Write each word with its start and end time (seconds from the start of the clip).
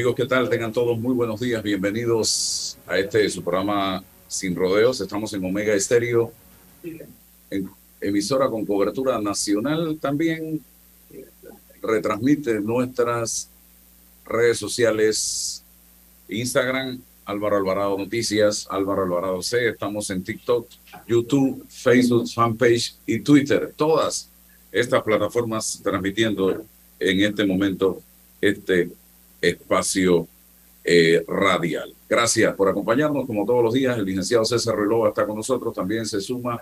Amigos, 0.00 0.16
¿qué 0.16 0.24
tal? 0.24 0.48
Tengan 0.48 0.72
todos 0.72 0.98
muy 0.98 1.12
buenos 1.12 1.38
días. 1.40 1.62
Bienvenidos 1.62 2.78
a 2.86 2.96
este 2.96 3.28
su 3.28 3.44
programa 3.44 4.02
Sin 4.26 4.56
Rodeos. 4.56 4.98
Estamos 4.98 5.30
en 5.34 5.44
Omega 5.44 5.74
Estéreo, 5.74 6.32
emisora 8.00 8.48
con 8.48 8.64
cobertura 8.64 9.20
nacional. 9.20 9.98
También 10.00 10.64
retransmite 11.82 12.60
nuestras 12.62 13.50
redes 14.24 14.58
sociales, 14.58 15.62
Instagram, 16.30 16.98
Álvaro 17.26 17.58
Alvarado 17.58 17.98
Noticias, 17.98 18.66
Álvaro 18.70 19.02
Alvarado 19.02 19.42
C. 19.42 19.68
Estamos 19.68 20.08
en 20.08 20.24
TikTok, 20.24 20.66
YouTube, 21.06 21.66
Facebook, 21.68 22.26
fanpage 22.26 22.94
y 23.04 23.18
Twitter. 23.18 23.74
Todas 23.76 24.30
estas 24.72 25.02
plataformas 25.02 25.78
transmitiendo 25.84 26.64
en 26.98 27.20
este 27.20 27.44
momento 27.44 28.00
este 28.40 28.88
espacio 29.40 30.28
eh, 30.82 31.24
radial. 31.28 31.94
Gracias 32.08 32.54
por 32.54 32.68
acompañarnos 32.68 33.26
como 33.26 33.44
todos 33.44 33.62
los 33.62 33.74
días. 33.74 33.98
El 33.98 34.04
licenciado 34.04 34.44
César 34.44 34.76
Relova 34.76 35.08
está 35.08 35.26
con 35.26 35.36
nosotros. 35.36 35.74
También 35.74 36.06
se 36.06 36.20
suma 36.20 36.60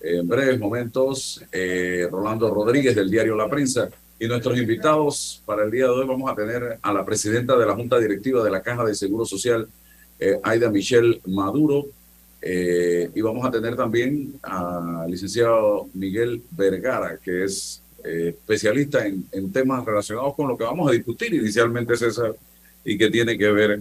en 0.00 0.26
breves 0.26 0.58
momentos 0.58 1.42
eh, 1.52 2.08
Rolando 2.10 2.52
Rodríguez 2.52 2.94
del 2.94 3.10
diario 3.10 3.36
La 3.36 3.48
Prensa. 3.48 3.88
Y 4.18 4.26
nuestros 4.26 4.58
invitados 4.58 5.42
para 5.46 5.64
el 5.64 5.70
día 5.70 5.84
de 5.84 5.90
hoy 5.90 6.06
vamos 6.06 6.30
a 6.30 6.34
tener 6.34 6.78
a 6.80 6.92
la 6.92 7.04
presidenta 7.04 7.56
de 7.56 7.66
la 7.66 7.74
Junta 7.74 7.98
Directiva 7.98 8.42
de 8.42 8.50
la 8.50 8.62
Caja 8.62 8.84
de 8.84 8.94
Seguro 8.94 9.24
Social, 9.24 9.68
eh, 10.18 10.38
Aida 10.42 10.70
Michelle 10.70 11.20
Maduro. 11.26 11.86
y 12.44 13.20
vamos 13.20 13.46
a 13.46 13.50
tener 13.52 13.76
también 13.76 14.34
al 14.42 15.08
licenciado 15.08 15.88
Miguel 15.94 16.42
Vergara, 16.50 17.16
que 17.22 17.44
es 17.44 17.82
eh, 18.04 18.28
especialista 18.28 19.06
en, 19.06 19.52
temas 19.52 19.84
relacionados 19.84 20.34
con 20.34 20.48
lo 20.48 20.56
que 20.56 20.64
vamos 20.64 20.88
a 20.88 20.92
discutir 20.92 21.34
inicialmente, 21.34 21.96
César, 21.96 22.34
y 22.84 22.98
que 22.98 23.10
tiene 23.10 23.38
que 23.38 23.50
ver 23.50 23.80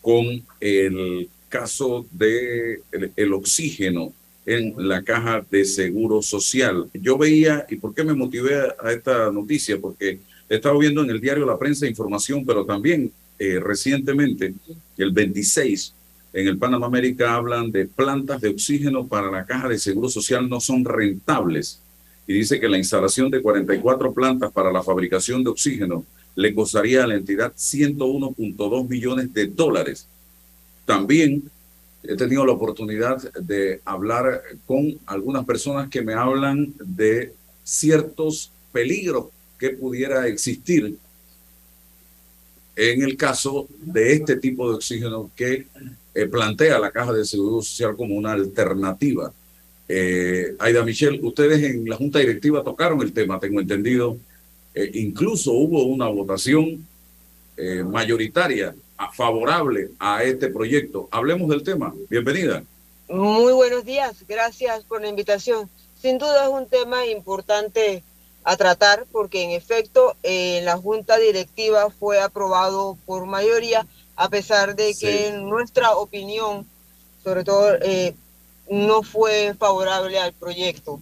con 0.00 0.42
el 0.60 1.28
caso 1.48 2.06
de 2.10 2.80
el, 3.16 3.32
oxígeno 3.32 4.12
en 4.46 4.74
la 4.88 5.02
caja 5.02 5.44
de 5.50 5.64
seguro 5.64 6.22
social. 6.22 6.88
Yo 6.94 7.16
veía, 7.18 7.66
¿y 7.68 7.76
por 7.76 7.94
qué 7.94 8.04
me 8.04 8.14
motivé 8.14 8.56
a 8.78 8.92
esta 8.92 9.30
noticia? 9.30 9.78
Porque 9.78 10.18
he 10.48 10.54
estado 10.56 10.78
viendo 10.78 11.02
en 11.02 11.10
el 11.10 11.20
diario 11.20 11.46
La 11.46 11.58
Prensa 11.58 11.86
información, 11.86 12.44
pero 12.44 12.64
también 12.64 13.12
eh, 13.38 13.58
recientemente, 13.60 14.54
el 14.96 15.10
26, 15.10 15.94
en 16.32 16.48
el 16.48 16.58
Panamá 16.58 16.86
América 16.86 17.34
hablan 17.34 17.70
de 17.70 17.86
plantas 17.86 18.40
de 18.40 18.48
oxígeno 18.48 19.06
para 19.06 19.30
la 19.30 19.46
caja 19.46 19.68
de 19.68 19.78
seguro 19.78 20.08
social 20.08 20.48
no 20.48 20.60
son 20.60 20.84
rentables 20.84 21.80
y 22.26 22.34
dice 22.34 22.58
que 22.58 22.68
la 22.68 22.78
instalación 22.78 23.30
de 23.30 23.42
44 23.42 24.12
plantas 24.12 24.52
para 24.52 24.72
la 24.72 24.82
fabricación 24.82 25.44
de 25.44 25.50
oxígeno 25.50 26.04
le 26.34 26.54
costaría 26.54 27.04
a 27.04 27.06
la 27.06 27.14
entidad 27.14 27.52
101.2 27.54 28.88
millones 28.88 29.32
de 29.32 29.46
dólares. 29.46 30.06
También 30.84 31.42
he 32.02 32.16
tenido 32.16 32.44
la 32.44 32.52
oportunidad 32.52 33.22
de 33.34 33.80
hablar 33.84 34.42
con 34.66 34.98
algunas 35.06 35.44
personas 35.44 35.88
que 35.88 36.02
me 36.02 36.14
hablan 36.14 36.74
de 36.84 37.32
ciertos 37.62 38.50
peligros 38.72 39.26
que 39.58 39.70
pudiera 39.70 40.26
existir 40.26 40.96
en 42.76 43.02
el 43.02 43.16
caso 43.16 43.68
de 43.80 44.14
este 44.14 44.36
tipo 44.36 44.68
de 44.68 44.76
oxígeno 44.76 45.30
que 45.36 45.66
eh, 46.14 46.26
plantea 46.26 46.78
la 46.78 46.90
Caja 46.90 47.12
de 47.12 47.24
Seguro 47.24 47.62
Social 47.62 47.96
como 47.96 48.16
una 48.16 48.32
alternativa 48.32 49.32
eh, 49.88 50.54
Aida 50.58 50.84
Michelle, 50.84 51.20
ustedes 51.22 51.62
en 51.62 51.88
la 51.88 51.96
Junta 51.96 52.18
Directiva 52.18 52.64
tocaron 52.64 53.02
el 53.02 53.12
tema, 53.12 53.40
tengo 53.40 53.60
entendido. 53.60 54.16
Eh, 54.74 54.90
incluso 54.94 55.52
hubo 55.52 55.84
una 55.84 56.08
votación 56.08 56.86
eh, 57.56 57.84
mayoritaria 57.84 58.74
favorable 59.12 59.90
a 59.98 60.22
este 60.22 60.48
proyecto. 60.48 61.08
Hablemos 61.10 61.48
del 61.48 61.62
tema. 61.62 61.94
Bienvenida. 62.08 62.62
Muy 63.08 63.52
buenos 63.52 63.84
días. 63.84 64.24
Gracias 64.26 64.84
por 64.84 65.02
la 65.02 65.08
invitación. 65.08 65.68
Sin 66.00 66.18
duda 66.18 66.44
es 66.44 66.50
un 66.50 66.66
tema 66.66 67.06
importante 67.06 68.02
a 68.44 68.56
tratar 68.56 69.06
porque 69.10 69.42
en 69.42 69.50
efecto 69.50 70.16
en 70.22 70.64
la 70.64 70.76
Junta 70.76 71.18
Directiva 71.18 71.90
fue 71.90 72.20
aprobado 72.20 72.98
por 73.06 73.26
mayoría 73.26 73.86
a 74.16 74.28
pesar 74.28 74.76
de 74.76 74.94
que 74.94 75.28
en 75.28 75.48
nuestra 75.48 75.92
opinión, 75.96 76.66
sobre 77.22 77.42
todo 77.44 77.74
eh, 77.82 78.14
no 78.68 79.02
fue 79.02 79.54
favorable 79.58 80.18
al 80.18 80.32
proyecto. 80.32 81.00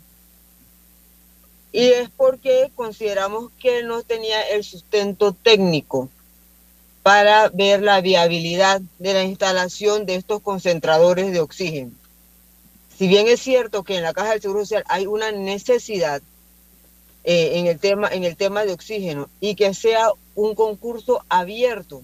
Y 1.72 1.88
es 1.88 2.10
porque 2.10 2.70
consideramos 2.74 3.50
que 3.58 3.82
no 3.82 4.02
tenía 4.02 4.42
el 4.48 4.62
sustento 4.62 5.32
técnico 5.32 6.08
para 7.02 7.48
ver 7.48 7.82
la 7.82 8.00
viabilidad 8.00 8.80
de 8.98 9.14
la 9.14 9.24
instalación 9.24 10.06
de 10.06 10.16
estos 10.16 10.42
concentradores 10.42 11.32
de 11.32 11.40
oxígeno. 11.40 11.92
Si 12.96 13.08
bien 13.08 13.26
es 13.26 13.40
cierto 13.40 13.82
que 13.82 13.96
en 13.96 14.02
la 14.02 14.12
Caja 14.12 14.32
del 14.32 14.42
Seguro 14.42 14.60
Social 14.60 14.84
hay 14.86 15.06
una 15.06 15.32
necesidad 15.32 16.22
eh, 17.24 17.52
en, 17.54 17.66
el 17.66 17.78
tema, 17.78 18.08
en 18.08 18.24
el 18.24 18.36
tema 18.36 18.64
de 18.64 18.72
oxígeno 18.72 19.28
y 19.40 19.54
que 19.54 19.74
sea 19.74 20.10
un 20.34 20.54
concurso 20.54 21.24
abierto 21.28 22.02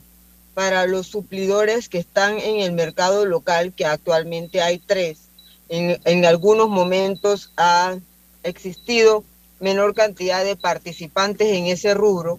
para 0.55 0.87
los 0.87 1.07
suplidores 1.07 1.89
que 1.89 1.99
están 1.99 2.39
en 2.39 2.61
el 2.61 2.73
mercado 2.73 3.27
local, 3.27 3.73
que 3.73 3.85
actualmente 3.85 4.61
hay 4.61 4.79
tres, 4.79 5.28
en, 5.69 6.25
algunos 6.25 6.69
momentos 6.69 7.53
ha 7.57 7.97
existido 8.43 9.25
menor 9.61 9.95
cantidad 9.95 10.45
de 10.45 10.57
participantes 10.57 11.49
en 11.49 11.67
ese 11.67 11.95
rubro, 11.95 12.39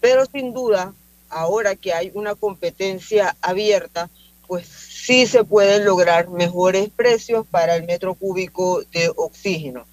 pero 0.00 0.24
sin 0.26 0.52
duda, 0.52 0.94
ahora 1.28 1.76
que 1.76 1.92
hay 1.92 2.10
una 2.14 2.34
competencia 2.34 3.36
abierta, 3.40 4.08
pues 4.46 4.66
sí 4.66 5.26
se 5.26 5.44
pueden 5.44 5.84
lograr 5.84 6.28
mejores 6.28 6.88
precios 6.90 7.46
para 7.46 7.76
el 7.76 7.84
metro 7.84 8.14
cúbico 8.14 8.82
de 8.92 9.10
oxígeno 9.16 9.84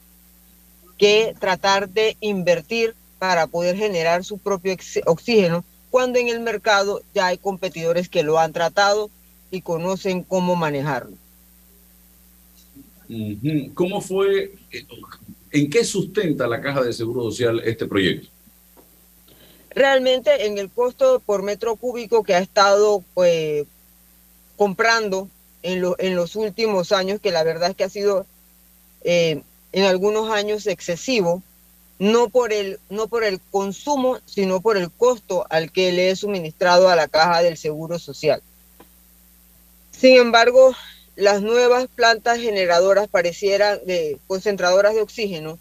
que 0.98 1.34
tratar 1.40 1.90
de 1.90 2.18
invertir 2.20 2.94
para 3.18 3.48
poder 3.48 3.76
generar 3.76 4.24
su 4.24 4.38
propio 4.38 4.76
oxígeno 5.06 5.64
cuando 5.90 6.20
en 6.20 6.28
el 6.28 6.40
mercado 6.40 7.02
ya 7.16 7.28
hay 7.28 7.38
competidores 7.38 8.10
que 8.10 8.22
lo 8.22 8.38
han 8.38 8.54
tratado 8.54 9.10
y 9.50 9.62
conocen 9.62 10.24
cómo 10.24 10.56
manejarlo. 10.56 11.18
¿Cómo 13.74 14.02
fue, 14.02 14.54
en 15.52 15.70
qué 15.70 15.84
sustenta 15.84 16.48
la 16.48 16.62
Caja 16.62 16.84
de 16.84 16.94
Seguro 16.94 17.24
Social 17.24 17.60
este 17.66 17.88
proyecto? 17.88 18.28
Realmente 19.72 20.46
en 20.46 20.58
el 20.58 20.70
costo 20.70 21.20
por 21.26 21.42
metro 21.42 21.76
cúbico 21.76 22.24
que 22.24 22.36
ha 22.36 22.40
estado 22.40 23.04
pues, 23.16 23.66
comprando 24.58 25.28
en, 25.64 25.82
los 26.16 26.36
últimos 26.36 26.92
años, 26.92 27.20
que 27.20 27.32
la 27.32 27.44
verdad 27.44 27.72
es 27.72 27.76
que 27.76 27.84
ha 27.84 27.90
sido 27.90 28.26
eh, 29.04 29.42
en 29.72 29.84
algunos 29.86 30.30
años 30.30 30.68
excesivo, 30.68 31.42
no 31.98 32.30
por, 32.30 32.54
el, 32.54 32.80
no 32.90 33.08
por 33.08 33.24
el 33.24 33.42
consumo, 33.52 34.20
sino 34.26 34.62
por 34.62 34.78
el 34.78 34.92
costo 34.92 35.46
al 35.50 35.72
que 35.72 35.92
le 35.92 36.12
he 36.12 36.16
suministrado 36.16 36.90
a 36.90 36.96
la 36.96 37.08
caja 37.08 37.42
del 37.42 37.58
Seguro 37.58 37.98
Social. 38.00 38.42
Sin 39.92 40.16
embargo, 40.16 40.76
las 41.20 41.42
nuevas 41.42 41.88
plantas 41.88 42.40
generadoras 42.40 43.10
parecieran 43.10 43.80
de 43.86 44.18
concentradoras 44.28 44.96
de 44.96 45.02
oxígeno, 45.02 45.60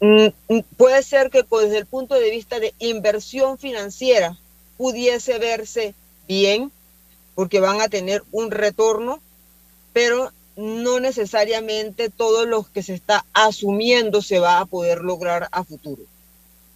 mm, 0.00 0.26
mm, 0.48 0.60
puede 0.76 1.02
ser 1.02 1.30
que 1.30 1.44
desde 1.48 1.78
el 1.78 1.86
punto 1.86 2.16
de 2.16 2.30
vista 2.30 2.58
de 2.58 2.74
inversión 2.80 3.58
financiera 3.58 4.36
pudiese 4.76 5.38
verse 5.38 5.94
bien, 6.26 6.72
porque 7.36 7.60
van 7.60 7.80
a 7.80 7.88
tener 7.88 8.24
un 8.32 8.50
retorno, 8.50 9.20
pero 9.92 10.32
no 10.56 10.98
necesariamente 10.98 12.10
todo 12.10 12.44
lo 12.44 12.64
que 12.64 12.82
se 12.82 12.94
está 12.94 13.24
asumiendo 13.32 14.20
se 14.20 14.40
va 14.40 14.58
a 14.58 14.66
poder 14.66 15.02
lograr 15.02 15.48
a 15.52 15.62
futuro. 15.62 16.02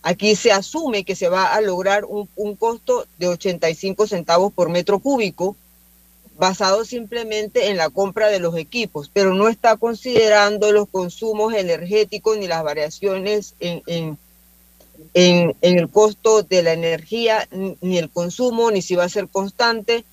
Aquí 0.02 0.36
se 0.36 0.52
asume 0.52 1.04
que 1.04 1.16
se 1.16 1.28
va 1.28 1.54
a 1.54 1.60
lograr 1.60 2.04
un, 2.04 2.28
un 2.36 2.54
costo 2.54 3.06
de 3.18 3.28
85 3.28 4.06
centavos 4.06 4.52
por 4.52 4.68
metro 4.68 5.00
cúbico, 5.00 5.56
basado 6.38 6.84
simplemente 6.84 7.68
en 7.68 7.76
la 7.76 7.90
compra 7.90 8.28
de 8.28 8.38
los 8.38 8.56
equipos, 8.56 9.10
pero 9.12 9.34
no 9.34 9.48
está 9.48 9.76
considerando 9.76 10.70
los 10.70 10.88
consumos 10.88 11.52
energéticos 11.52 12.38
ni 12.38 12.46
las 12.46 12.62
variaciones 12.62 13.54
en, 13.58 13.82
en, 13.86 14.18
en, 15.14 15.56
el 15.60 15.88
costo 15.88 16.44
de 16.44 16.62
la 16.62 16.72
energía, 16.72 17.48
ni 17.50 17.98
el 17.98 18.08
consumo, 18.08 18.70
ni 18.70 18.82
si 18.82 18.94
va 18.94 19.04
a 19.04 19.08
ser 19.08 19.28
constante. 19.28 20.04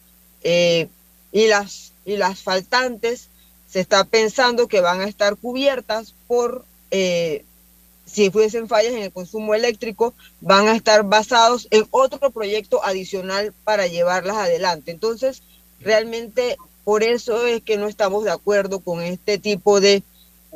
Eh, 0.43 0.87
y, 1.31 1.47
las, 1.47 1.91
y 2.05 2.17
las 2.17 2.41
faltantes 2.41 3.29
se 3.67 3.79
está 3.79 4.03
pensando 4.03 4.67
que 4.67 4.81
van 4.81 5.01
a 5.01 5.05
estar 5.05 5.35
cubiertas 5.35 6.15
por, 6.27 6.65
eh, 6.89 7.43
si 8.05 8.31
fuesen 8.31 8.67
fallas 8.67 8.93
en 8.93 9.03
el 9.03 9.11
consumo 9.11 9.53
eléctrico, 9.53 10.15
van 10.41 10.67
a 10.67 10.75
estar 10.75 11.03
basados 11.03 11.67
en 11.69 11.85
otro 11.91 12.31
proyecto 12.31 12.83
adicional 12.83 13.53
para 13.63 13.85
llevarlas 13.85 14.37
adelante. 14.37 14.91
Entonces, 14.91 15.43
Realmente 15.81 16.57
por 16.83 17.03
eso 17.03 17.45
es 17.47 17.61
que 17.63 17.77
no 17.77 17.87
estamos 17.87 18.23
de 18.23 18.31
acuerdo 18.31 18.79
con 18.79 19.01
este 19.01 19.37
tipo 19.37 19.81
de, 19.81 20.03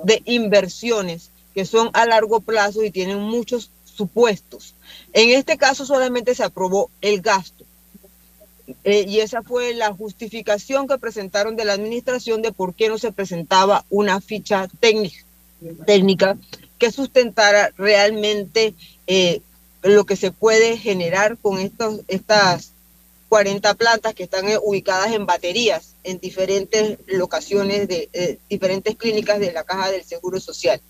de 0.04 0.22
inversiones 0.26 1.32
que 1.54 1.66
son 1.66 1.90
a 1.94 2.06
largo 2.06 2.40
plazo 2.40 2.84
y 2.84 2.92
tienen 2.92 3.20
muchos 3.20 3.72
supuestos. 3.84 4.76
En 5.14 5.30
este 5.32 5.58
caso 5.58 5.86
solamente 5.86 6.36
se 6.36 6.44
aprobó 6.44 6.90
el 7.02 7.22
gasto. 7.22 7.66
Eh, 8.84 9.06
y 9.08 9.20
esa 9.20 9.42
fue 9.42 9.74
la 9.74 9.92
justificación 9.94 10.88
que 10.88 11.00
presentaron 11.00 11.56
de 11.56 11.66
la 11.66 11.74
administración 11.74 12.42
de 12.42 12.52
por 12.52 12.76
qué 12.76 12.88
no 12.88 13.00
se 13.00 13.12
presentaba 13.12 13.84
una 13.90 14.22
ficha 14.22 14.68
técnica, 14.80 15.24
técnica 15.86 16.38
que 16.78 16.92
sustentara 16.92 17.72
realmente 17.78 18.76
eh, 19.08 19.42
lo 19.82 20.06
que 20.06 20.16
se 20.16 20.32
puede 20.32 20.78
generar 20.78 21.38
con 21.38 21.60
estos, 21.60 22.02
estas 22.08 22.74
40 23.30 23.76
plantas 23.76 24.16
que 24.16 24.24
están 24.24 24.50
eh, 24.50 24.58
ubicadas 24.62 25.14
en 25.14 25.26
baterías 25.26 25.96
en 26.04 26.20
diferentes 26.20 26.98
locaciones 27.08 27.88
de 27.88 28.10
eh, 28.12 28.40
diferentes 28.50 28.96
clínicas 28.96 29.40
de 29.40 29.54
la 29.54 29.64
Caja 29.64 29.92
del 29.92 30.04
Seguro 30.04 30.40
Social. 30.40 30.82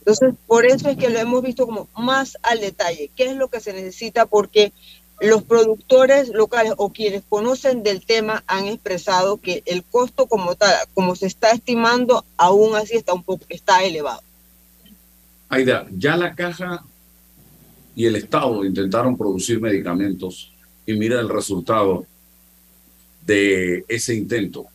Entonces, 0.00 0.34
por 0.48 0.66
eso 0.66 0.88
es 0.88 0.96
que 0.96 1.08
lo 1.08 1.20
hemos 1.20 1.42
visto 1.42 1.64
como 1.64 1.88
más 1.96 2.36
al 2.42 2.60
detalle, 2.60 3.10
qué 3.16 3.26
es 3.26 3.36
lo 3.36 3.48
que 3.48 3.60
se 3.60 3.72
necesita, 3.72 4.26
porque 4.26 4.72
los 5.20 5.44
productores 5.44 6.30
locales 6.30 6.74
o 6.76 6.92
quienes 6.92 7.22
conocen 7.28 7.84
del 7.84 8.04
tema 8.04 8.42
han 8.48 8.66
expresado 8.66 9.36
que 9.36 9.62
el 9.66 9.84
costo 9.84 10.26
como 10.26 10.56
tal, 10.56 10.74
como 10.94 11.14
se 11.14 11.26
está 11.26 11.52
estimando, 11.52 12.24
aún 12.36 12.74
así 12.74 12.96
está 12.96 13.14
un 13.14 13.22
poco 13.22 13.44
está 13.48 13.84
elevado. 13.84 14.20
Aida, 15.48 15.86
ya 15.96 16.16
la 16.16 16.34
caja 16.34 16.84
y 17.94 18.06
el 18.06 18.16
Estado 18.16 18.64
intentaron 18.64 19.16
producir 19.16 19.60
medicamentos 19.60 20.51
y 20.86 20.94
mira 20.94 21.20
el 21.20 21.28
resultado 21.28 22.06
de 23.26 23.84
ese 23.88 24.14
intento. 24.14 24.66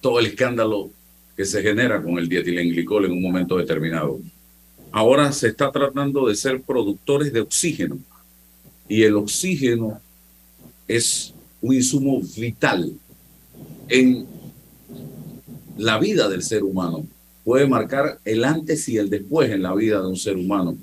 Todo 0.00 0.18
el 0.18 0.26
escándalo 0.26 0.90
que 1.36 1.44
se 1.44 1.62
genera 1.62 2.02
con 2.02 2.18
el 2.18 2.28
dietilenglicol 2.28 3.06
en 3.06 3.12
un 3.12 3.22
momento 3.22 3.56
determinado. 3.56 4.20
Ahora 4.90 5.32
se 5.32 5.48
está 5.48 5.70
tratando 5.70 6.28
de 6.28 6.34
ser 6.34 6.60
productores 6.60 7.32
de 7.32 7.40
oxígeno 7.40 7.98
y 8.88 9.02
el 9.02 9.16
oxígeno 9.16 10.00
es 10.86 11.32
un 11.62 11.74
insumo 11.74 12.20
vital 12.36 12.92
en 13.88 14.26
la 15.78 15.98
vida 15.98 16.28
del 16.28 16.42
ser 16.42 16.62
humano. 16.62 17.06
Puede 17.44 17.66
marcar 17.66 18.18
el 18.24 18.44
antes 18.44 18.88
y 18.88 18.98
el 18.98 19.08
después 19.08 19.50
en 19.50 19.62
la 19.62 19.74
vida 19.74 20.00
de 20.00 20.08
un 20.08 20.16
ser 20.16 20.36
humano. 20.36 20.76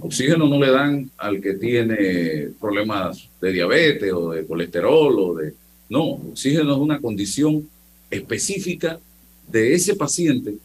Oxígeno 0.00 0.48
no 0.48 0.58
le 0.58 0.70
dan 0.70 1.10
al 1.16 1.40
que 1.40 1.54
tiene 1.54 2.50
problemas 2.60 3.28
de 3.40 3.52
diabetes 3.52 4.12
o 4.12 4.30
de 4.30 4.46
colesterol 4.46 5.18
o 5.18 5.34
de... 5.34 5.54
No, 5.88 6.04
oxígeno 6.30 6.72
es 6.72 6.78
una 6.78 7.00
condición 7.00 7.68
específica 8.10 8.98
de 9.46 9.74
ese 9.74 9.94
paciente 9.94 10.56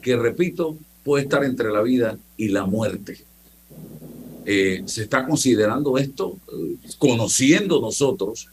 que, 0.00 0.16
repito, 0.16 0.76
puede 1.04 1.24
estar 1.24 1.44
entre 1.44 1.70
la 1.70 1.82
vida 1.82 2.18
y 2.36 2.48
la 2.48 2.66
muerte. 2.66 3.18
Eh, 4.44 4.82
se 4.86 5.02
está 5.02 5.24
considerando 5.24 5.96
esto, 5.98 6.36
eh, 6.52 6.74
conociendo 6.98 7.80
nosotros 7.80 8.48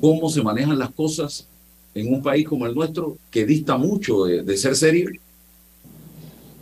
cómo 0.00 0.28
se 0.28 0.42
manejan 0.42 0.78
las 0.80 0.90
cosas 0.90 1.46
en 1.94 2.12
un 2.12 2.20
país 2.20 2.48
como 2.48 2.66
el 2.66 2.74
nuestro, 2.74 3.16
que 3.30 3.46
dista 3.46 3.76
mucho 3.76 4.24
de, 4.24 4.42
de 4.42 4.56
ser 4.56 4.74
serio 4.74 5.08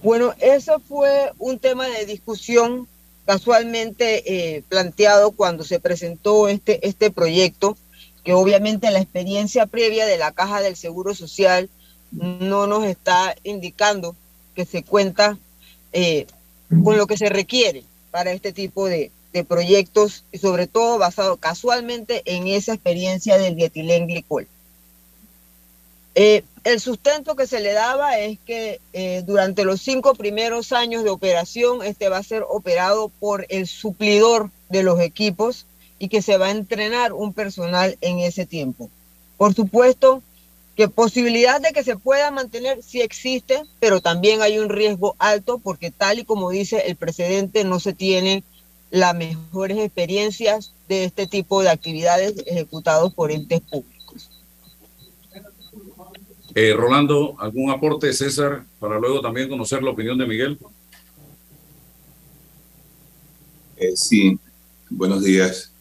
bueno, 0.02 0.34
eso 0.38 0.80
fue 0.80 1.32
un 1.38 1.58
tema 1.58 1.86
de 1.86 2.06
discusión 2.06 2.88
casualmente 3.26 4.56
eh, 4.56 4.62
planteado 4.68 5.32
cuando 5.32 5.62
se 5.62 5.78
presentó 5.78 6.48
este, 6.48 6.86
este 6.86 7.10
proyecto, 7.10 7.76
que 8.24 8.32
obviamente 8.32 8.90
la 8.90 9.00
experiencia 9.00 9.66
previa 9.66 10.06
de 10.06 10.18
la 10.18 10.32
Caja 10.32 10.62
del 10.62 10.76
Seguro 10.76 11.14
Social 11.14 11.68
no 12.12 12.66
nos 12.66 12.84
está 12.84 13.36
indicando 13.44 14.16
que 14.54 14.64
se 14.64 14.82
cuenta 14.82 15.38
eh, 15.92 16.26
con 16.82 16.96
lo 16.96 17.06
que 17.06 17.16
se 17.16 17.28
requiere 17.28 17.84
para 18.10 18.32
este 18.32 18.52
tipo 18.52 18.86
de, 18.86 19.12
de, 19.32 19.44
proyectos 19.44 20.24
y 20.32 20.38
sobre 20.38 20.66
todo 20.66 20.98
basado 20.98 21.36
casualmente 21.36 22.22
en 22.24 22.48
esa 22.48 22.74
experiencia 22.74 23.38
del 23.38 23.54
dietilenglicol. 23.54 24.48
Eh, 26.14 26.42
el 26.64 26.80
sustento 26.80 27.36
que 27.36 27.46
se 27.46 27.60
le 27.60 27.72
daba 27.72 28.18
es 28.18 28.38
que 28.40 28.80
eh, 28.92 29.22
durante 29.26 29.64
los 29.64 29.80
cinco 29.80 30.14
primeros 30.14 30.72
años 30.72 31.04
de 31.04 31.10
operación, 31.10 31.82
este 31.82 32.08
va 32.08 32.18
a 32.18 32.22
ser 32.22 32.44
operado 32.48 33.10
por 33.20 33.46
el 33.48 33.66
suplidor 33.66 34.50
de 34.68 34.82
los 34.82 35.00
equipos 35.00 35.66
y 35.98 36.08
que 36.08 36.22
se 36.22 36.36
va 36.36 36.46
a 36.46 36.50
entrenar 36.50 37.12
un 37.12 37.32
personal 37.32 37.96
en 38.00 38.18
ese 38.18 38.46
tiempo. 38.46 38.90
Por 39.36 39.54
supuesto 39.54 40.22
que 40.76 40.88
posibilidad 40.88 41.60
de 41.60 41.72
que 41.72 41.84
se 41.84 41.96
pueda 41.96 42.30
mantener 42.30 42.82
sí 42.82 43.00
existe, 43.00 43.62
pero 43.80 44.00
también 44.00 44.42
hay 44.42 44.58
un 44.58 44.68
riesgo 44.68 45.14
alto 45.18 45.58
porque 45.58 45.90
tal 45.90 46.18
y 46.18 46.24
como 46.24 46.50
dice 46.50 46.84
el 46.86 46.96
presidente, 46.96 47.64
no 47.64 47.80
se 47.80 47.92
tienen 47.92 48.44
las 48.90 49.14
mejores 49.14 49.78
experiencias 49.78 50.72
de 50.88 51.04
este 51.04 51.26
tipo 51.26 51.62
de 51.62 51.70
actividades 51.70 52.34
ejecutados 52.46 53.14
por 53.14 53.30
entes 53.30 53.60
públicos. 53.60 53.89
Eh, 56.54 56.72
Rolando, 56.74 57.36
¿algún 57.38 57.70
aporte, 57.70 58.12
César, 58.12 58.64
para 58.80 58.98
luego 58.98 59.20
también 59.20 59.48
conocer 59.48 59.82
la 59.84 59.90
opinión 59.90 60.18
de 60.18 60.26
Miguel? 60.26 60.58
Eh, 63.76 63.92
sí, 63.94 64.36
buenos 64.88 65.22
días. 65.22 65.72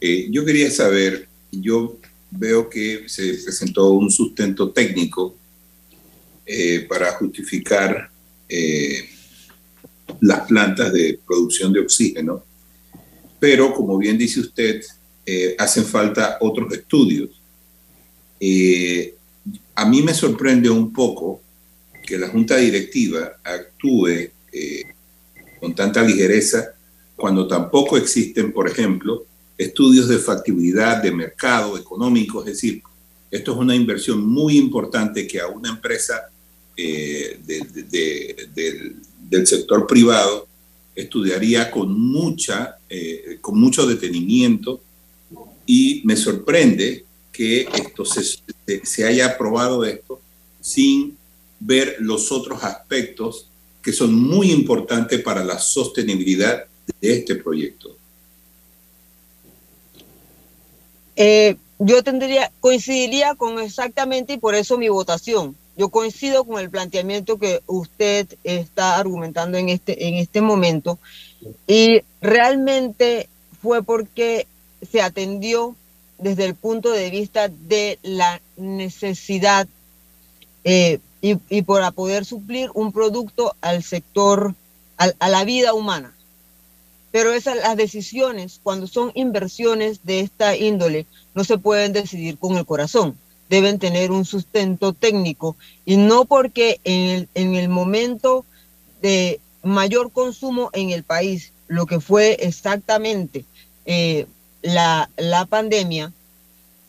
Eh, 0.00 0.28
yo 0.30 0.44
quería 0.44 0.70
saber, 0.70 1.26
yo 1.50 1.96
veo 2.30 2.68
que 2.70 3.08
se 3.08 3.34
presentó 3.34 3.90
un 3.90 4.10
sustento 4.10 4.70
técnico 4.70 5.36
para 6.88 7.10
justificar 7.14 8.08
las 10.20 10.46
plantas 10.46 10.92
de 10.92 11.18
producción 11.26 11.72
de 11.72 11.80
oxígeno, 11.80 12.44
pero 13.40 13.74
como 13.74 13.98
bien 13.98 14.16
dice 14.16 14.38
usted, 14.38 14.80
hacen 15.58 15.84
falta 15.84 16.38
otros 16.40 16.72
estudios 16.72 17.30
a 19.76 19.84
mí 19.84 20.02
me 20.02 20.14
sorprende 20.14 20.70
un 20.70 20.92
poco 20.92 21.42
que 22.04 22.18
la 22.18 22.28
junta 22.28 22.56
directiva 22.56 23.38
actúe 23.44 24.30
eh, 24.52 24.82
con 25.60 25.74
tanta 25.74 26.02
ligereza 26.02 26.72
cuando 27.14 27.46
tampoco 27.46 27.96
existen, 27.96 28.52
por 28.52 28.68
ejemplo, 28.68 29.26
estudios 29.56 30.08
de 30.08 30.18
factibilidad 30.18 31.02
de 31.02 31.12
mercado 31.12 31.78
económico, 31.78 32.40
es 32.40 32.46
decir, 32.46 32.82
esto 33.30 33.52
es 33.52 33.58
una 33.58 33.74
inversión 33.74 34.26
muy 34.26 34.56
importante 34.56 35.26
que 35.26 35.40
a 35.40 35.48
una 35.48 35.70
empresa 35.70 36.30
eh, 36.76 37.38
del 39.28 39.46
sector 39.46 39.86
privado 39.86 40.46
estudiaría 40.94 41.70
con, 41.70 41.98
mucha, 41.98 42.78
eh, 42.88 43.38
con 43.40 43.58
mucho 43.58 43.86
detenimiento. 43.86 44.80
Y 45.66 46.02
me 46.04 46.16
sorprende 46.16 47.04
que 47.36 47.68
esto 47.74 48.04
se, 48.04 49.04
haya 49.04 49.26
aprobado 49.26 49.84
esto 49.84 50.20
sin 50.60 51.16
ver 51.60 51.96
los 51.98 52.32
otros 52.32 52.64
aspectos 52.64 53.48
que 53.82 53.92
son 53.92 54.14
muy 54.14 54.50
importantes 54.50 55.20
para 55.22 55.44
la 55.44 55.58
sostenibilidad 55.58 56.64
de 57.00 57.12
este 57.12 57.34
proyecto. 57.36 57.96
Eh, 61.14 61.56
yo 61.78 62.02
tendría, 62.02 62.50
coincidiría 62.60 63.34
con 63.34 63.58
exactamente 63.58 64.34
y 64.34 64.38
por 64.38 64.54
eso 64.54 64.78
mi 64.78 64.88
votación. 64.88 65.56
Yo 65.76 65.90
coincido 65.90 66.44
con 66.44 66.58
el 66.58 66.70
planteamiento 66.70 67.38
que 67.38 67.60
usted 67.66 68.26
está 68.44 68.96
argumentando 68.96 69.58
en 69.58 69.68
este, 69.68 70.08
en 70.08 70.14
este 70.14 70.40
momento 70.40 70.98
y 71.66 72.00
realmente 72.22 73.28
fue 73.60 73.82
porque 73.82 74.46
se 74.90 75.02
atendió 75.02 75.76
desde 76.18 76.44
el 76.44 76.54
punto 76.54 76.90
de 76.90 77.10
vista 77.10 77.48
de 77.48 77.98
la 78.02 78.40
necesidad 78.56 79.66
eh, 80.64 80.98
y, 81.20 81.62
para 81.62 81.90
poder 81.90 82.24
suplir 82.24 82.70
un 82.74 82.92
producto 82.92 83.54
al 83.60 83.82
sector, 83.82 84.54
a 84.96 85.28
la 85.28 85.44
vida 85.44 85.74
humana. 85.74 86.16
Pero 87.16 87.32
esas 87.32 87.56
las 87.56 87.76
decisiones, 87.76 88.60
cuando 88.62 88.86
son 88.86 89.10
inversiones 89.14 90.04
de 90.04 90.20
esta 90.20 90.54
índole, 90.54 91.06
no 91.34 91.44
se 91.44 91.56
pueden 91.56 91.94
decidir 91.94 92.36
con 92.36 92.56
el 92.58 92.66
corazón. 92.66 93.16
Deben 93.48 93.78
tener 93.78 94.10
un 94.10 94.24
sustento 94.24 94.92
técnico 94.92 95.56
y 95.84 95.96
no 95.96 96.26
porque 96.26 96.80
en 96.84 97.08
el, 97.08 97.28
en 97.34 97.54
el 97.54 97.70
momento 97.70 98.44
de 99.00 99.40
mayor 99.62 100.12
consumo 100.12 100.68
en 100.74 100.90
el 100.90 101.04
país, 101.04 101.52
lo 101.68 101.86
que 101.86 102.00
fue 102.00 102.36
exactamente 102.40 103.44
eh, 103.86 104.26
la, 104.66 105.08
la 105.16 105.46
pandemia, 105.46 106.12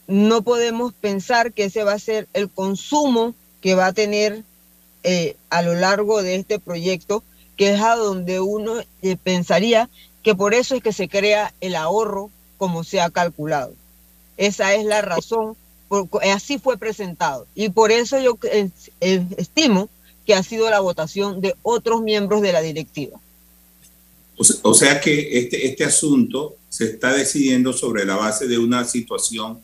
no 0.08 0.42
podemos 0.42 0.94
pensar 0.94 1.54
que 1.54 1.66
ese 1.66 1.84
va 1.84 1.94
a 1.94 2.00
ser 2.00 2.28
el 2.34 2.50
consumo 2.50 3.36
que 3.62 3.76
va 3.76 3.88
a 3.88 3.94
tener 3.94 4.44
eh, 5.04 5.36
a 5.50 5.62
lo 5.62 5.76
largo 5.76 6.24
de 6.24 6.36
este 6.36 6.60
proyecto, 6.60 7.24
que 7.56 7.74
es 7.74 7.82
a 7.82 7.96
donde 7.96 8.40
uno 8.40 8.82
eh, 9.04 9.16
pensaría 9.22 9.90
que 10.24 10.34
por 10.34 10.56
eso 10.56 10.76
es 10.76 10.82
que 10.82 10.92
se 10.92 11.08
crea 11.08 11.54
el 11.62 11.76
ahorro 11.76 12.32
como 12.58 12.84
se 12.84 13.00
ha 13.00 13.12
calculado. 13.12 13.74
Esa 14.38 14.74
es 14.74 14.84
la 14.84 15.02
razón, 15.02 15.56
así 16.34 16.58
fue 16.58 16.78
presentado. 16.78 17.46
Y 17.54 17.70
por 17.70 17.92
eso 17.92 18.20
yo 18.20 18.40
estimo 19.00 19.88
que 20.26 20.34
ha 20.34 20.42
sido 20.42 20.70
la 20.70 20.80
votación 20.80 21.42
de 21.42 21.56
otros 21.62 22.02
miembros 22.02 22.42
de 22.42 22.54
la 22.54 22.62
directiva. 22.62 23.20
O 24.64 24.74
sea 24.74 25.00
que 25.00 25.40
este, 25.40 25.68
este 25.68 25.84
asunto 25.84 26.56
se 26.78 26.86
está 26.86 27.12
decidiendo 27.12 27.74
sobre 27.74 28.06
la 28.06 28.18
base 28.18 28.48
de 28.48 28.60
una 28.60 28.86
situación 28.86 29.58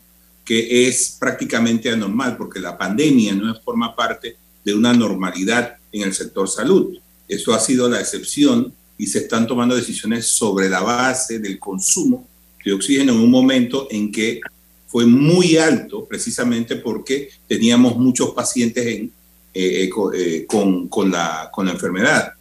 que 0.44 0.88
es 0.88 1.16
prácticamente 1.20 1.88
anormal, 1.88 2.36
porque 2.36 2.58
la 2.58 2.76
pandemia 2.76 3.32
no 3.36 3.54
forma 3.60 3.94
parte 3.94 4.36
de 4.64 4.74
una 4.74 4.92
normalidad 4.92 5.76
en 5.92 6.02
el 6.02 6.12
sector 6.12 6.48
salud. 6.48 6.98
Eso 7.28 7.54
ha 7.54 7.60
sido 7.60 7.88
la 7.88 8.00
excepción 8.00 8.74
y 8.98 9.06
se 9.06 9.20
están 9.20 9.46
tomando 9.46 9.76
decisiones 9.76 10.26
sobre 10.26 10.68
la 10.68 10.80
base 10.80 11.38
del 11.38 11.60
consumo 11.60 12.26
de 12.64 12.72
oxígeno 12.72 13.12
en 13.12 13.20
un 13.20 13.30
momento 13.30 13.86
en 13.92 14.10
que 14.10 14.40
fue 14.88 15.06
muy 15.06 15.56
alto, 15.56 16.06
precisamente 16.06 16.74
porque 16.74 17.28
teníamos 17.46 17.96
muchos 17.96 18.30
pacientes 18.30 18.84
en, 18.86 19.12
eh, 19.54 19.84
eh, 19.84 19.90
eh, 20.16 20.46
con, 20.48 21.12
la 21.12 21.52
enfermedad. 21.70 22.32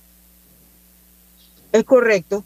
Es 1.72 1.84
correcto, 1.84 2.44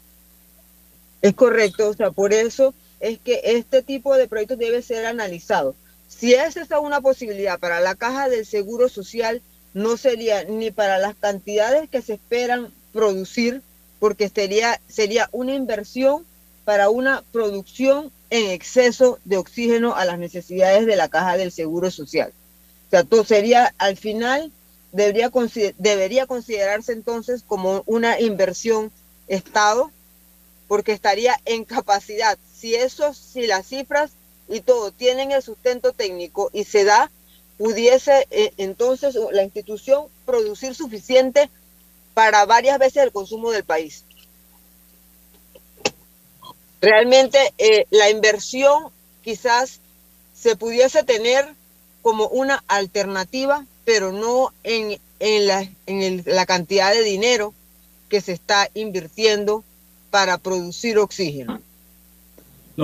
es 1.22 1.34
correcto, 1.34 1.88
o 1.88 1.94
sea, 1.94 2.10
por 2.10 2.32
eso 2.32 2.74
es 3.00 3.18
que 3.18 3.40
este 3.44 3.82
tipo 3.82 4.16
de 4.16 4.28
proyectos 4.28 4.58
debe 4.58 4.82
ser 4.82 5.06
analizado. 5.06 5.74
Si 6.08 6.34
esa 6.34 6.62
es 6.62 6.68
una 6.82 7.00
posibilidad 7.00 7.58
para 7.58 7.80
la 7.80 7.94
caja 7.94 8.28
del 8.28 8.46
Seguro 8.46 8.88
Social, 8.88 9.42
no 9.74 9.96
sería 9.96 10.44
ni 10.44 10.70
para 10.70 10.98
las 10.98 11.14
cantidades 11.14 11.88
que 11.88 12.02
se 12.02 12.14
esperan 12.14 12.72
producir, 12.92 13.62
porque 14.00 14.28
sería, 14.28 14.80
sería 14.88 15.28
una 15.32 15.54
inversión 15.54 16.24
para 16.64 16.88
una 16.88 17.22
producción 17.32 18.10
en 18.30 18.50
exceso 18.50 19.18
de 19.24 19.36
oxígeno 19.36 19.94
a 19.94 20.04
las 20.04 20.18
necesidades 20.18 20.86
de 20.86 20.96
la 20.96 21.08
caja 21.08 21.36
del 21.36 21.52
Seguro 21.52 21.90
Social. 21.90 22.32
O 22.86 22.90
sea, 22.90 23.04
todo 23.04 23.24
sería 23.24 23.74
al 23.78 23.96
final 23.96 24.50
debería, 24.92 25.30
debería 25.78 26.26
considerarse 26.26 26.92
entonces 26.92 27.42
como 27.46 27.82
una 27.86 28.20
inversión 28.20 28.90
Estado, 29.28 29.90
porque 30.68 30.92
estaría 30.92 31.40
en 31.44 31.64
capacidad. 31.64 32.38
Si 32.54 32.74
eso, 32.74 33.14
si 33.14 33.46
las 33.46 33.66
cifras 33.66 34.12
y 34.48 34.60
todo 34.60 34.92
tienen 34.92 35.32
el 35.32 35.42
sustento 35.42 35.92
técnico 35.92 36.50
y 36.52 36.64
se 36.64 36.84
da, 36.84 37.10
pudiese 37.56 38.28
eh, 38.30 38.52
entonces 38.56 39.18
la 39.32 39.42
institución 39.42 40.06
producir 40.24 40.74
suficiente 40.74 41.50
para 42.14 42.44
varias 42.46 42.78
veces 42.78 43.02
el 43.02 43.12
consumo 43.12 43.50
del 43.50 43.64
país. 43.64 44.04
Realmente 46.80 47.52
eh, 47.58 47.86
la 47.90 48.10
inversión 48.10 48.90
quizás 49.24 49.80
se 50.34 50.54
pudiese 50.54 51.02
tener 51.02 51.48
como 52.02 52.28
una 52.28 52.62
alternativa 52.68 53.66
pero 53.88 54.12
no 54.12 54.52
en, 54.64 55.00
en, 55.18 55.46
la, 55.46 55.66
en 55.86 56.22
la 56.26 56.44
cantidad 56.44 56.92
de 56.92 57.02
dinero 57.02 57.54
que 58.10 58.20
se 58.20 58.32
está 58.32 58.68
invirtiendo 58.74 59.64
para 60.10 60.38
producir 60.38 60.98
oxígeno. 60.98 61.60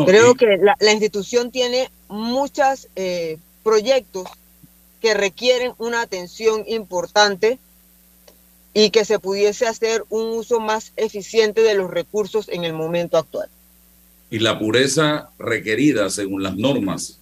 Creo 0.06 0.34
que 0.34 0.56
la, 0.56 0.76
la, 0.80 0.92
institución 0.92 1.52
tiene 1.52 1.88
muchos 2.08 2.88
eh, 2.96 3.38
proyectos 3.62 4.28
que 5.00 5.14
requieren 5.14 5.72
una 5.78 6.00
atención 6.00 6.64
importante 6.66 7.58
y 8.72 8.90
que 8.90 9.04
se 9.04 9.20
pudiese 9.20 9.66
hacer 9.66 10.04
un 10.08 10.36
uso 10.36 10.58
más 10.58 10.92
eficiente 10.96 11.60
de 11.62 11.74
los 11.74 11.90
recursos 11.90 12.48
en 12.48 12.64
el 12.64 12.72
momento 12.72 13.16
actual. 13.18 13.48
Y 14.30 14.40
la 14.40 14.58
pureza 14.58 15.30
requerida 15.38 16.10
según 16.10 16.42
las 16.42 16.56
normas 16.56 17.20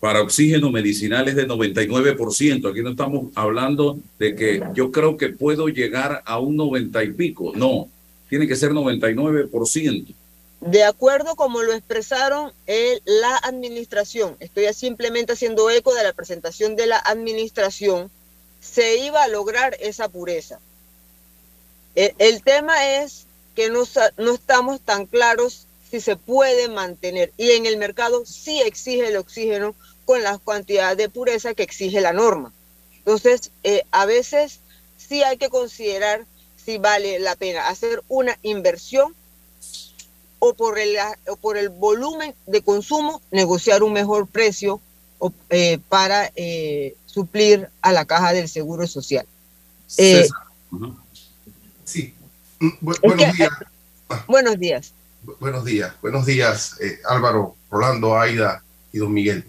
para 0.00 0.22
oxígeno 0.22 0.70
medicinal 0.70 1.28
es 1.28 1.36
de 1.36 1.48
99%. 1.48 2.70
Aquí 2.70 2.82
no 2.82 2.90
estamos 2.90 3.32
hablando 3.34 3.98
de 4.18 4.34
que 4.34 4.62
yo 4.74 4.90
creo 4.90 5.16
que 5.16 5.30
puedo 5.30 5.68
llegar 5.68 6.22
a 6.24 6.38
un 6.38 6.56
90 6.56 7.04
y 7.04 7.12
pico. 7.12 7.52
No, 7.54 7.88
tiene 8.28 8.46
que 8.46 8.56
ser 8.56 8.72
99%. 8.72 10.14
De 10.60 10.84
acuerdo 10.84 11.36
como 11.36 11.62
lo 11.62 11.72
expresaron 11.72 12.52
el, 12.66 13.02
la 13.04 13.36
administración, 13.36 14.36
estoy 14.40 14.72
simplemente 14.72 15.34
haciendo 15.34 15.70
eco 15.70 15.94
de 15.94 16.02
la 16.02 16.12
presentación 16.12 16.76
de 16.76 16.86
la 16.86 16.98
administración, 16.98 18.10
se 18.60 18.98
iba 18.98 19.22
a 19.22 19.28
lograr 19.28 19.76
esa 19.80 20.08
pureza. 20.08 20.58
El, 21.94 22.14
el 22.18 22.42
tema 22.42 22.96
es 22.96 23.26
que 23.54 23.70
no, 23.70 23.84
no 24.16 24.34
estamos 24.34 24.80
tan 24.80 25.06
claros 25.06 25.66
si 25.90 26.00
se 26.00 26.16
puede 26.16 26.68
mantener 26.68 27.32
y 27.36 27.52
en 27.52 27.66
el 27.66 27.76
mercado 27.76 28.24
sí 28.26 28.60
exige 28.60 29.08
el 29.08 29.16
oxígeno 29.16 29.74
con 30.04 30.22
las 30.22 30.40
cantidades 30.40 30.98
de 30.98 31.08
pureza 31.08 31.54
que 31.54 31.62
exige 31.62 32.00
la 32.00 32.12
norma. 32.12 32.52
Entonces, 32.98 33.50
eh, 33.62 33.82
a 33.92 34.04
veces 34.06 34.60
sí 34.96 35.22
hay 35.22 35.36
que 35.36 35.48
considerar 35.48 36.24
si 36.66 36.78
vale 36.78 37.20
la 37.20 37.36
pena 37.36 37.68
hacer 37.68 38.02
una 38.08 38.36
inversión 38.42 39.14
o 40.40 40.52
por 40.54 40.80
el, 40.80 40.96
o 41.28 41.36
por 41.36 41.56
el 41.56 41.68
volumen 41.68 42.34
de 42.46 42.60
consumo 42.60 43.22
negociar 43.30 43.84
un 43.84 43.92
mejor 43.92 44.26
precio 44.26 44.80
eh, 45.48 45.78
para 45.88 46.32
eh, 46.34 46.96
suplir 47.06 47.68
a 47.80 47.92
la 47.92 48.04
caja 48.04 48.32
del 48.32 48.48
Seguro 48.48 48.86
Social. 48.88 49.26
sí. 49.86 50.28
Mm, 52.58 52.70
buenos 52.80 53.36
días. 53.36 53.50
Buenos 54.26 54.58
días. 54.58 54.92
Buenos 55.40 55.64
días. 55.64 55.92
Buenos 56.02 56.26
días, 56.26 56.78
Álvaro, 57.08 57.54
Rolando, 57.70 58.18
Aida 58.18 58.62
y 58.92 58.98
don 58.98 59.12
Miguel. 59.12 59.44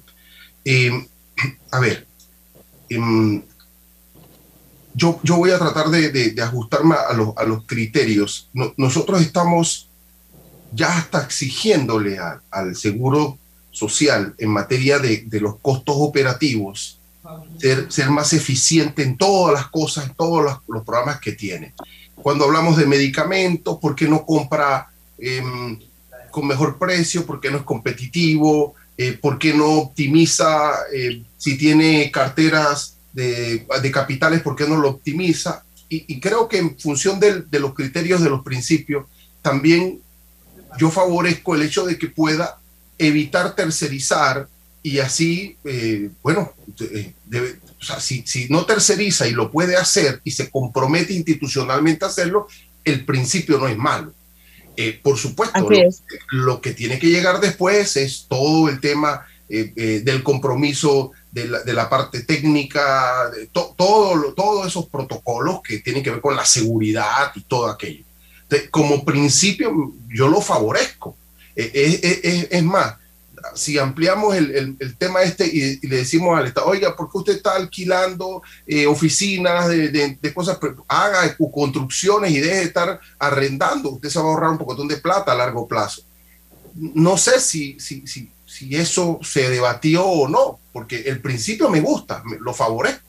Eh, 0.65 0.91
a 1.71 1.79
ver, 1.79 2.05
em, 2.89 3.41
yo, 4.97 5.19
yo, 5.21 5.37
voy 5.37 5.51
a 5.51 5.59
tratar 5.59 5.89
de, 5.89 6.35
ajustarme 6.41 6.95
a 6.95 7.13
los, 7.13 7.37
a 7.37 7.43
los 7.43 7.65
criterios. 7.65 8.49
nosotros 8.77 9.21
estamos 9.21 9.87
ya 10.73 10.97
hasta 10.97 11.23
exigiéndole 11.23 12.17
al 12.49 12.75
Seguro 12.75 13.37
Social 13.71 14.33
en 14.39 14.49
materia 14.49 14.97
de, 14.97 15.27
los 15.39 15.57
costos 15.59 15.95
operativos, 15.99 16.97
ser, 17.59 17.91
ser, 17.91 18.09
más 18.09 18.33
eficiente 18.33 19.03
en 19.03 19.17
todas 19.17 19.53
las 19.53 19.67
cosas, 19.67 20.07
en 20.07 20.15
todos 20.15 20.43
los, 20.43 20.57
los, 20.67 20.83
programas 20.83 21.19
que 21.19 21.33
tiene. 21.33 21.75
Cuando 22.15 22.45
hablamos 22.45 22.75
de 22.75 22.87
medicamentos, 22.87 23.77
¿por 23.77 23.95
qué 23.95 24.07
no 24.07 24.25
compra 24.25 24.89
em, 25.19 25.79
con 26.31 26.47
mejor 26.47 26.79
precio? 26.79 27.25
¿Por 27.25 27.39
qué 27.39 27.51
no 27.51 27.57
es 27.57 27.63
competitivo? 27.63 28.73
Eh, 28.97 29.13
¿Por 29.13 29.37
qué 29.37 29.53
no 29.53 29.67
optimiza? 29.73 30.71
Eh, 30.91 31.21
si 31.37 31.55
tiene 31.55 32.09
carteras 32.09 32.96
de, 33.17 33.91
capitales, 33.91 34.41
¿por 34.41 34.55
qué 34.55 34.67
no 34.67 34.77
lo 34.77 34.89
optimiza? 34.89 35.63
Y, 35.89 36.19
creo 36.19 36.47
que 36.47 36.57
en 36.57 36.77
función 36.77 37.19
de 37.19 37.59
los 37.59 37.74
criterios 37.74 38.21
de 38.21 38.29
los 38.29 38.43
principios, 38.43 39.05
también 39.41 40.00
yo 40.77 40.91
favorezco 40.91 41.55
el 41.55 41.63
hecho 41.63 41.86
de 41.86 41.97
que 41.97 42.07
pueda 42.07 42.59
evitar 42.97 43.55
tercerizar 43.55 44.47
y 44.83 45.00
así, 45.00 45.57
eh, 45.63 46.09
bueno, 46.21 46.53
si, 48.00 48.24
si, 48.25 48.47
no 48.50 48.65
terceriza 48.65 49.27
y 49.27 49.31
lo 49.31 49.51
puede 49.51 49.75
hacer 49.75 50.21
y 50.24 50.31
se 50.31 50.50
compromete 50.50 51.13
institucionalmente 51.13 52.05
a 52.05 52.09
hacerlo, 52.09 52.47
el 52.83 53.05
principio 53.05 53.57
no 53.57 53.67
es 53.67 53.77
malo. 53.77 54.13
Eh, 54.75 55.00
por 55.01 55.17
supuesto, 55.17 55.67
lo, 56.29 56.62
que 56.62 56.74
tiene 56.74 57.00
que 57.00 57.07
llegar 57.07 57.39
después 57.39 57.97
es 57.97 58.27
todo 58.29 58.69
el 58.69 58.79
tema 58.79 59.25
eh, 59.50 59.74
eh, 59.75 60.01
del 60.03 60.21
compromiso 60.24 61.12
de 61.46 61.74
la, 61.74 61.89
parte 61.89 62.22
técnica, 62.22 63.29
de 63.29 63.48
todo, 63.48 64.34
todos 64.34 64.67
esos 64.67 64.88
protocolos 64.88 65.62
que 65.62 65.79
tienen 65.79 66.03
que 66.03 66.12
ver 66.12 66.22
con 66.22 66.36
la 66.36 66.46
seguridad 66.46 67.32
y 67.36 67.41
todo 67.41 67.67
aquello. 67.67 68.03
como 68.72 69.06
principio, 69.06 69.94
yo 70.10 70.27
lo 70.27 70.41
favorezco. 70.41 71.15
Es, 71.56 72.63
más, 72.63 72.96
si 73.56 73.77
ampliamos 73.77 74.36
el, 74.36 74.77
el, 74.79 74.98
tema 74.98 75.22
este 75.24 75.48
y, 75.48 75.86
le 75.88 75.98
decimos 75.98 76.38
al 76.38 76.48
Estado, 76.48 76.67
oiga, 76.67 76.96
¿por 76.96 77.12
qué 77.12 77.17
usted 77.17 77.36
está 77.36 77.56
alquilando 77.56 78.41
eh, 78.65 78.86
oficinas 78.88 79.67
de, 79.67 79.89
de, 79.89 80.34
cosas? 80.34 80.58
Haga 80.88 81.36
construcciones 81.51 82.32
y 82.32 82.39
deje 82.39 82.58
de 82.58 82.63
estar 82.63 83.00
arrendando. 83.20 83.91
Usted 83.91 84.10
se 84.10 84.20
va 84.20 84.25
a 84.25 84.27
ahorrar 84.29 84.51
un 84.51 84.58
poco 84.58 84.75
de 84.75 84.98
plata 84.98 85.32
a 85.32 85.36
largo 85.36 85.67
plazo. 85.67 86.01
No 86.75 87.17
sé 87.17 87.39
si, 87.39 87.79
si, 87.79 88.06
si, 88.06 88.29
si 88.57 88.75
eso 88.75 89.19
se 89.21 89.49
debatió 89.49 90.05
o 90.05 90.27
no, 90.27 90.59
porque 90.73 91.01
el 91.01 91.21
principio 91.21 91.69
me 91.69 91.79
gusta, 91.79 92.23
lo 92.39 92.53
favorezco. 92.53 93.01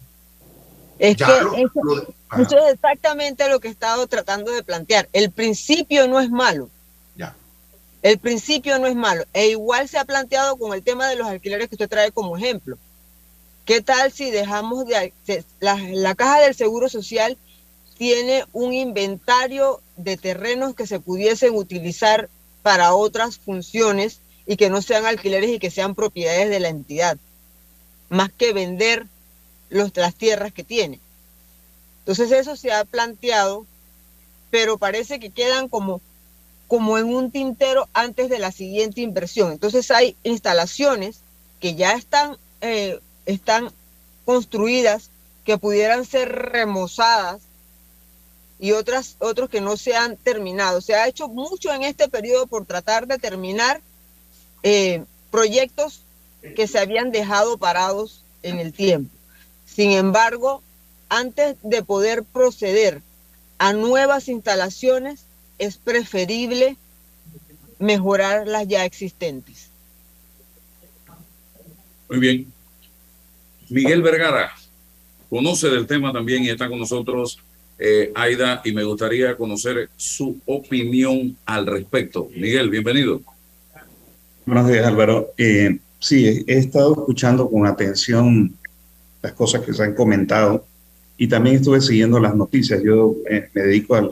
Es 0.98 1.16
que 1.16 1.24
eso, 1.24 2.58
es 2.58 2.74
exactamente 2.74 3.48
lo 3.48 3.58
que 3.60 3.68
he 3.68 3.70
estado 3.70 4.06
tratando 4.08 4.52
de 4.52 4.62
plantear. 4.62 5.08
El 5.12 5.30
principio 5.30 6.06
no 6.06 6.20
es 6.20 6.28
malo. 6.28 6.68
Ya. 7.16 7.34
El 8.02 8.18
principio 8.18 8.78
no 8.78 8.86
es 8.86 8.96
malo. 8.96 9.24
E 9.32 9.48
igual 9.48 9.88
se 9.88 9.96
ha 9.96 10.04
planteado 10.04 10.56
con 10.56 10.74
el 10.74 10.82
tema 10.82 11.08
de 11.08 11.16
los 11.16 11.26
alquileres 11.26 11.68
que 11.68 11.76
usted 11.76 11.88
trae 11.88 12.12
como 12.12 12.36
ejemplo. 12.36 12.76
¿Qué 13.64 13.80
tal 13.80 14.12
si 14.12 14.30
dejamos 14.30 14.86
de... 14.86 15.14
La, 15.60 15.76
la 15.76 16.14
caja 16.14 16.40
del 16.40 16.54
Seguro 16.54 16.88
Social 16.88 17.38
tiene 17.96 18.44
un 18.52 18.74
inventario 18.74 19.80
de 19.96 20.16
terrenos 20.16 20.74
que 20.74 20.86
se 20.86 21.00
pudiesen 21.00 21.54
utilizar 21.54 22.28
para 22.62 22.94
otras 22.94 23.38
funciones 23.38 24.20
y 24.48 24.56
que 24.56 24.70
no 24.70 24.80
sean 24.80 25.04
alquileres 25.04 25.50
y 25.50 25.58
que 25.58 25.70
sean 25.70 25.94
propiedades 25.94 26.48
de 26.48 26.58
la 26.58 26.70
entidad, 26.70 27.18
más 28.08 28.32
que 28.32 28.54
vender 28.54 29.06
las 29.68 30.14
tierras 30.14 30.54
que 30.54 30.64
tiene. 30.64 31.00
Entonces 31.98 32.32
eso 32.32 32.56
se 32.56 32.72
ha 32.72 32.86
planteado, 32.86 33.66
pero 34.50 34.78
parece 34.78 35.20
que 35.20 35.28
quedan 35.28 35.68
como, 35.68 36.00
como 36.66 36.96
en 36.96 37.14
un 37.14 37.30
tintero 37.30 37.90
antes 37.92 38.30
de 38.30 38.38
la 38.38 38.50
siguiente 38.50 39.02
inversión. 39.02 39.52
Entonces 39.52 39.90
hay 39.90 40.16
instalaciones 40.22 41.20
que 41.60 41.74
ya 41.74 41.92
están, 41.92 42.38
eh, 42.62 42.98
están 43.26 43.70
construidas, 44.24 45.10
que 45.44 45.58
pudieran 45.58 46.06
ser 46.06 46.30
remozadas 46.30 47.42
y 48.58 48.72
otras, 48.72 49.16
otros 49.18 49.50
que 49.50 49.60
no 49.60 49.76
se 49.76 49.94
han 49.94 50.16
terminado. 50.16 50.80
Se 50.80 50.94
ha 50.94 51.06
hecho 51.06 51.28
mucho 51.28 51.70
en 51.70 51.82
este 51.82 52.08
periodo 52.08 52.46
por 52.46 52.64
tratar 52.64 53.06
de 53.06 53.18
terminar 53.18 53.82
eh, 54.62 55.04
proyectos 55.30 56.02
que 56.56 56.66
se 56.66 56.78
habían 56.78 57.10
dejado 57.10 57.58
parados 57.58 58.24
en 58.42 58.58
el 58.58 58.72
tiempo. 58.72 59.10
Sin 59.66 59.92
embargo, 59.92 60.62
antes 61.08 61.56
de 61.62 61.82
poder 61.82 62.24
proceder 62.24 63.02
a 63.58 63.72
nuevas 63.72 64.28
instalaciones, 64.28 65.24
es 65.58 65.76
preferible 65.76 66.76
mejorar 67.78 68.46
las 68.46 68.66
ya 68.66 68.84
existentes. 68.84 69.70
Muy 72.08 72.18
bien. 72.18 72.52
Miguel 73.68 74.02
Vergara 74.02 74.52
conoce 75.28 75.68
del 75.68 75.86
tema 75.86 76.12
también 76.12 76.44
y 76.44 76.48
está 76.48 76.68
con 76.68 76.78
nosotros 76.78 77.38
eh, 77.78 78.10
Aida 78.14 78.62
y 78.64 78.72
me 78.72 78.82
gustaría 78.82 79.36
conocer 79.36 79.90
su 79.96 80.40
opinión 80.46 81.36
al 81.44 81.66
respecto. 81.66 82.28
Miguel, 82.34 82.70
bienvenido. 82.70 83.20
Buenos 84.48 84.66
días, 84.70 84.86
Álvaro. 84.86 85.34
Eh, 85.36 85.78
sí, 85.98 86.42
he 86.46 86.56
estado 86.56 86.94
escuchando 86.94 87.50
con 87.50 87.66
atención 87.66 88.56
las 89.20 89.34
cosas 89.34 89.60
que 89.60 89.74
se 89.74 89.82
han 89.82 89.94
comentado 89.94 90.64
y 91.18 91.28
también 91.28 91.56
estuve 91.56 91.82
siguiendo 91.82 92.18
las 92.18 92.34
noticias. 92.34 92.82
Yo 92.82 93.14
eh, 93.28 93.50
me 93.52 93.60
dedico 93.64 93.94
a, 93.94 94.08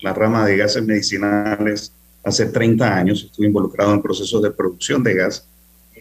la 0.00 0.14
rama 0.14 0.46
de 0.46 0.56
gases 0.56 0.82
medicinales 0.82 1.92
hace 2.24 2.46
30 2.46 2.96
años, 2.96 3.22
estuve 3.22 3.48
involucrado 3.48 3.92
en 3.92 4.00
procesos 4.00 4.42
de 4.42 4.52
producción 4.52 5.02
de 5.02 5.16
gas 5.16 5.46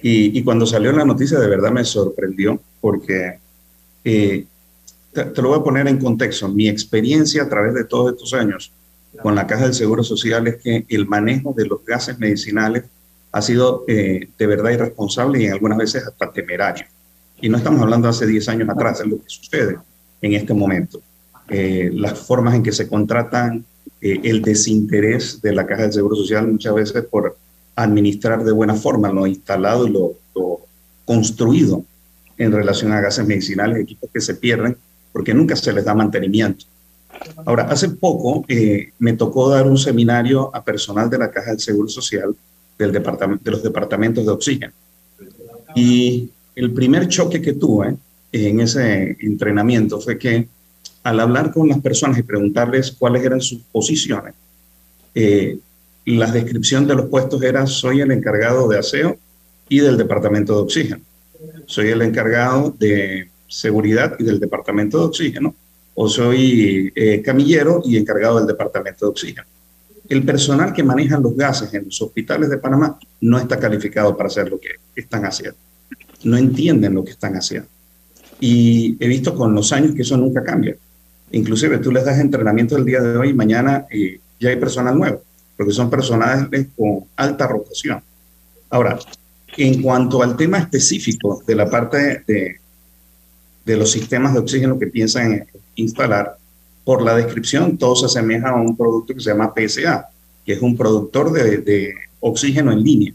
y, 0.02 0.42
cuando 0.44 0.66
salió 0.66 0.94
la 0.94 1.04
noticia 1.04 1.38
de 1.38 1.50
verdad 1.50 1.72
me 1.72 1.84
sorprendió 1.84 2.62
porque 2.80 3.38
eh, 4.06 4.46
te, 5.12 5.42
lo 5.42 5.50
voy 5.50 5.60
a 5.60 5.64
poner 5.64 5.90
en 5.90 5.98
contexto. 5.98 6.48
Mi 6.48 6.70
experiencia 6.70 7.44
a 7.44 7.50
través 7.50 7.74
de 7.74 7.84
todos 7.84 8.14
estos 8.14 8.34
años 8.34 8.72
con 9.22 9.36
la 9.36 9.46
Caja 9.46 9.66
del 9.66 9.74
Seguro 9.74 10.06
Social 10.06 10.48
es 10.48 10.56
que 10.56 10.86
el 10.88 11.06
manejo 11.06 11.54
de 11.54 11.66
los 11.66 11.84
gases 11.84 12.18
medicinales 12.18 12.86
ha 13.32 13.42
sido 13.42 13.84
eh, 13.88 14.30
de 14.38 14.48
verdad 14.48 14.72
irresponsable 14.72 15.42
y 15.42 15.46
en 15.46 15.54
algunas 15.54 15.78
veces 15.78 16.06
hasta 16.06 16.32
temerario. 16.32 16.86
Y 17.40 17.50
no 17.50 17.58
estamos 17.58 17.82
hablando 17.82 18.08
hace 18.08 18.26
10 18.26 18.50
años 18.50 18.70
atrás, 18.70 19.02
es 19.02 19.08
lo 19.08 19.18
que 19.18 19.28
sucede 19.30 19.78
en 20.22 20.34
este 20.34 20.54
momento. 20.54 21.02
Eh, 21.50 21.92
las 21.94 22.18
formas 22.20 22.56
en 22.56 22.64
que 22.64 22.72
se 22.72 22.88
contratan, 22.88 23.64
eh, 24.02 24.20
el 24.24 24.42
desinterés 24.42 25.42
de 25.42 25.54
la 25.54 25.66
Caja 25.66 25.84
del 25.84 25.94
Seguro 25.94 26.16
Social 26.16 26.48
muchas 26.48 26.74
veces 26.74 27.06
por 27.06 27.38
administrar 27.76 28.44
de 28.44 28.52
buena 28.52 28.74
forma 28.74 29.12
lo 29.12 29.28
instalado 29.28 29.88
y 29.88 29.92
lo, 29.92 30.16
construido 31.06 31.86
en 32.38 32.52
relación 32.52 32.92
a 32.92 33.00
gases 33.00 33.26
medicinales, 33.26 33.78
equipos 33.78 34.10
que 34.14 34.20
se 34.20 34.36
pierden 34.36 34.76
porque 35.14 35.34
nunca 35.34 35.56
se 35.56 35.72
les 35.72 35.86
da 35.86 35.96
mantenimiento. 35.96 36.66
Ahora, 37.46 37.64
hace 37.64 37.90
poco 37.90 38.46
me 39.00 39.14
tocó 39.14 39.50
dar 39.50 39.66
un 39.68 39.78
seminario 39.78 40.54
a 40.54 40.64
personal 40.64 41.10
de 41.10 41.18
la 41.18 41.32
Caja 41.32 41.52
del 41.52 41.62
Seguro 41.62 41.88
Social 41.88 42.36
del 42.78 42.92
departamento, 42.92 43.44
de 43.44 43.52
los 43.52 43.64
departamentos 43.64 44.26
de 44.26 44.32
oxígeno. 44.32 44.74
Y 45.76 46.30
el 46.56 46.72
primer 46.72 47.08
choque 47.08 47.42
que 47.42 47.54
tuve 47.54 47.96
en 48.32 48.60
ese 48.60 49.16
entrenamiento 49.20 50.00
fue 50.00 50.18
que 50.18 50.48
al 51.04 51.20
hablar 51.20 51.54
con 51.54 51.68
las 51.68 51.80
personas 51.80 52.18
y 52.18 52.24
preguntarles 52.24 52.92
cuáles 52.92 53.24
eran 53.24 53.42
sus 53.42 53.60
posiciones, 53.72 54.34
eh, 55.16 55.58
la 56.06 56.32
descripción 56.32 56.88
de 56.88 56.96
los 56.96 57.08
puestos 57.08 57.42
era 57.42 57.66
soy 57.68 58.02
el 58.02 58.12
encargado 58.12 58.68
de 58.68 58.80
aseo 58.80 59.18
y 59.70 59.80
del 59.80 59.98
departamento 59.98 60.56
de 60.56 60.62
oxígeno. 60.62 61.02
Soy 61.66 61.90
el 61.90 62.02
encargado 62.02 62.74
de 62.78 63.30
seguridad 63.48 64.16
y 64.20 64.24
del 64.24 64.40
departamento 64.40 65.00
de 65.00 65.06
oxígeno. 65.06 65.56
O 65.96 66.08
soy 66.08 66.92
eh, 66.96 67.22
camillero 67.24 67.82
y 67.84 67.98
encargado 67.98 68.38
del 68.38 68.48
departamento 68.48 69.06
de 69.06 69.10
oxígeno. 69.10 69.48
El 70.10 70.24
personal 70.24 70.74
que 70.74 70.84
maneja 70.84 71.20
los 71.20 71.36
gases 71.36 71.74
en 71.74 71.86
los 71.86 72.02
hospitales 72.02 72.50
de 72.50 72.58
Panamá 72.58 72.98
no 73.22 73.38
está 73.38 73.60
calificado 73.60 74.16
para 74.16 74.28
hacer 74.28 74.50
lo 74.50 74.60
que 74.60 74.70
están 74.96 75.26
haciendo 75.26 75.58
no 76.24 76.38
entienden 76.38 76.94
lo 76.94 77.04
que 77.04 77.12
están 77.12 77.36
haciendo. 77.36 77.68
Y 78.40 78.98
he 79.00 79.08
visto 79.08 79.36
con 79.36 79.54
los 79.54 79.72
años 79.72 79.96
que 79.96 80.02
eso 80.02 80.18
nunca 80.18 80.44
cambia. 80.44 80.76
Inclusive 81.32 81.80
tú 81.80 81.92
les 81.92 82.06
das 82.06 82.20
entrenamiento 82.20 82.78
el 82.78 82.86
día 82.86 83.02
de 83.02 83.18
hoy 83.18 83.30
y 83.30 83.34
mañana 83.34 83.86
eh, 83.90 84.20
ya 84.40 84.50
hay 84.50 84.56
personal 84.58 84.98
nuevo, 84.98 85.22
porque 85.56 85.74
son 85.74 85.90
personales 85.90 86.68
con 86.76 87.06
alta 87.16 87.48
rotación. 87.48 88.02
Ahora, 88.70 89.00
en 89.58 89.82
cuanto 89.82 90.22
al 90.22 90.38
tema 90.38 90.60
específico 90.60 91.44
de 91.46 91.56
la 91.56 91.70
parte 91.70 92.24
de, 92.28 92.60
de 93.66 93.78
los 93.78 93.92
sistemas 93.92 94.34
de 94.34 94.40
oxígeno 94.40 94.78
que 94.78 94.88
piensan 94.88 95.48
instalar, 95.76 96.38
por 96.88 97.02
la 97.02 97.18
descripción 97.18 97.78
todo 97.78 97.98
se 97.98 98.06
asemeja 98.06 98.52
a 98.52 98.56
un 98.56 98.78
producto 98.78 99.14
que 99.14 99.20
se 99.20 99.30
llama 99.30 99.54
PSA, 99.54 100.08
que 100.46 100.54
es 100.54 100.62
un 100.62 100.78
productor 100.78 101.34
de, 101.34 101.94
oxígeno 102.22 102.72
en 102.72 102.82
línea. 102.82 103.14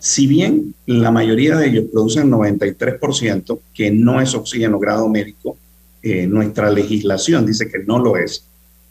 Si 0.00 0.26
bien 0.26 0.74
la 0.86 1.12
mayoría 1.12 1.54
de 1.54 1.68
ellos 1.68 1.84
producen 1.92 2.28
93%, 2.28 3.60
que 3.72 3.92
no 3.92 4.20
es 4.20 4.34
oxígeno 4.34 4.80
grado 4.80 5.08
médico, 5.08 5.56
eh, 6.02 6.26
nuestra 6.26 6.68
legislación 6.68 7.46
dice 7.46 7.70
que 7.70 7.78
no 7.78 8.00
lo 8.00 8.16
es. 8.16 8.42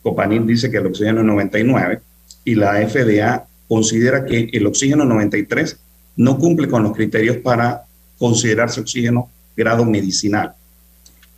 Copanil 0.01 0.47
dice 0.47 0.71
que 0.71 0.77
el 0.77 0.85
oxígeno 0.85 1.19
es 1.19 1.25
99 1.25 1.99
y 2.45 2.55
la 2.55 2.87
FDA 2.87 3.45
considera 3.67 4.25
que 4.25 4.49
el 4.53 4.65
oxígeno 4.65 5.03
93 5.03 5.77
no 6.15 6.37
cumple 6.37 6.69
con 6.69 6.83
los 6.83 6.93
criterios 6.93 7.35
para 7.35 7.83
considerarse 8.17 8.79
oxígeno 8.79 9.29
grado 9.57 9.83
medicinal. 9.83 10.53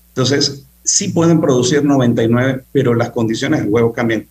Entonces, 0.09 0.66
sí 0.87 1.09
pueden 1.09 1.41
producir 1.41 1.83
99, 1.83 2.63
pero 2.71 2.95
las 2.95 3.11
condiciones 3.11 3.59
del 3.59 3.69
juego 3.69 3.91
cambian 3.91 4.25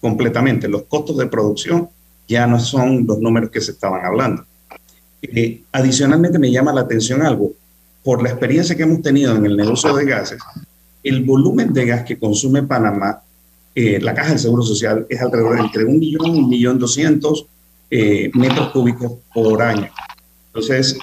completamente. 0.00 0.66
Los 0.66 0.84
costos 0.84 1.18
de 1.18 1.26
producción 1.26 1.90
ya 2.26 2.46
no 2.46 2.58
son 2.58 3.06
los 3.06 3.18
números 3.18 3.50
que 3.50 3.60
se 3.60 3.72
estaban 3.72 4.04
hablando. 4.04 4.44
Eh, 5.20 5.62
adicionalmente 5.70 6.38
me 6.38 6.50
llama 6.50 6.72
la 6.72 6.80
atención 6.82 7.22
algo. 7.22 7.52
Por 8.02 8.22
la 8.22 8.30
experiencia 8.30 8.74
que 8.74 8.84
hemos 8.84 9.02
tenido 9.02 9.36
en 9.36 9.44
el 9.44 9.56
negocio 9.56 9.94
de 9.94 10.06
gases, 10.06 10.40
el 11.02 11.24
volumen 11.24 11.74
de 11.74 11.84
gas 11.84 12.04
que 12.04 12.18
consume 12.18 12.62
Panamá, 12.62 13.20
eh, 13.74 14.00
la 14.00 14.14
caja 14.14 14.30
del 14.30 14.38
Seguro 14.38 14.62
Social, 14.62 15.06
es 15.10 15.20
alrededor 15.20 15.56
de 15.56 15.60
entre 15.60 15.84
un 15.84 15.98
millón 15.98 16.34
y 16.34 16.40
un 16.40 16.48
millón 16.48 16.78
doscientos 16.78 17.46
eh, 17.90 18.30
metros 18.32 18.70
cúbicos 18.70 19.12
por 19.34 19.60
año. 19.60 19.90
Entonces, 20.46 20.98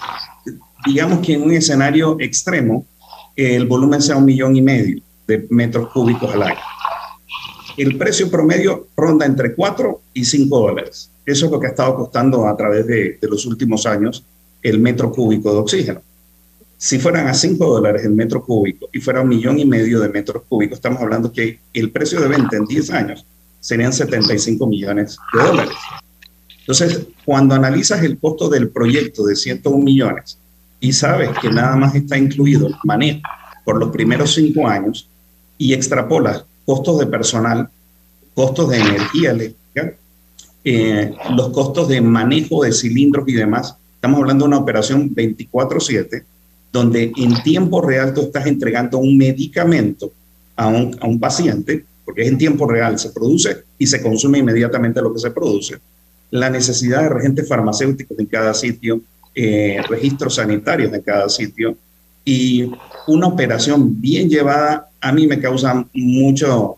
digamos 0.85 1.19
que 1.19 1.33
en 1.33 1.43
un 1.43 1.51
escenario 1.51 2.17
extremo, 2.19 2.85
el 3.35 3.65
volumen 3.65 4.01
sea 4.01 4.17
un 4.17 4.25
millón 4.25 4.55
y 4.55 4.61
medio 4.61 5.01
de 5.27 5.45
metros 5.49 5.89
cúbicos 5.91 6.33
al 6.33 6.43
año. 6.43 6.59
El 7.77 7.97
precio 7.97 8.31
promedio 8.31 8.87
ronda 8.95 9.25
entre 9.25 9.53
4 9.53 10.01
y 10.13 10.23
5 10.23 10.59
dólares. 10.59 11.09
Eso 11.25 11.45
es 11.45 11.51
lo 11.51 11.59
que 11.59 11.67
ha 11.67 11.71
estado 11.71 11.95
costando 11.95 12.47
a 12.47 12.55
través 12.55 12.87
de, 12.87 13.17
los 13.23 13.45
últimos 13.45 13.85
años 13.85 14.23
el 14.61 14.79
metro 14.79 15.11
cúbico 15.11 15.51
de 15.51 15.59
oxígeno. 15.59 16.01
Si 16.77 16.99
fueran 16.99 17.27
a 17.27 17.33
5 17.33 17.65
dólares 17.67 18.05
el 18.05 18.11
metro 18.11 18.43
cúbico 18.43 18.87
y 18.93 18.99
fuera 18.99 19.21
un 19.21 19.29
millón 19.29 19.59
y 19.59 19.65
medio 19.65 19.99
de 19.99 20.09
metros 20.09 20.43
cúbicos, 20.47 20.77
estamos 20.77 21.01
hablando 21.01 21.31
que 21.31 21.59
el 21.73 21.91
precio 21.91 22.21
de 22.21 22.27
venta 22.27 22.55
en 22.55 22.65
10 22.65 22.91
años 22.91 23.25
serían 23.59 23.91
75 23.91 24.67
millones 24.67 25.17
de 25.33 25.43
dólares. 25.43 25.75
Entonces, 26.59 27.07
cuando 27.25 27.55
analizas 27.55 28.03
el 28.03 28.17
costo 28.17 28.49
del 28.49 28.69
proyecto 28.69 29.25
de 29.25 29.35
101 29.35 29.83
millones 29.83 30.37
y 30.85 30.93
sabes 30.93 31.31
que 31.41 31.49
nada 31.49 31.75
más 31.75 31.95
está 31.95 32.15
incluido 32.15 32.67
el 32.67 32.75
manejo 32.83 33.21
por 33.63 33.79
los 33.79 33.89
primeros 33.89 34.35
cinco 34.35 34.67
años 34.67 35.09
y 35.57 35.73
extrapolas 35.73 36.45
costos 36.63 36.99
de 36.99 37.07
personal, 37.07 37.69
costos 38.35 38.69
de 38.69 38.77
energía 38.77 39.31
eléctrica, 39.31 39.95
eh, 40.63 41.11
los 41.35 41.49
costos 41.49 41.87
de 41.87 42.01
manejo 42.01 42.63
de 42.63 42.71
cilindros 42.71 43.27
y 43.27 43.33
demás, 43.33 43.75
estamos 43.95 44.19
hablando 44.19 44.45
de 44.45 44.49
una 44.49 44.59
operación 44.59 45.09
24/7, 45.15 46.23
donde 46.71 47.11
en 47.17 47.41
tiempo 47.41 47.81
real 47.81 48.13
tú 48.13 48.21
estás 48.21 48.45
entregando 48.45 48.99
un 48.99 49.17
medicamento 49.17 50.11
a 50.55 50.67
un, 50.67 50.95
a 51.01 51.07
un 51.07 51.19
paciente, 51.19 51.83
porque 52.05 52.21
es 52.21 52.27
en 52.27 52.37
tiempo 52.37 52.67
real, 52.67 52.99
se 52.99 53.09
produce 53.09 53.63
y 53.79 53.87
se 53.87 54.03
consume 54.03 54.37
inmediatamente 54.37 55.01
lo 55.01 55.11
que 55.11 55.19
se 55.19 55.31
produce. 55.31 55.77
La 56.29 56.51
necesidad 56.51 57.01
de 57.01 57.09
regentes 57.09 57.47
farmacéuticos 57.47 58.19
en 58.19 58.27
cada 58.27 58.53
sitio, 58.53 59.01
eh, 59.35 59.81
registros 59.87 60.35
sanitarios 60.35 60.93
en 60.93 61.01
cada 61.01 61.29
sitio 61.29 61.77
y 62.23 62.71
una 63.07 63.27
operación 63.27 64.01
bien 64.01 64.29
llevada 64.29 64.89
a 65.01 65.11
mí 65.11 65.27
me 65.27 65.39
causa 65.39 65.85
mucho, 65.93 66.77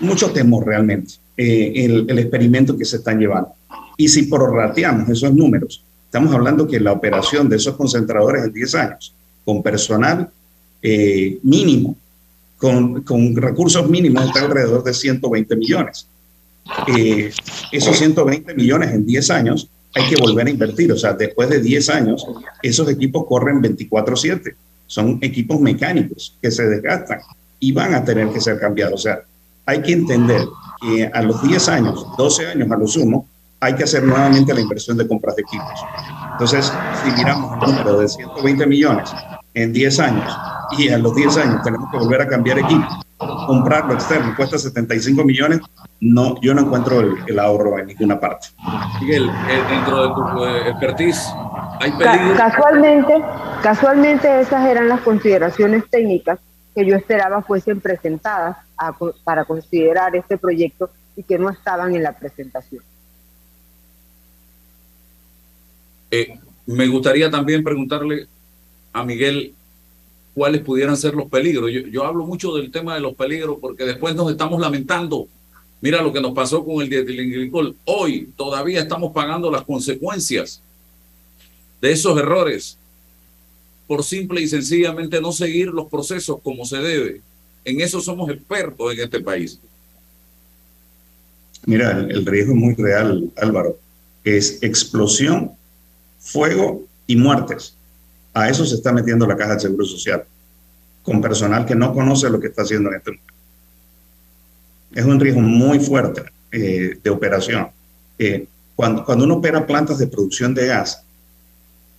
mucho 0.00 0.30
temor 0.32 0.66
realmente 0.66 1.14
eh, 1.36 1.72
el, 1.76 2.06
el, 2.08 2.18
experimento 2.18 2.76
que 2.76 2.84
se 2.84 2.96
están 2.96 3.20
llevando. 3.20 3.50
Y 3.96 4.08
si 4.08 4.24
prorrateamos 4.24 5.08
esos 5.08 5.32
números, 5.32 5.84
estamos 6.06 6.34
hablando 6.34 6.66
que 6.66 6.80
la 6.80 6.92
operación 6.92 7.48
de 7.48 7.56
esos 7.56 7.76
concentradores 7.76 8.44
en 8.44 8.52
10 8.52 8.74
años, 8.74 9.14
con 9.44 9.62
personal 9.62 10.30
eh, 10.82 11.38
mínimo, 11.42 11.96
con, 12.56 13.02
con, 13.02 13.36
recursos 13.36 13.88
mínimos, 13.88 14.26
está 14.26 14.42
alrededor 14.42 14.82
de 14.82 14.92
120 14.92 15.56
millones. 15.56 16.06
Eh, 16.88 17.30
esos 17.72 17.96
120 17.96 18.54
millones 18.54 18.92
en 18.92 19.06
10 19.06 19.30
años 19.30 19.68
hay 19.94 20.04
que 20.08 20.16
volver 20.16 20.46
a 20.46 20.50
invertir. 20.50 20.92
O 20.92 20.96
sea, 20.96 21.12
después 21.12 21.48
de 21.48 21.60
10 21.60 21.88
años, 21.90 22.26
esos 22.62 22.88
equipos 22.88 23.24
corren 23.26 23.60
24/7. 23.62 24.54
Son 24.86 25.18
equipos 25.22 25.60
mecánicos 25.60 26.36
que 26.42 26.50
se 26.50 26.64
desgastan 26.64 27.20
y 27.58 27.72
van 27.72 27.94
a 27.94 28.04
tener 28.04 28.28
que 28.28 28.40
ser 28.40 28.58
cambiados. 28.58 28.94
O 28.94 29.02
sea, 29.02 29.20
hay 29.66 29.80
que 29.80 29.92
entender 29.92 30.42
que 30.80 31.10
a 31.12 31.22
los 31.22 31.42
10 31.42 31.68
años, 31.68 32.06
12 32.18 32.46
años 32.48 32.70
a 32.70 32.76
lo 32.76 32.86
sumo, 32.86 33.26
hay 33.60 33.74
que 33.74 33.84
hacer 33.84 34.02
nuevamente 34.02 34.52
la 34.52 34.60
inversión 34.60 34.96
de 34.98 35.08
compras 35.08 35.36
de 35.36 35.42
equipos. 35.42 35.80
Entonces, 36.32 36.70
si 37.02 37.10
miramos 37.12 37.52
el 37.62 37.70
número 37.70 37.98
de 37.98 38.08
120 38.08 38.66
millones 38.66 39.10
en 39.54 39.72
10 39.72 40.00
años 40.00 40.36
y 40.76 40.88
a 40.88 40.98
los 40.98 41.14
10 41.14 41.36
años 41.38 41.62
tenemos 41.62 41.90
que 41.90 41.98
volver 41.98 42.20
a 42.20 42.28
cambiar 42.28 42.58
equipo, 42.58 42.86
comprarlo 43.46 43.94
externo 43.94 44.34
cuesta 44.36 44.58
75 44.58 45.24
millones, 45.24 45.60
no, 46.00 46.40
yo 46.40 46.54
no 46.54 46.62
encuentro 46.62 47.00
el, 47.00 47.14
el 47.26 47.38
ahorro 47.38 47.78
en 47.78 47.86
ninguna 47.86 48.20
parte. 48.20 48.48
Miguel, 49.00 49.28
eh, 49.28 49.62
dentro 49.68 50.02
de 50.02 50.14
tu 50.14 50.44
eh, 50.44 50.70
expertise, 50.70 51.26
¿hay 51.80 51.92
peligro? 51.92 52.36
Casualmente, 52.36 53.22
casualmente 53.62 54.40
esas 54.40 54.68
eran 54.68 54.88
las 54.88 55.00
consideraciones 55.00 55.84
técnicas 55.90 56.38
que 56.74 56.84
yo 56.84 56.96
esperaba 56.96 57.42
fuesen 57.42 57.80
presentadas 57.80 58.56
a, 58.76 58.92
para 59.22 59.44
considerar 59.44 60.16
este 60.16 60.36
proyecto 60.36 60.90
y 61.16 61.22
que 61.22 61.38
no 61.38 61.48
estaban 61.50 61.94
en 61.94 62.02
la 62.02 62.12
presentación. 62.12 62.82
Eh, 66.10 66.38
me 66.66 66.86
gustaría 66.88 67.30
también 67.30 67.62
preguntarle 67.62 68.26
a 68.92 69.04
Miguel 69.04 69.54
cuáles 70.34 70.62
pudieran 70.62 70.96
ser 70.96 71.14
los 71.14 71.30
peligros. 71.30 71.70
Yo, 71.90 72.04
hablo 72.04 72.26
mucho 72.26 72.54
del 72.54 72.70
tema 72.70 72.94
de 72.94 73.00
los 73.00 73.14
peligros 73.14 73.58
porque 73.60 73.84
después 73.84 74.14
nos 74.14 74.30
estamos 74.30 74.60
lamentando. 74.60 75.28
Mira 75.80 76.02
lo 76.02 76.12
que 76.12 76.20
nos 76.20 76.32
pasó 76.32 76.64
con 76.64 76.82
el 76.82 76.90
dietilenglicol. 76.90 77.76
Hoy 77.84 78.30
todavía 78.36 78.80
estamos 78.80 79.12
pagando 79.12 79.50
las 79.50 79.62
consecuencias 79.62 80.60
de 81.80 81.92
esos 81.92 82.18
errores 82.18 82.76
por 83.86 84.02
simple 84.02 84.40
y 84.40 84.48
sencillamente 84.48 85.20
no 85.20 85.30
seguir 85.30 85.68
los 85.68 85.88
procesos 85.88 86.38
como 86.42 86.64
se 86.64 86.78
debe. 86.78 87.20
En 87.64 87.80
eso 87.80 88.00
somos 88.00 88.30
expertos 88.30 88.92
en 88.92 89.00
este 89.00 89.20
país. 89.20 89.60
Mira, 91.66 91.98
el 92.00 92.26
riesgo 92.26 92.52
es 92.52 92.58
muy 92.58 92.74
real, 92.74 93.30
Álvaro. 93.36 93.78
Es 94.22 94.62
explosión, 94.62 95.52
fuego 96.18 96.82
y 97.06 97.16
muertes. 97.16 97.73
A 98.34 98.48
eso 98.48 98.66
se 98.66 98.74
está 98.74 98.92
metiendo 98.92 99.26
la 99.26 99.36
Caja 99.36 99.52
del 99.52 99.60
Seguro 99.60 99.84
Social, 99.86 100.24
con 101.02 101.20
personal 101.20 101.64
que 101.64 101.74
no 101.74 101.94
conoce 101.94 102.28
lo 102.28 102.40
que 102.40 102.48
está 102.48 102.62
haciendo 102.62 102.90
en 102.90 102.96
este 102.96 103.10
momento. 103.12 103.34
Es 104.92 105.04
un 105.04 105.20
riesgo 105.20 105.40
muy 105.40 105.78
fuerte 105.78 106.22
eh, 106.52 106.98
de 107.02 107.10
operación. 107.10 107.68
Eh, 108.18 108.46
cuando, 108.76 109.04
cuando 109.04 109.24
uno 109.24 109.36
opera 109.36 109.66
plantas 109.66 109.98
de 109.98 110.08
producción 110.08 110.52
de 110.54 110.66
gas, 110.66 111.04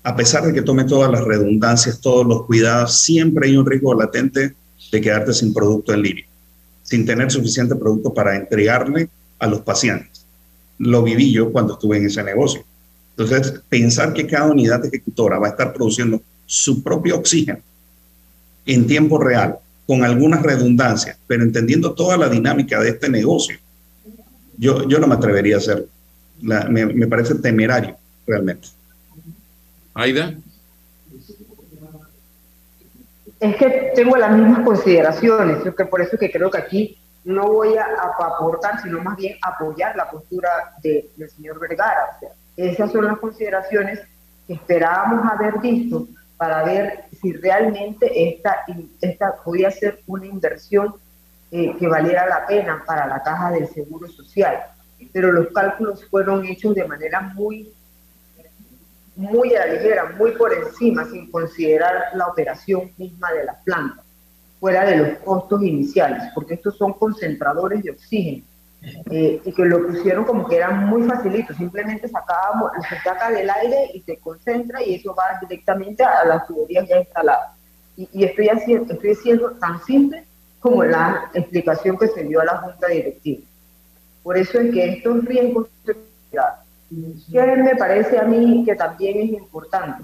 a 0.03 0.15
pesar 0.15 0.45
de 0.45 0.53
que 0.53 0.61
tome 0.61 0.83
todas 0.83 1.11
las 1.11 1.23
redundancias, 1.23 1.99
todos 1.99 2.27
los 2.27 2.45
cuidados, 2.45 3.01
siempre 3.01 3.47
hay 3.47 3.57
un 3.57 3.65
riesgo 3.65 3.93
latente 3.95 4.53
de 4.91 5.01
quedarte 5.01 5.33
sin 5.33 5.53
producto 5.53 5.93
en 5.93 6.01
línea, 6.03 6.25
sin 6.83 7.05
tener 7.05 7.31
suficiente 7.31 7.75
producto 7.75 8.13
para 8.13 8.35
entregarle 8.35 9.09
a 9.39 9.47
los 9.47 9.61
pacientes. 9.61 10.25
Lo 10.77 11.01
viví 11.01 11.31
yo 11.31 11.51
cuando 11.51 11.73
estuve 11.73 11.97
en 11.97 12.05
ese 12.05 12.23
negocio. 12.23 12.63
Entonces, 13.17 13.61
pensar 13.69 14.13
que 14.13 14.27
cada 14.27 14.47
unidad 14.51 14.83
ejecutora 14.85 15.39
va 15.39 15.47
a 15.47 15.49
estar 15.51 15.73
produciendo 15.73 16.21
su 16.45 16.83
propio 16.83 17.17
oxígeno 17.17 17.59
en 18.65 18.87
tiempo 18.87 19.17
real, 19.17 19.57
con 19.87 20.03
algunas 20.03 20.41
redundancias, 20.41 21.17
pero 21.27 21.43
entendiendo 21.43 21.93
toda 21.93 22.17
la 22.17 22.27
dinámica 22.27 22.79
de 22.79 22.89
este 22.89 23.07
negocio, 23.07 23.57
yo, 24.57 24.87
yo 24.87 24.99
no 24.99 25.07
me 25.07 25.15
atrevería 25.15 25.55
a 25.55 25.59
hacerlo. 25.59 25.85
La, 26.41 26.65
me, 26.65 26.85
me 26.87 27.07
parece 27.07 27.35
temerario, 27.35 27.95
realmente. 28.25 28.67
Aida. 29.93 30.33
Es 33.39 33.55
que 33.57 33.91
tengo 33.95 34.17
las 34.17 34.35
mismas 34.35 34.65
consideraciones, 34.65 35.57
que 35.75 35.85
por 35.85 36.01
eso 36.01 36.17
que 36.17 36.31
creo 36.31 36.49
que 36.49 36.57
aquí 36.57 36.97
no 37.23 37.51
voy 37.51 37.75
a, 37.77 37.85
aportar, 38.19 38.81
sino 38.81 39.01
más 39.01 39.17
bien 39.17 39.37
apoyar 39.41 39.95
la 39.95 40.09
postura 40.09 40.49
de, 40.81 41.09
del 41.15 41.29
señor 41.29 41.59
Vergara. 41.59 42.15
O 42.15 42.19
sea, 42.19 42.29
esas 42.57 42.91
son 42.91 43.05
las 43.05 43.17
consideraciones 43.17 43.99
que 44.47 44.53
esperábamos 44.53 45.29
haber 45.31 45.59
visto 45.59 46.07
para 46.37 46.63
ver 46.63 47.05
si 47.21 47.33
realmente 47.33 48.39
esta, 49.01 49.35
podía 49.43 49.71
ser 49.71 50.01
una 50.07 50.25
inversión 50.25 50.95
eh, 51.51 51.75
que 51.77 51.87
valiera 51.87 52.27
la 52.27 52.45
pena 52.45 52.83
para 52.85 53.07
la 53.07 53.23
caja 53.23 53.51
del 53.51 53.67
Seguro 53.67 54.07
Social. 54.07 54.59
Pero 55.11 55.31
los 55.31 55.47
cálculos 55.47 56.05
fueron 56.05 56.45
hechos 56.45 56.75
de 56.75 56.85
manera 56.85 57.21
muy, 57.21 57.73
muy 59.15 59.55
a 59.55 59.65
la 59.65 59.73
ligera, 59.73 60.13
muy 60.17 60.31
por 60.31 60.53
encima, 60.53 61.05
sin 61.05 61.31
considerar 61.31 62.05
la 62.13 62.27
operación 62.27 62.91
misma 62.97 63.31
de 63.31 63.45
la 63.45 63.53
planta, 63.63 64.03
fuera 64.59 64.85
de 64.85 64.97
los 64.97 65.17
costos 65.19 65.61
iniciales, 65.63 66.23
porque 66.33 66.55
estos 66.55 66.77
son 66.77 66.93
concentradores 66.93 67.83
de 67.83 67.91
oxígeno 67.91 68.43
eh, 69.09 69.41
y 69.43 69.51
que 69.53 69.65
lo 69.65 69.87
pusieron 69.87 70.25
como 70.25 70.47
que 70.47 70.57
era 70.57 70.71
muy 70.71 71.03
facilito, 71.03 71.53
simplemente 71.53 72.07
sacábamos, 72.07 72.71
se 72.87 72.99
saca 73.01 73.31
del 73.31 73.49
aire 73.49 73.91
y 73.93 74.01
se 74.01 74.17
concentra 74.17 74.83
y 74.83 74.95
eso 74.95 75.15
va 75.15 75.39
directamente 75.41 76.03
a 76.03 76.25
las 76.25 76.47
tuberías 76.47 76.87
ya 76.87 76.99
instaladas. 76.99 77.51
Y, 77.97 78.09
y 78.11 78.23
estoy, 78.25 78.49
haciendo, 78.49 78.93
estoy 78.93 79.15
siendo 79.15 79.51
tan 79.51 79.81
simple 79.83 80.25
como 80.59 80.83
la 80.83 81.29
explicación 81.33 81.97
que 81.97 82.07
se 82.07 82.23
dio 82.23 82.41
a 82.41 82.45
la 82.45 82.57
Junta 82.57 82.87
Directiva. 82.87 83.43
Por 84.23 84.37
eso 84.37 84.59
es 84.59 84.73
que 84.73 84.93
estos 84.93 85.23
riesgos 85.25 85.67
que 85.85 85.93
me 87.63 87.75
parece 87.75 88.17
a 88.17 88.23
mí 88.23 88.63
que 88.65 88.75
también 88.75 89.19
es 89.19 89.29
importante. 89.29 90.03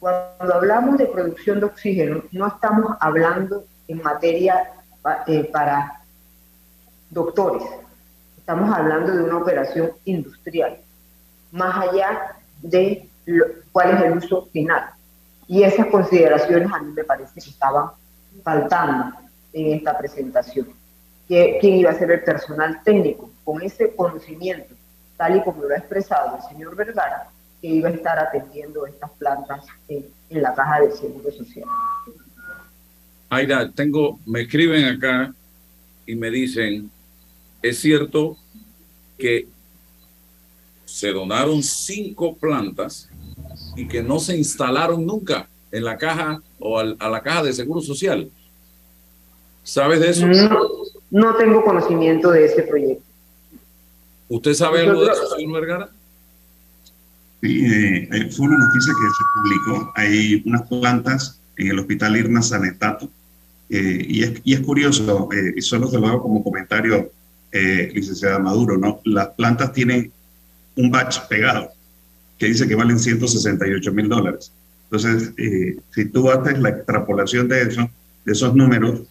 Cuando 0.00 0.54
hablamos 0.54 0.98
de 0.98 1.06
producción 1.06 1.60
de 1.60 1.66
oxígeno, 1.66 2.22
no 2.32 2.48
estamos 2.48 2.96
hablando 3.00 3.64
en 3.88 4.02
materia 4.02 4.72
eh, 5.26 5.44
para 5.52 6.00
doctores, 7.10 7.62
estamos 8.46 8.72
hablando 8.72 9.12
de 9.12 9.24
una 9.24 9.38
operación 9.38 9.90
industrial, 10.04 10.78
más 11.50 11.88
allá 11.88 12.36
de 12.62 13.08
cuál 13.72 13.96
es 13.96 14.02
el 14.02 14.18
uso 14.18 14.48
final. 14.52 14.84
Y 15.48 15.64
esas 15.64 15.86
consideraciones 15.86 16.70
a 16.72 16.78
mí 16.78 16.92
me 16.92 17.02
parece 17.02 17.40
que 17.40 17.50
estaban 17.50 17.90
faltando 18.44 19.16
en 19.52 19.72
esta 19.72 19.98
presentación. 19.98 20.68
¿Quién 21.26 21.74
iba 21.74 21.90
a 21.90 21.98
ser 21.98 22.12
el 22.12 22.22
personal 22.22 22.80
técnico 22.84 23.32
con 23.42 23.60
ese 23.62 23.92
conocimiento, 23.96 24.76
tal 25.16 25.38
y 25.38 25.42
como 25.42 25.64
lo 25.64 25.74
ha 25.74 25.78
expresado 25.78 26.36
el 26.36 26.42
señor 26.44 26.76
Vergara, 26.76 27.28
que 27.60 27.66
iba 27.66 27.88
a 27.88 27.92
estar 27.92 28.16
atendiendo 28.16 28.86
estas 28.86 29.10
plantas 29.18 29.66
en, 29.88 30.06
la 30.30 30.54
caja 30.54 30.82
de 30.82 30.92
Seguro 30.92 31.32
Social? 31.32 31.66
Aida, 33.28 33.72
tengo, 33.72 34.20
me 34.24 34.42
escriben 34.42 34.84
acá 34.84 35.34
y 36.06 36.14
me 36.14 36.30
dicen, 36.30 36.92
es 37.62 37.78
cierto 37.78 38.36
que 39.18 39.48
se 40.84 41.12
donaron 41.12 41.62
cinco 41.62 42.36
plantas 42.36 43.08
y 43.76 43.86
que 43.86 44.02
no 44.02 44.18
se 44.18 44.36
instalaron 44.36 45.04
nunca 45.04 45.48
en 45.72 45.84
la 45.84 45.98
caja 45.98 46.40
o 46.58 46.78
al, 46.78 46.96
a 46.98 47.10
la 47.10 47.22
caja 47.22 47.42
de 47.42 47.52
seguro 47.52 47.80
social. 47.80 48.30
¿Sabes 49.62 50.00
de 50.00 50.10
eso? 50.10 50.26
No, 50.26 50.60
no 51.10 51.34
tengo 51.36 51.64
conocimiento 51.64 52.30
de 52.30 52.46
ese 52.46 52.62
proyecto. 52.62 53.04
¿Usted 54.28 54.54
sabe 54.54 54.80
algo 54.80 55.04
de 55.04 55.12
eso, 55.12 55.36
señor 55.36 55.60
Vergara? 55.60 55.90
Sí, 57.42 57.64
eh, 57.64 58.08
eh, 58.12 58.30
fue 58.30 58.46
una 58.46 58.58
noticia 58.58 58.92
que 58.92 59.08
se 59.08 59.24
publicó. 59.34 59.92
Hay 59.94 60.42
unas 60.46 60.62
plantas 60.62 61.40
en 61.56 61.68
el 61.68 61.78
hospital 61.78 62.16
Irma 62.16 62.42
Sanetato. 62.42 63.08
Eh, 63.68 64.04
y, 64.08 64.22
es, 64.22 64.40
y, 64.44 64.54
es, 64.54 64.60
curioso, 64.60 65.28
y 65.54 65.60
solo 65.60 65.88
se 65.88 65.98
lo 65.98 66.06
hago 66.06 66.22
como 66.22 66.42
comentario, 66.42 67.10
licenciada 67.92 68.38
Maduro, 68.38 68.76
¿no? 68.76 69.00
Las 69.04 69.28
plantas 69.28 69.72
tienen 69.72 70.12
un 70.76 70.90
batch 70.90 71.20
pegado 71.28 71.70
que 72.38 72.46
dice 72.46 72.68
que 72.68 72.74
valen 72.74 72.98
168 72.98 73.92
mil 73.92 74.08
dólares. 74.08 74.52
Entonces, 74.84 75.32
si 75.90 76.04
tú 76.06 76.30
haces 76.30 76.58
la 76.58 76.68
extrapolación 76.68 77.48
de 77.48 77.62
eso, 77.62 77.90
de 78.24 78.32
esos 78.32 78.54
números, 78.54 79.02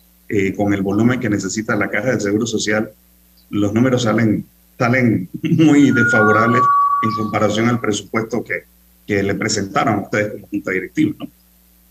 con 0.55 0.73
el 0.73 0.81
volumen 0.81 1.19
que 1.19 1.29
necesita 1.29 1.75
la 1.75 1.89
caja 1.89 2.11
de 2.11 2.19
seguro 2.19 2.45
social, 2.45 2.91
los 3.49 3.73
números 3.73 4.03
salen, 4.03 4.45
salen 4.77 5.29
muy 5.41 5.91
desfavorables 5.91 6.61
en 7.03 7.11
comparación 7.11 7.67
al 7.67 7.79
presupuesto 7.79 8.43
que, 8.43 8.63
que 9.05 9.21
le 9.23 9.35
presentaron 9.35 9.95
a 9.95 10.01
ustedes 10.03 10.33
como 10.33 10.47
junta 10.47 10.71
directiva. 10.71 11.27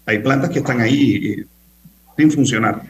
Hay 0.07 0.19
plantas 0.19 0.51
que 0.51 0.59
están 0.59 0.81
ahí 0.81 1.45
sin 2.17 2.31
funcionar. 2.31 2.83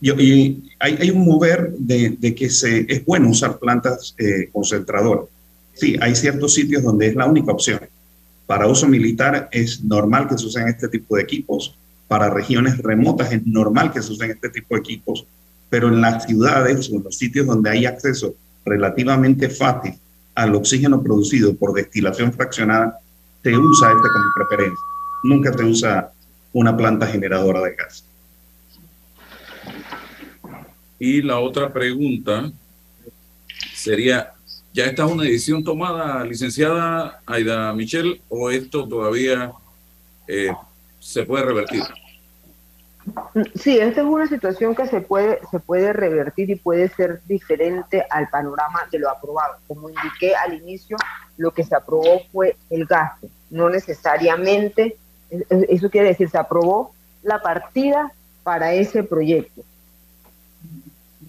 Y, 0.00 0.10
y 0.10 0.62
hay, 0.78 0.96
hay, 1.00 1.10
un 1.10 1.24
mover 1.24 1.72
de, 1.76 2.16
de, 2.18 2.34
que 2.34 2.48
se, 2.48 2.86
es 2.88 3.04
bueno 3.04 3.28
usar 3.28 3.58
plantas 3.58 4.14
eh, 4.18 4.48
concentradoras. 4.52 5.26
Sí, 5.74 5.96
hay 6.00 6.14
ciertos 6.14 6.54
sitios 6.54 6.82
donde 6.82 7.08
es 7.08 7.14
la 7.14 7.26
única 7.26 7.52
opción. 7.52 7.80
Para 8.46 8.66
uso 8.66 8.88
militar 8.88 9.48
es 9.52 9.84
normal 9.84 10.28
que 10.28 10.36
se 10.36 10.46
usen 10.46 10.68
este 10.68 10.88
tipo 10.88 11.16
de 11.16 11.22
equipos. 11.22 11.76
Para 12.08 12.30
regiones 12.30 12.78
remotas 12.78 13.32
es 13.32 13.46
normal 13.46 13.92
que 13.92 14.02
se 14.02 14.12
usen 14.12 14.30
este 14.30 14.48
tipo 14.48 14.74
de 14.74 14.80
equipos. 14.80 15.26
Pero 15.68 15.88
en 15.88 16.00
las 16.00 16.24
ciudades 16.24 16.90
o 16.90 16.96
en 16.96 17.04
los 17.04 17.16
sitios 17.16 17.46
donde 17.46 17.70
hay 17.70 17.86
acceso 17.86 18.34
relativamente 18.64 19.48
fácil 19.48 19.94
al 20.34 20.54
oxígeno 20.54 21.02
producido 21.02 21.54
por 21.54 21.72
destilación 21.72 22.32
fraccionada, 22.32 22.98
se 23.42 23.56
usa 23.56 23.88
este 23.88 24.08
como 24.08 24.24
preferencia. 24.34 24.84
Nunca 25.24 25.52
se 25.52 25.64
usa 25.64 26.12
una 26.52 26.76
planta 26.76 27.06
generadora 27.06 27.60
de 27.62 27.74
gas. 27.74 28.04
Y 30.98 31.22
la 31.22 31.38
otra 31.38 31.72
pregunta 31.72 32.50
sería, 33.74 34.32
¿ya 34.72 34.84
está 34.84 35.06
una 35.06 35.24
decisión 35.24 35.64
tomada, 35.64 36.24
licenciada 36.24 37.20
Aida 37.26 37.72
Michelle, 37.72 38.20
o 38.28 38.50
esto 38.50 38.86
todavía 38.86 39.52
eh, 40.28 40.52
se 40.98 41.24
puede 41.24 41.44
revertir? 41.44 41.82
Sí, 43.54 43.78
esta 43.78 44.02
es 44.02 44.06
una 44.06 44.26
situación 44.26 44.74
que 44.74 44.86
se 44.86 45.00
puede, 45.00 45.40
se 45.50 45.58
puede 45.58 45.92
revertir 45.92 46.50
y 46.50 46.56
puede 46.56 46.88
ser 46.90 47.22
diferente 47.26 48.04
al 48.10 48.28
panorama 48.28 48.80
de 48.90 48.98
lo 48.98 49.10
aprobado. 49.10 49.56
Como 49.66 49.88
indiqué 49.88 50.34
al 50.36 50.54
inicio, 50.54 50.96
lo 51.36 51.52
que 51.52 51.64
se 51.64 51.74
aprobó 51.74 52.22
fue 52.30 52.56
el 52.68 52.84
gasto, 52.84 53.28
no 53.48 53.68
necesariamente, 53.70 54.96
eso 55.30 55.90
quiere 55.90 56.08
decir, 56.08 56.28
se 56.28 56.38
aprobó 56.38 56.92
la 57.22 57.40
partida 57.40 58.12
para 58.42 58.72
ese 58.72 59.02
proyecto. 59.02 59.62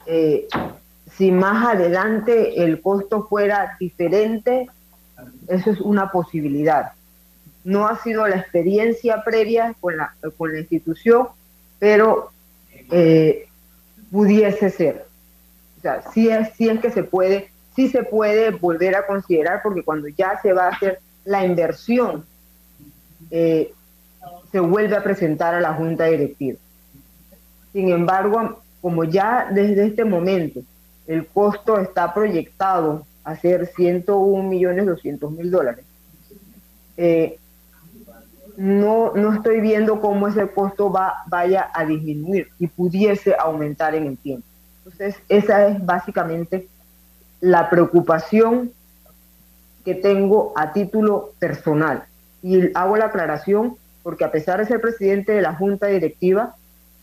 Eh, 0.06 0.48
si 1.18 1.32
más 1.32 1.76
adelante 1.76 2.64
el 2.64 2.82
costo 2.82 3.28
fuera 3.28 3.76
diferente, 3.80 4.68
eso 5.48 5.72
es 5.72 5.80
una 5.82 6.12
posibilidad. 6.12 6.94
No 7.64 7.88
ha 7.88 8.02
sido 8.02 8.28
la 8.28 8.38
experiencia 8.38 9.24
previa 9.24 9.76
con 9.80 9.98
la, 9.98 10.14
con 10.38 10.54
la 10.54 10.60
institución, 10.60 11.28
pero 11.80 12.32
eh, 12.90 13.48
pudiese 14.12 14.70
ser. 14.70 15.06
O 15.78 15.82
sea, 15.82 16.02
sí 16.12 16.30
es, 16.30 16.50
sí 16.56 16.70
es 16.70 16.80
que 16.80 16.92
se 16.92 17.04
puede, 17.04 17.50
sí 17.76 17.90
se 17.90 18.04
puede 18.04 18.52
volver 18.52 18.96
a 18.96 19.06
considerar 19.06 19.62
porque 19.62 19.84
cuando 19.84 20.08
ya 20.08 20.40
se 20.42 20.54
va 20.54 20.66
a 20.66 20.70
hacer 20.70 21.00
la 21.26 21.46
inversión, 21.46 22.26
eh, 23.30 23.74
se 24.52 24.60
vuelve 24.60 24.96
a 24.96 25.04
presentar 25.04 25.54
a 25.54 25.62
la 25.62 25.74
Junta 25.74 26.06
Directiva. 26.06 26.58
Sin 27.74 27.90
embargo, 27.90 28.62
como 28.82 29.04
ya 29.04 29.50
desde 29.52 29.86
este 29.86 30.06
momento 30.06 30.62
el 31.08 31.28
costo 31.28 31.80
está 31.80 32.14
proyectado 32.14 33.06
a 33.24 33.36
ser 33.36 33.68
101 33.68 34.44
millones 34.44 34.86
200 34.86 35.32
mil 35.32 35.52
dólares, 35.52 35.86
eh, 36.98 37.38
no, 38.58 39.14
no 39.16 39.34
estoy 39.34 39.62
viendo 39.62 40.02
cómo 40.02 40.28
ese 40.28 40.48
costo 40.50 40.92
va, 40.92 41.24
vaya 41.28 41.70
a 41.74 41.86
disminuir 41.86 42.50
y 42.60 42.68
pudiese 42.68 43.36
aumentar 43.38 43.96
en 43.96 44.08
el 44.08 44.18
tiempo. 44.18 44.46
Entonces, 44.84 45.16
esa 45.30 45.68
es 45.68 45.84
básicamente 45.86 46.68
la 47.40 47.70
preocupación 47.70 48.72
que 49.84 49.96
tengo 49.96 50.54
a 50.56 50.74
título 50.74 51.32
personal. 51.40 52.04
Y 52.44 52.76
hago 52.76 52.98
la 52.98 53.06
aclaración 53.06 53.78
porque 54.04 54.26
a 54.26 54.32
pesar 54.32 54.60
de 54.60 54.66
ser 54.66 54.82
presidente 54.82 55.32
de 55.32 55.42
la 55.42 55.56
Junta 55.56 55.88
Directiva, 55.88 56.56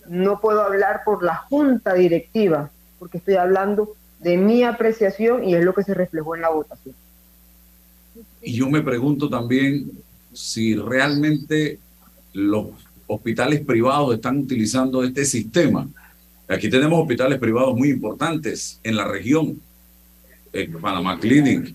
no 0.09 0.41
puedo 0.41 0.63
hablar 0.63 1.03
por 1.05 1.23
la 1.23 1.37
Junta 1.37 1.95
Directiva, 1.95 2.71
porque 2.99 3.19
estoy 3.19 3.35
hablando 3.35 3.95
de 4.21 4.37
mi 4.37 4.63
apreciación 4.65 5.45
y 5.45 5.55
es 5.55 5.65
lo 5.65 5.75
que 5.75 5.85
se 5.85 5.95
reflejó 5.95 6.35
en 6.35 6.43
la 6.43 6.51
votación. 6.51 6.95
Y 8.43 8.55
yo 8.55 8.69
me 8.69 8.83
pregunto 8.83 9.29
también, 9.29 9.91
si 10.33 10.77
realmente 10.77 11.79
los 12.33 12.69
hospitales 13.07 13.61
privados 13.61 14.15
están 14.15 14.39
utilizando 14.39 15.03
este 15.03 15.25
sistema. 15.25 15.89
Aquí 16.47 16.69
tenemos 16.71 17.01
hospitales 17.01 17.39
privados 17.39 17.77
muy 17.77 17.91
importantes 17.91 18.79
en 18.83 18.97
la 18.97 19.05
región. 19.05 19.61
Panamá 20.81 21.19
Clinic, 21.19 21.75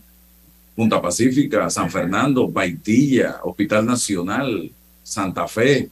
Punta 0.76 1.02
Pacífica, 1.02 1.70
San 1.70 1.90
Fernando, 1.90 2.50
Baitilla, 2.50 3.40
Hospital 3.44 3.86
Nacional, 3.86 4.72
Santa 5.04 5.48
Fe. 5.48 5.90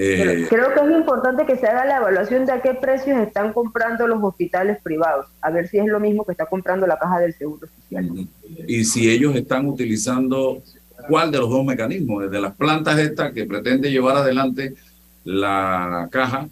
Eh, 0.00 0.46
creo 0.48 0.72
que 0.72 0.80
es 0.80 0.96
importante 0.96 1.44
que 1.44 1.56
se 1.56 1.66
haga 1.66 1.84
la 1.84 1.96
evaluación 1.96 2.46
de 2.46 2.52
a 2.52 2.62
qué 2.62 2.72
precios 2.72 3.18
están 3.18 3.52
comprando 3.52 4.06
los 4.06 4.22
hospitales 4.22 4.78
privados, 4.80 5.26
a 5.40 5.50
ver 5.50 5.66
si 5.66 5.78
es 5.78 5.86
lo 5.86 5.98
mismo 5.98 6.24
que 6.24 6.30
está 6.30 6.46
comprando 6.46 6.86
la 6.86 6.96
caja 7.00 7.18
del 7.18 7.34
Seguro 7.34 7.66
Social. 7.66 8.28
Y 8.68 8.84
si 8.84 9.10
ellos 9.10 9.34
están 9.34 9.66
utilizando 9.66 10.62
cuál 11.08 11.32
de 11.32 11.38
los 11.38 11.50
dos 11.50 11.64
mecanismos, 11.64 12.22
desde 12.22 12.40
las 12.40 12.54
plantas 12.54 12.96
estas 13.00 13.32
que 13.32 13.44
pretende 13.44 13.90
llevar 13.90 14.18
adelante 14.18 14.76
la 15.24 16.08
caja, 16.12 16.48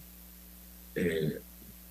eh, 0.96 1.38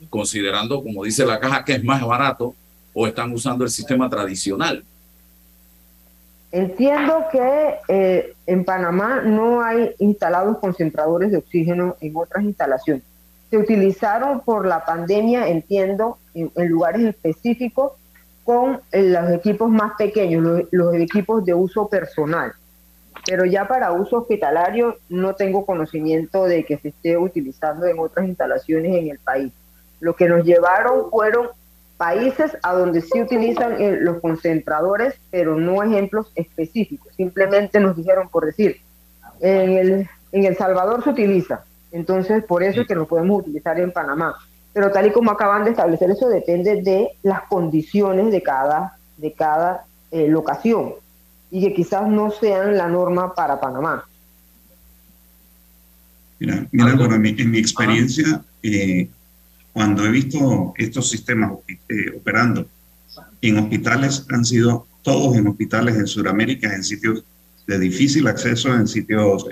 considerando, 0.10 0.84
como 0.84 1.06
dice 1.06 1.26
la 1.26 1.40
caja, 1.40 1.64
que 1.64 1.76
es 1.76 1.84
más 1.86 2.06
barato, 2.06 2.54
o 2.94 3.08
están 3.08 3.32
usando 3.32 3.64
el 3.64 3.70
sistema 3.70 4.10
tradicional. 4.10 4.84
Entiendo 6.56 7.26
que 7.34 7.80
eh, 7.90 8.34
en 8.48 8.64
Panamá 8.64 9.22
no 9.22 9.62
hay 9.62 9.94
instalados 10.00 10.58
concentradores 10.60 11.30
de 11.32 11.40
oxígeno 11.40 11.98
en 12.00 12.16
otras 12.16 12.46
instalaciones. 12.46 13.04
Se 13.50 13.58
utilizaron 13.58 14.40
por 14.40 14.66
la 14.66 14.86
pandemia, 14.86 15.50
entiendo, 15.50 16.18
en, 16.34 16.50
lugares 16.70 17.02
específicos 17.04 17.92
con 18.46 18.80
eh, 18.94 19.04
los 19.04 19.32
equipos 19.32 19.70
más 19.70 19.98
pequeños, 19.98 20.64
los, 20.72 20.96
equipos 20.96 21.44
de 21.44 21.54
uso 21.54 21.90
personal. 21.90 22.54
Pero 23.28 23.44
ya 23.44 23.68
para 23.68 23.92
uso 23.92 24.20
hospitalario 24.20 24.96
no 25.10 25.36
tengo 25.36 25.66
conocimiento 25.66 26.46
de 26.46 26.64
que 26.64 26.78
se 26.78 26.88
esté 26.88 27.18
utilizando 27.18 27.86
en 27.86 28.00
otras 28.00 28.28
instalaciones 28.28 28.96
en 28.96 29.10
el 29.10 29.20
país. 29.20 29.52
Lo 30.00 30.16
que 30.16 30.30
nos 30.30 30.46
llevaron 30.46 31.10
fueron 31.12 31.50
países 31.98 32.58
a 32.64 32.74
donde 32.74 33.02
sí 33.02 33.22
utilizan 33.22 33.82
eh, 33.82 33.98
los 34.02 34.20
concentradores, 34.20 35.16
pero 35.32 35.56
no 35.56 35.82
ejemplos 35.84 36.32
específicos. 36.36 37.14
Simplemente 37.16 37.80
nos 37.80 37.96
dijeron, 37.96 38.30
por 38.30 38.46
decir, 38.46 38.78
en 39.40 39.72
El, 39.72 40.10
en 40.32 40.46
el 40.46 40.58
Salvador 40.58 41.04
se 41.04 41.10
utiliza, 41.12 41.64
entonces 41.92 42.44
por 42.44 42.64
eso 42.64 42.82
es 42.82 42.88
que 42.88 42.96
lo 42.96 43.08
podemos 43.08 43.42
utilizar 43.42 43.80
en 43.80 43.92
Panamá 43.92 44.36
pero 44.76 44.92
tal 44.92 45.08
y 45.08 45.12
como 45.14 45.32
acaban 45.32 45.64
de 45.64 45.70
establecer, 45.70 46.12
eso 46.12 46.28
depende 46.28 46.82
de 46.82 47.08
las 47.24 47.44
condiciones 47.44 48.30
de 48.30 48.44
cada, 48.44 48.98
de 49.16 49.32
cada 49.32 49.86
eh, 50.12 50.28
locación 50.28 50.96
y 51.50 51.62
que 51.62 51.74
quizás 51.74 52.06
no 52.10 52.30
sean 52.30 52.76
la 52.76 52.90
norma 52.90 53.34
para 53.34 53.58
Panamá. 53.58 54.04
Mira, 56.40 56.68
mira 56.74 56.94
bueno, 56.94 57.16
en, 57.16 57.22
mi, 57.22 57.30
en 57.30 57.52
mi 57.52 57.58
experiencia, 57.58 58.44
eh, 58.64 59.08
cuando 59.76 60.06
he 60.06 60.10
visto 60.10 60.74
estos 60.78 61.10
sistemas 61.10 61.52
eh, 61.68 62.16
operando 62.16 62.66
en 63.42 63.58
hospitales, 63.58 64.26
han 64.30 64.46
sido 64.46 64.88
todos 65.02 65.36
en 65.36 65.48
hospitales 65.48 65.98
en 65.98 66.08
Sudamérica, 66.08 66.74
en 66.74 66.82
sitios 66.82 67.26
de 67.68 67.78
difícil 67.78 68.26
acceso, 68.28 68.74
en 68.74 68.88
sitios 68.88 69.46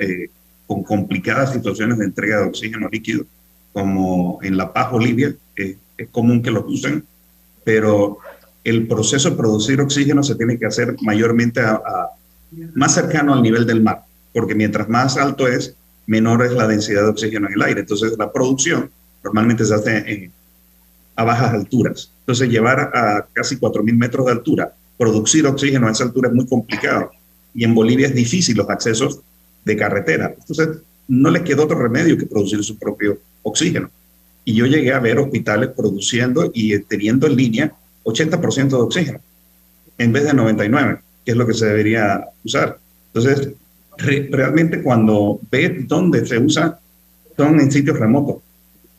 con 0.65 0.81
complicadas 0.83 1.51
situaciones 1.51 1.97
de 1.97 2.05
entrega 2.05 2.37
de 2.37 2.45
oxígeno 2.45 2.87
líquido 2.89 3.25
como 3.73 4.39
en 4.41 4.55
La 4.55 4.71
Paz, 4.71 4.91
Bolivia, 4.91 5.35
es 5.57 5.75
común 6.09 6.41
que 6.41 6.51
lo 6.51 6.65
usen, 6.65 7.03
pero 7.65 8.19
el 8.63 8.87
proceso 8.87 9.31
de 9.31 9.35
producir 9.35 9.81
oxígeno 9.81 10.23
se 10.23 10.35
tiene 10.35 10.57
que 10.57 10.67
hacer 10.67 10.95
mayormente 11.01 11.59
a, 11.59 11.81
más 12.75 12.93
cercano 12.93 13.33
al 13.33 13.41
nivel 13.41 13.67
del 13.67 13.83
mar, 13.83 14.03
porque 14.31 14.55
mientras 14.55 14.87
más 14.87 15.17
alto 15.17 15.49
es, 15.49 15.75
menor 16.07 16.45
es 16.45 16.53
la 16.53 16.65
densidad 16.65 17.01
de 17.01 17.09
oxígeno 17.09 17.47
en 17.47 17.55
el 17.55 17.61
aire. 17.61 17.81
Entonces 17.81 18.17
la 18.17 18.31
producción 18.31 18.89
normalmente 19.23 19.65
se 19.65 19.73
hace 19.73 20.31
a 21.15 21.23
bajas 21.23 21.53
alturas. 21.53 22.11
Entonces 22.21 22.49
llevar 22.49 22.91
a 22.93 23.27
casi 23.33 23.57
4.000 23.57 23.97
metros 23.97 24.25
de 24.25 24.31
altura 24.31 24.73
producir 24.97 25.45
oxígeno 25.45 25.87
a 25.87 25.91
esa 25.91 26.05
altura 26.05 26.29
es 26.29 26.35
muy 26.35 26.45
complicado 26.47 27.11
y 27.53 27.63
en 27.63 27.75
Bolivia 27.75 28.07
es 28.07 28.15
difícil 28.15 28.57
los 28.57 28.69
accesos 28.69 29.19
de 29.65 29.77
carretera. 29.77 30.33
Entonces, 30.37 30.79
no 31.07 31.29
les 31.29 31.43
quedó 31.43 31.63
otro 31.65 31.77
remedio 31.77 32.17
que 32.17 32.25
producir 32.25 32.63
su 32.63 32.77
propio 32.77 33.19
oxígeno. 33.43 33.89
Y 34.45 34.53
yo 34.53 34.65
llegué 34.65 34.93
a 34.93 34.99
ver 34.99 35.19
hospitales 35.19 35.69
produciendo 35.69 36.51
y 36.53 36.77
teniendo 36.79 37.27
en 37.27 37.35
línea 37.35 37.73
80% 38.03 38.69
de 38.69 38.75
oxígeno 38.75 39.19
en 39.97 40.11
vez 40.11 40.25
de 40.25 40.33
99, 40.33 40.99
que 41.23 41.31
es 41.31 41.37
lo 41.37 41.45
que 41.45 41.53
se 41.53 41.67
debería 41.67 42.25
usar. 42.43 42.79
Entonces, 43.13 43.49
realmente 43.97 44.81
cuando 44.81 45.39
ves 45.51 45.87
dónde 45.87 46.25
se 46.25 46.39
usa, 46.39 46.79
son 47.37 47.59
en 47.59 47.71
sitios 47.71 47.99
remotos, 47.99 48.37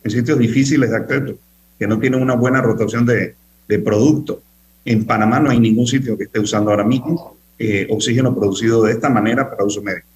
en 0.04 0.10
sitios 0.10 0.38
difíciles 0.38 0.90
de 0.90 0.96
acceso, 0.96 1.38
que 1.78 1.86
no 1.86 1.98
tienen 1.98 2.22
una 2.22 2.36
buena 2.36 2.60
rotación 2.60 3.04
de, 3.06 3.34
de 3.66 3.78
producto. 3.78 4.42
En 4.84 5.04
Panamá 5.06 5.40
no 5.40 5.50
hay 5.50 5.58
ningún 5.58 5.86
sitio 5.86 6.16
que 6.16 6.24
esté 6.24 6.38
usando 6.38 6.70
ahora 6.70 6.84
mismo 6.84 7.36
eh, 7.58 7.86
oxígeno 7.90 8.34
producido 8.34 8.82
de 8.82 8.92
esta 8.92 9.08
manera 9.08 9.48
para 9.48 9.64
uso 9.64 9.80
médico. 9.80 10.06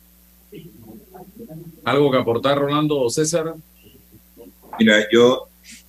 ¿Algo 1.84 2.10
que 2.10 2.18
aportar, 2.18 2.58
Rolando 2.58 3.00
o 3.00 3.08
César? 3.08 3.54
Mira, 4.78 5.06
yo, 5.10 5.48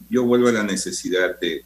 yo 0.10 0.24
vuelvo 0.24 0.48
a 0.48 0.52
la 0.54 0.64
necesidad 0.64 1.40
de, 1.40 1.64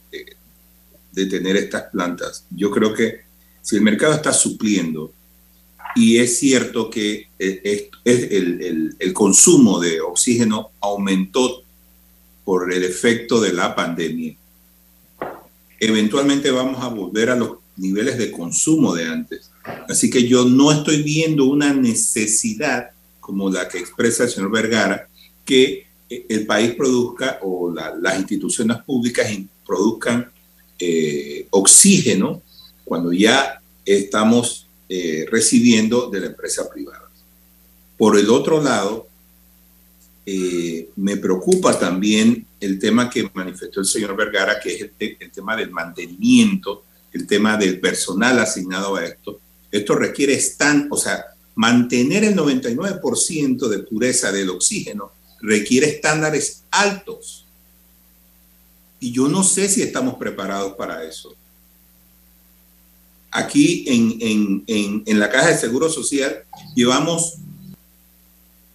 de, 1.11 1.25
tener 1.27 1.55
estas 1.57 1.83
plantas. 1.91 2.45
Yo 2.49 2.71
creo 2.71 2.93
que 2.93 3.21
si 3.61 3.75
el 3.75 3.81
mercado 3.81 4.13
está 4.13 4.33
supliendo, 4.33 5.11
y 5.95 6.17
es 6.17 6.39
cierto 6.39 6.89
que 6.89 7.27
eh, 7.37 7.89
el, 8.03 8.95
el, 8.97 9.13
consumo 9.13 9.79
de 9.79 10.01
oxígeno 10.01 10.71
aumentó 10.79 11.62
por 12.43 12.71
el 12.73 12.83
efecto 12.83 13.39
de 13.39 13.53
la 13.53 13.75
pandemia, 13.75 14.35
eventualmente 15.79 16.51
vamos 16.51 16.83
a 16.83 16.87
volver 16.87 17.29
a 17.29 17.35
los 17.35 17.57
niveles 17.77 18.17
de 18.17 18.31
consumo 18.31 18.93
de 18.93 19.05
antes. 19.05 19.49
Así 19.89 20.09
que 20.09 20.27
yo 20.27 20.45
no 20.45 20.71
estoy 20.71 21.03
viendo 21.03 21.45
una 21.45 21.73
necesidad 21.73 22.91
como 23.19 23.49
la 23.49 23.67
que 23.67 23.79
expresa 23.79 24.23
el 24.23 24.29
señor 24.29 24.51
Vergara, 24.51 25.07
que 25.45 25.87
eh, 26.09 26.25
el 26.29 26.45
país 26.45 26.75
produzca 26.75 27.39
o 27.41 27.73
las 27.73 28.19
instituciones 28.19 28.77
públicas 28.83 29.27
produzcan 29.65 30.29
eh, 30.77 31.47
oxígeno 31.49 32.41
cuando 32.83 33.13
ya 33.13 33.61
estamos 33.85 34.67
eh, 34.89 35.25
recibiendo 35.31 36.09
de 36.09 36.19
la 36.19 36.25
empresa 36.27 36.69
privada. 36.69 37.09
Por 37.97 38.17
el 38.17 38.29
otro 38.29 38.61
lado, 38.61 39.07
me 40.25 41.17
preocupa 41.17 41.77
también 41.77 42.45
el 42.59 42.79
tema 42.79 43.09
que 43.09 43.29
manifestó 43.33 43.81
el 43.81 43.85
señor 43.85 44.15
Vergara, 44.15 44.59
que 44.59 44.73
es 44.73 44.89
el, 44.99 45.31
tema 45.31 45.55
del 45.55 45.71
mantenimiento, 45.71 46.85
el 47.11 47.27
tema 47.27 47.57
del 47.57 47.79
personal 47.79 48.39
asignado 48.39 48.95
a 48.95 49.05
esto. 49.05 49.39
Esto 49.71 49.95
requiere 49.95 50.33
estar, 50.33 50.87
o 50.89 50.97
sea, 50.97 51.25
mantener 51.55 52.23
el 52.23 52.35
99% 52.35 53.67
de 53.67 53.79
pureza 53.79 54.31
del 54.31 54.49
oxígeno 54.49 55.11
requiere 55.41 55.87
estándares 55.87 56.63
altos. 56.71 57.45
Y 58.99 59.11
yo 59.11 59.27
no 59.27 59.43
sé 59.43 59.67
si 59.67 59.81
estamos 59.81 60.15
preparados 60.15 60.73
para 60.73 61.03
eso. 61.03 61.35
Aquí 63.29 63.83
en, 63.87 64.63
en, 65.05 65.19
la 65.19 65.29
Caja 65.29 65.49
de 65.49 65.57
Seguro 65.57 65.89
Social 65.89 66.43
llevamos, 66.75 67.35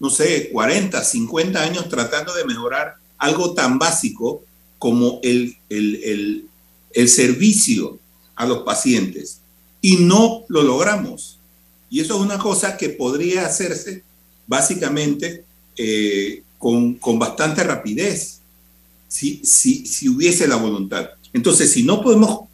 no 0.00 0.10
sé, 0.10 0.50
40, 0.50 1.02
50 1.02 1.62
años 1.62 1.88
tratando 1.88 2.34
de 2.34 2.44
mejorar 2.44 2.96
algo 3.16 3.54
tan 3.54 3.78
básico 3.78 4.42
como 4.78 5.20
el, 5.22 5.56
el, 5.68 6.48
el 6.92 7.08
servicio 7.08 7.98
a 8.36 8.46
los 8.46 8.62
pacientes. 8.62 9.40
Y 9.80 9.96
no 9.96 10.44
lo 10.48 10.62
logramos. 10.62 11.38
Y 11.90 12.00
eso 12.00 12.16
es 12.16 12.20
una 12.20 12.38
cosa 12.38 12.76
que 12.76 12.90
podría 12.90 13.46
hacerse 13.46 14.02
básicamente 14.46 15.44
eh, 15.76 16.42
con, 16.58 16.94
con, 16.94 17.18
bastante 17.18 17.62
rapidez, 17.62 18.40
si, 19.06 19.40
si, 19.44 19.86
si 19.86 20.08
hubiese 20.08 20.48
la 20.48 20.56
voluntad. 20.56 21.10
Entonces, 21.32 21.70
si 21.70 21.82
no 21.84 22.02
podemos 22.02 22.48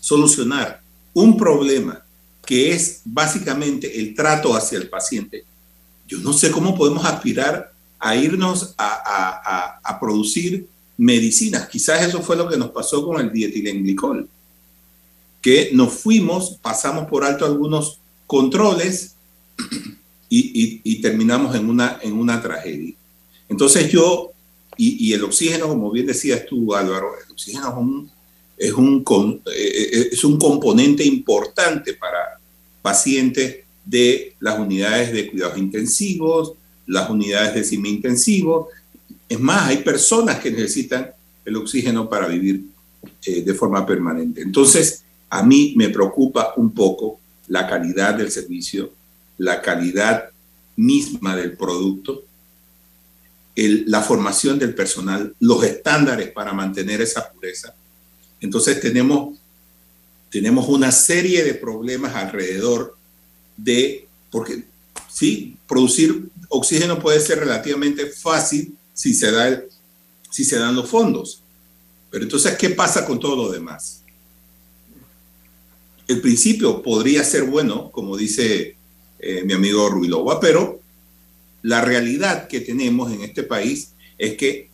solucionar 0.00 0.82
un 1.14 1.36
problema 1.36 2.04
que 2.44 2.72
es 2.72 3.00
básicamente 3.04 3.98
el 3.98 4.14
trato 4.14 4.54
hacia 4.54 4.78
el 4.78 4.88
paciente, 4.88 5.44
yo 6.06 6.18
no 6.18 6.32
sé 6.32 6.50
cómo 6.50 6.74
podemos 6.74 7.04
aspirar 7.04 7.72
a 7.98 8.16
irnos 8.16 8.74
a, 8.76 9.80
a, 9.82 10.00
producir 10.00 10.66
medicinas. 10.96 11.68
Quizás 11.68 12.06
eso 12.06 12.22
fue 12.22 12.36
lo 12.36 12.48
que 12.48 12.56
nos 12.56 12.70
pasó 12.70 13.04
con 13.04 13.20
el 13.20 13.32
dietilenglicol, 13.32 14.28
que 15.40 15.70
nos 15.72 15.94
fuimos, 15.94 16.58
pasamos 16.62 17.08
por 17.08 17.24
alto 17.24 17.44
algunos 17.44 17.98
controles 18.26 19.14
y, 20.28 21.00
terminamos 21.00 21.54
en 21.54 21.68
una, 21.68 21.98
en 22.02 22.14
una 22.14 22.42
tragedia. 22.42 22.94
Entonces 23.48 23.90
yo, 23.90 24.30
y, 24.76 25.12
el 25.12 25.24
oxígeno, 25.24 25.68
como 25.68 25.90
bien 25.90 26.06
decías 26.06 26.44
tú, 26.46 26.74
Álvaro, 26.74 27.12
el 27.24 27.32
oxígeno 27.32 27.68
es 27.68 27.76
un, 27.76 28.10
es 28.58 28.72
un, 28.72 29.42
eh, 29.46 29.88
eh, 29.92 30.08
es 30.12 30.24
un 30.24 30.38
componente 30.38 31.04
importante 31.04 31.94
para 31.94 32.38
pacientes 32.82 33.65
de 33.86 34.34
las 34.40 34.58
unidades 34.58 35.12
de 35.12 35.30
cuidados 35.30 35.56
intensivos, 35.56 36.52
las 36.86 37.08
unidades 37.08 37.54
de 37.54 37.64
semi 37.64 37.88
intensivos. 37.90 38.68
Es 39.28 39.40
más, 39.40 39.68
hay 39.68 39.78
personas 39.78 40.40
que 40.40 40.50
necesitan 40.50 41.10
el 41.44 41.56
oxígeno 41.56 42.10
para 42.10 42.26
vivir 42.26 42.64
eh, 43.24 43.42
de 43.42 43.54
forma 43.54 43.86
permanente. 43.86 44.42
Entonces, 44.42 45.04
a 45.30 45.42
mí 45.42 45.74
me 45.76 45.88
preocupa 45.88 46.52
un 46.56 46.72
poco 46.72 47.20
la 47.48 47.66
calidad 47.66 48.14
del 48.14 48.30
servicio, 48.30 48.92
la 49.38 49.62
calidad 49.62 50.30
misma 50.76 51.36
del 51.36 51.56
producto, 51.56 52.24
la 53.54 54.02
formación 54.02 54.58
del 54.58 54.74
personal, 54.74 55.34
los 55.40 55.64
estándares 55.64 56.30
para 56.30 56.52
mantener 56.52 57.00
esa 57.00 57.32
pureza. 57.32 57.74
Entonces 58.40 58.80
tenemos, 58.80 59.38
tenemos 60.30 60.68
una 60.68 60.92
serie 60.92 61.42
de 61.42 61.54
problemas 61.54 62.14
alrededor 62.14 62.95
de, 63.56 64.06
porque 64.30 64.64
sí, 65.08 65.56
producir 65.68 66.28
oxígeno 66.48 66.98
puede 66.98 67.20
ser 67.20 67.38
relativamente 67.40 68.06
fácil 68.06 68.76
si 68.94 69.14
se, 69.14 69.30
da 69.30 69.62
si 70.30 70.44
se 70.44 70.58
dan 70.58 70.76
los 70.76 70.88
fondos. 70.88 71.42
Pero 72.10 72.24
entonces, 72.24 72.56
¿qué 72.56 72.70
pasa 72.70 73.04
con 73.04 73.18
todo 73.18 73.36
lo 73.36 73.50
demás? 73.50 74.02
el 76.08 76.20
principio 76.20 76.82
podría 76.82 77.24
ser 77.24 77.44
bueno, 77.44 77.90
como 77.90 78.16
dice 78.16 78.76
eh, 79.18 79.42
mi 79.44 79.54
amigo 79.54 79.88
Ruilova, 79.88 80.38
pero 80.40 80.80
la 81.62 81.80
realidad 81.80 82.46
que 82.46 82.60
tenemos 82.60 83.12
en 83.12 83.22
este 83.22 83.42
país 83.42 83.92
es 84.18 84.36
que 84.36 84.70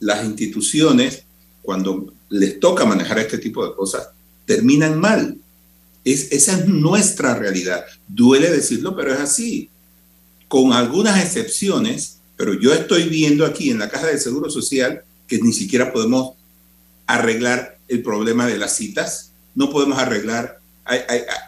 las 0.00 0.24
instituciones, 0.24 1.24
cuando 1.60 2.12
les 2.30 2.58
toca 2.58 2.86
manejar 2.86 3.18
este 3.18 3.38
tipo 3.38 3.66
de 3.66 3.74
cosas, 3.74 4.08
terminan 4.46 4.98
mal. 4.98 5.36
Es, 6.04 6.32
esa 6.32 6.58
es 6.58 6.66
nuestra 6.66 7.34
realidad. 7.34 7.84
Duele 8.08 8.50
decirlo, 8.50 8.96
pero 8.96 9.12
es 9.12 9.20
así. 9.20 9.70
Con 10.48 10.72
algunas 10.72 11.24
excepciones, 11.24 12.18
pero 12.36 12.54
yo 12.54 12.72
estoy 12.72 13.08
viendo 13.08 13.46
aquí 13.46 13.70
en 13.70 13.78
la 13.78 13.88
Caja 13.88 14.08
de 14.08 14.18
Seguro 14.18 14.50
Social 14.50 15.04
que 15.26 15.38
ni 15.38 15.52
siquiera 15.52 15.92
podemos 15.92 16.34
arreglar 17.06 17.78
el 17.88 18.02
problema 18.02 18.46
de 18.46 18.58
las 18.58 18.76
citas, 18.76 19.32
no 19.54 19.70
podemos 19.70 19.98
arreglar 19.98 20.58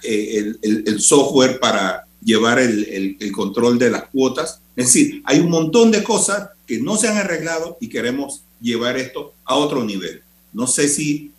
eh, 0.02 0.54
el, 0.62 1.00
software 1.00 1.58
para 1.58 2.06
llevar 2.22 2.58
el, 2.58 3.32
control 3.32 3.78
de 3.78 3.90
las 3.90 4.04
cuotas. 4.04 4.60
Es 4.76 4.86
decir, 4.86 5.22
hay 5.24 5.40
un 5.40 5.50
montón 5.50 5.90
de 5.90 6.02
cosas 6.02 6.50
que 6.66 6.78
no 6.78 6.96
se 6.96 7.08
han 7.08 7.16
arreglado 7.16 7.76
y 7.80 7.88
queremos 7.88 8.42
llevar 8.60 8.96
esto 8.96 9.34
a 9.44 9.56
otro 9.56 9.84
nivel. 9.84 10.22
No 10.52 10.66
sé 10.66 10.88
si 10.88 11.32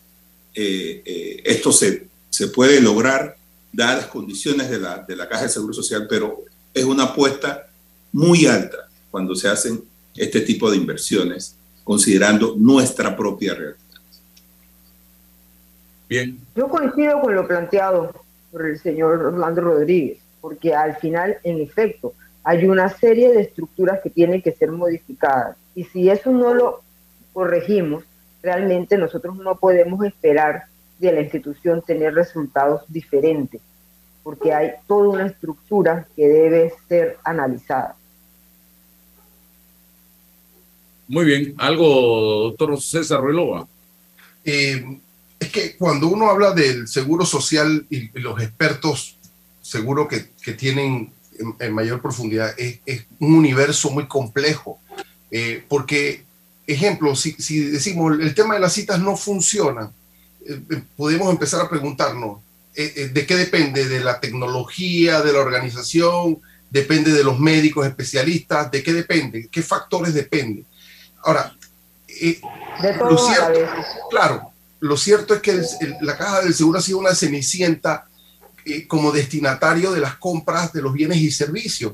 eh, 0.53 1.01
eh, 1.05 1.41
esto 1.45 1.71
se, 1.71 2.07
se 2.35 2.49
puede 2.49 2.81
lograr 2.81 3.37
dadas 3.71 3.95
las 3.95 4.07
condiciones 4.07 4.69
de 4.69 4.77
la, 4.77 4.97
de 4.97 5.15
la 5.15 5.29
Caja 5.29 5.43
de 5.43 5.49
Seguro 5.49 5.73
Social, 5.73 6.05
pero 6.09 6.43
es 6.73 6.83
una 6.83 7.03
apuesta 7.03 7.67
muy 8.11 8.45
alta 8.45 8.89
cuando 9.09 9.35
se 9.35 9.47
hacen 9.47 9.81
este 10.17 10.41
tipo 10.41 10.69
de 10.69 10.75
inversiones, 10.75 11.55
considerando 11.85 12.55
nuestra 12.57 13.15
propia 13.15 13.53
realidad. 13.53 13.79
Bien. 16.09 16.37
Yo 16.57 16.67
coincido 16.67 17.21
con 17.21 17.33
lo 17.33 17.47
planteado 17.47 18.11
por 18.51 18.65
el 18.65 18.79
señor 18.79 19.13
Orlando 19.23 19.61
Rodríguez, 19.61 20.17
porque 20.41 20.75
al 20.75 20.97
final, 20.97 21.37
en 21.43 21.61
efecto, 21.61 22.13
hay 22.43 22.65
una 22.65 22.89
serie 22.89 23.31
de 23.31 23.43
estructuras 23.43 24.01
que 24.03 24.09
tienen 24.09 24.41
que 24.41 24.51
ser 24.51 24.73
modificadas. 24.73 25.55
Y 25.73 25.85
si 25.85 26.09
eso 26.09 26.31
no 26.31 26.53
lo 26.53 26.81
corregimos, 27.31 28.03
realmente 28.43 28.97
nosotros 28.97 29.37
no 29.37 29.57
podemos 29.57 30.05
esperar 30.05 30.65
de 30.99 31.11
la 31.11 31.21
institución 31.21 31.81
tener 31.81 32.13
resultados 32.13 32.81
diferentes, 32.87 33.61
porque 34.23 34.53
hay 34.53 34.71
toda 34.87 35.09
una 35.09 35.27
estructura 35.27 36.07
que 36.15 36.27
debe 36.27 36.73
ser 36.87 37.17
analizada. 37.23 37.95
Muy 41.07 41.25
bien. 41.25 41.53
¿Algo, 41.57 42.49
doctor 42.49 42.81
César 42.81 43.21
Ruelova? 43.21 43.67
Eh, 44.43 44.99
que 45.51 45.75
cuando 45.77 46.07
uno 46.07 46.29
habla 46.29 46.51
del 46.51 46.87
seguro 46.87 47.25
social 47.25 47.85
y, 47.89 48.09
los 48.19 48.41
expertos, 48.41 49.17
seguro 49.61 50.07
que, 50.07 50.27
que 50.41 50.53
tienen 50.53 51.13
en, 51.59 51.73
mayor 51.73 52.01
profundidad, 52.01 52.53
es, 52.57 53.05
un 53.19 53.35
universo 53.35 53.89
muy 53.89 54.07
complejo. 54.07 54.79
Eh, 55.31 55.63
porque, 55.67 56.23
ejemplo, 56.67 57.15
si, 57.15 57.33
si, 57.33 57.59
decimos 57.59 58.19
el 58.19 58.35
tema 58.35 58.55
de 58.55 58.59
las 58.59 58.73
citas 58.73 58.99
no 58.99 59.15
funciona, 59.15 59.91
podemos 60.95 61.29
empezar 61.29 61.61
a 61.61 61.69
preguntarnos, 61.69 62.39
¿de 62.75 63.25
qué 63.25 63.35
depende? 63.35 63.87
¿De 63.87 64.01
la 64.01 64.19
tecnología, 64.19 65.21
de 65.21 65.33
la 65.33 65.39
organización? 65.39 66.39
¿Depende 66.69 67.11
de 67.11 67.23
los 67.23 67.39
médicos 67.39 67.87
especialistas? 67.87 68.69
¿De 68.69 68.83
qué 68.83 68.93
depende? 68.93 69.47
¿Qué 69.51 69.61
factores 69.61 70.13
dependen? 70.13 70.65
Ahora, 71.23 71.55
de 72.07 72.93
todo 72.97 73.29
claro, 74.09 74.51
lo 74.79 74.97
cierto 74.97 75.33
es 75.33 75.41
que 75.41 75.61
la 76.01 76.17
caja 76.17 76.41
del 76.41 76.53
seguro 76.53 76.79
ha 76.79 76.81
sido 76.81 76.99
una 76.99 77.15
cenicienta 77.15 78.07
eh, 78.65 78.87
como 78.87 79.11
destinatario 79.11 79.91
de 79.91 80.01
las 80.01 80.15
compras 80.15 80.73
de 80.73 80.81
los 80.81 80.93
bienes 80.93 81.17
y 81.17 81.31
servicios. 81.31 81.93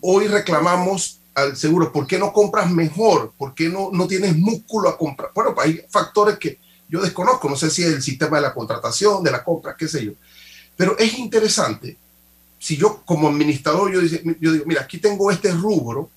Hoy 0.00 0.26
reclamamos 0.26 1.20
al 1.34 1.56
seguro, 1.56 1.92
¿por 1.92 2.06
qué 2.06 2.18
no 2.18 2.32
compras 2.32 2.70
mejor? 2.70 3.32
¿Por 3.38 3.54
qué 3.54 3.68
no, 3.68 3.90
no 3.92 4.06
tienes 4.06 4.36
músculo 4.36 4.88
a 4.88 4.98
comprar? 4.98 5.30
Bueno, 5.34 5.54
hay 5.58 5.80
factores 5.88 6.38
que 6.38 6.58
yo 6.88 7.02
desconozco, 7.02 7.48
no 7.48 7.56
sé 7.56 7.70
si 7.70 7.82
es 7.82 7.88
el 7.88 8.02
sistema 8.02 8.38
de 8.38 8.44
la 8.44 8.54
contratación, 8.54 9.22
de 9.22 9.30
la 9.30 9.44
compra, 9.44 9.76
qué 9.76 9.86
sé 9.86 10.04
yo. 10.04 10.12
Pero 10.76 10.96
es 10.98 11.18
interesante, 11.18 11.96
si 12.58 12.76
yo 12.76 13.02
como 13.04 13.28
administrador, 13.28 13.92
yo, 13.92 14.00
digo, 14.00 14.64
mira, 14.66 14.82
aquí 14.82 14.98
tengo 14.98 15.30
este 15.30 15.52
rubro, 15.52 16.10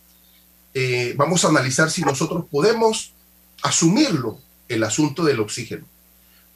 eh, 0.74 1.14
vamos 1.18 1.44
a 1.44 1.50
analizar 1.50 1.92
si 1.92 2.02
nosotros 2.02 2.46
podemos 2.50 3.14
asumirlo, 3.62 4.40
el 4.68 4.84
asunto 4.84 5.24
del 5.24 5.40
oxígeno. 5.40 5.86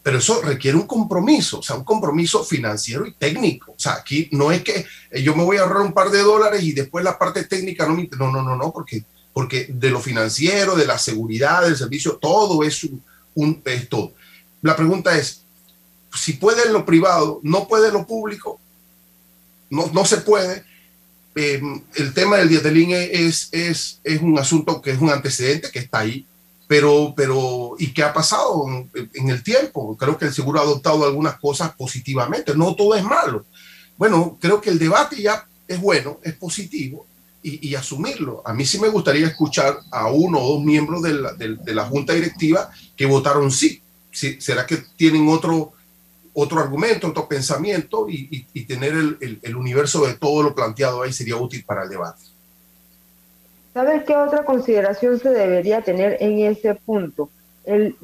Pero 0.01 0.20
eso 0.20 0.41
requiere 0.41 0.78
un 0.78 0.88
compromiso, 0.88 1.59
o 1.59 1.63
sea, 1.63 1.76
un 1.76 1.84
compromiso 1.84 2.43
financiero 2.43 3.05
y 3.05 3.13
técnico. 3.13 3.72
O 3.72 3.80
sea, 3.80 3.93
aquí 3.93 4.30
no 4.32 4.51
es 4.51 4.63
que 4.63 4.86
eh, 5.11 5.22
yo 5.22 5.36
me 5.36 5.43
voy 5.43 5.57
a 5.57 5.61
ahorrar 5.61 5.82
un 5.82 5.93
par 5.93 6.11
de 6.11 6.20
dólares 6.20 6.63
y 6.63 6.74
después 6.74 7.03
la 7.03 7.18
parte 7.18 7.43
técnica 7.43 7.88
no 7.88 7.95
me... 7.95 8.07
No, 8.18 8.32
no, 8.32 8.43
no, 8.43 8.55
no, 8.55 8.72
porque, 8.72 9.03
porque 9.34 9.68
de 9.68 9.89
lo 9.89 9.99
financiero, 9.99 10.76
de 10.76 10.86
la 10.86 10.99
seguridad, 10.99 11.63
del 11.63 11.76
servicio, 11.76 12.18
todo 12.18 12.63
es, 12.63 12.84
un, 12.84 13.03
es 13.65 13.89
todo. 13.89 14.13
La 14.61 14.75
pregunta 14.75 15.17
es, 15.17 15.41
si 16.13 16.33
puede 16.33 16.63
en 16.63 16.73
lo 16.73 16.86
privado, 16.86 17.39
no 17.43 17.67
puede 17.67 17.88
en 17.89 17.93
lo 17.93 18.07
público, 18.07 18.59
no, 19.69 19.88
no 19.93 20.05
se 20.05 20.17
puede. 20.17 20.63
Eh, 21.36 21.61
el 21.95 22.13
tema 22.13 22.38
del 22.38 22.49
dietelín 22.49 22.91
es, 22.91 23.49
es, 23.51 23.99
es 24.03 24.21
un 24.21 24.39
asunto 24.39 24.81
que 24.81 24.91
es 24.91 24.99
un 24.99 25.09
antecedente 25.09 25.69
que 25.69 25.79
está 25.79 25.99
ahí 25.99 26.25
pero, 26.67 27.13
pero, 27.15 27.75
¿y 27.77 27.93
qué 27.93 28.03
ha 28.03 28.13
pasado 28.13 28.65
en, 28.93 29.29
el 29.29 29.43
tiempo? 29.43 29.95
Creo 29.97 30.17
que 30.17 30.25
el 30.25 30.33
seguro 30.33 30.59
ha 30.59 30.63
adoptado 30.63 31.05
algunas 31.05 31.38
cosas 31.39 31.75
positivamente, 31.75 32.55
no 32.55 32.75
todo 32.75 32.95
es 32.95 33.03
malo. 33.03 33.45
Bueno, 33.97 34.38
creo 34.41 34.59
que 34.59 34.71
el 34.71 34.79
debate 34.79 35.21
ya 35.21 35.47
es 35.67 35.79
bueno, 35.79 36.19
es 36.23 36.33
positivo 36.33 37.05
y, 37.47 37.75
asumirlo. 37.75 38.41
A 38.45 38.53
mí 38.53 38.65
sí 38.65 38.79
me 38.79 38.89
gustaría 38.89 39.27
escuchar 39.27 39.77
a 39.91 40.07
uno 40.09 40.39
o 40.39 40.55
dos 40.55 40.63
miembros 40.63 41.01
de 41.01 41.13
la, 41.13 41.33
de, 41.33 41.73
la 41.73 41.85
junta 41.85 42.13
directiva 42.13 42.69
que 42.95 43.05
votaron 43.05 43.51
sí. 43.51 43.81
¿Será 44.11 44.65
que 44.65 44.77
tienen 44.95 45.27
otro, 45.27 45.73
otro 46.33 46.59
argumento, 46.59 47.07
otro 47.07 47.27
pensamiento 47.27 48.09
y, 48.09 48.47
y 48.53 48.65
tener 48.65 48.93
el, 48.93 49.39
el 49.41 49.55
universo 49.55 50.05
de 50.05 50.13
todo 50.13 50.41
lo 50.41 50.55
planteado 50.55 51.03
ahí 51.03 51.13
sería 51.13 51.35
útil 51.35 51.63
para 51.65 51.83
el 51.83 51.89
debate? 51.89 52.21
¿Sabes 53.75 54.05
qué 54.05 54.15
otra 54.15 54.45
consideración 54.45 55.19
se 55.19 55.31
debería 55.31 55.81
tener 55.81 56.15
en 56.21 56.39
ese 56.39 56.75
punto? 56.75 57.29
El, 57.65 57.97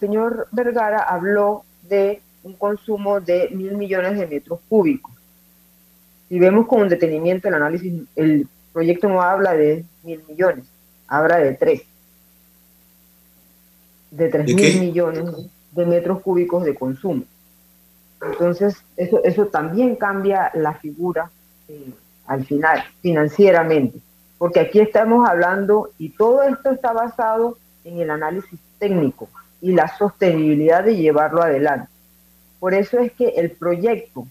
señor 0.00 0.48
Vergara 0.50 0.98
habló 0.98 1.64
de 1.88 2.20
un 2.42 2.54
consumo 2.54 3.20
de 3.20 3.48
mil 3.52 3.76
millones 3.76 4.18
de 4.18 4.26
metros 4.26 4.58
cúbicos. 4.68 5.12
Si 6.28 6.40
vemos 6.40 6.66
con 6.66 6.88
detenimiento 6.88 7.46
el 7.46 7.54
análisis, 7.54 8.02
el 8.16 8.48
proyecto 8.76 9.08
no 9.08 9.22
habla 9.22 9.54
de 9.54 9.84
mil 10.02 10.22
millones, 10.28 10.66
habla 11.08 11.38
de 11.38 11.54
tres. 11.54 11.82
De 14.10 14.28
tres 14.28 14.54
mil 14.54 14.80
millones 14.80 15.24
de 15.72 15.86
metros 15.86 16.20
cúbicos 16.20 16.64
de 16.64 16.74
consumo. 16.74 17.24
Entonces, 18.20 18.82
eso, 18.96 19.22
eso 19.24 19.46
también 19.46 19.96
cambia 19.96 20.50
la 20.54 20.74
figura 20.74 21.30
eh, 21.68 21.90
al 22.26 22.44
final, 22.44 22.84
financieramente 23.00 24.00
porque 24.38 24.60
aquí 24.60 24.80
estamos 24.80 25.28
hablando 25.28 25.90
y 25.98 26.10
todo 26.10 26.42
esto 26.42 26.70
está 26.70 26.92
basado 26.92 27.56
en 27.84 28.00
el 28.00 28.10
análisis 28.10 28.60
técnico 28.78 29.28
y 29.60 29.72
la 29.72 29.88
sostenibilidad 29.96 30.84
de 30.84 30.96
llevarlo 30.96 31.42
adelante. 31.42 31.88
Por 32.60 32.74
eso 32.74 32.98
es 32.98 33.12
que 33.12 33.28
el 33.28 33.50
proyecto, 33.52 34.26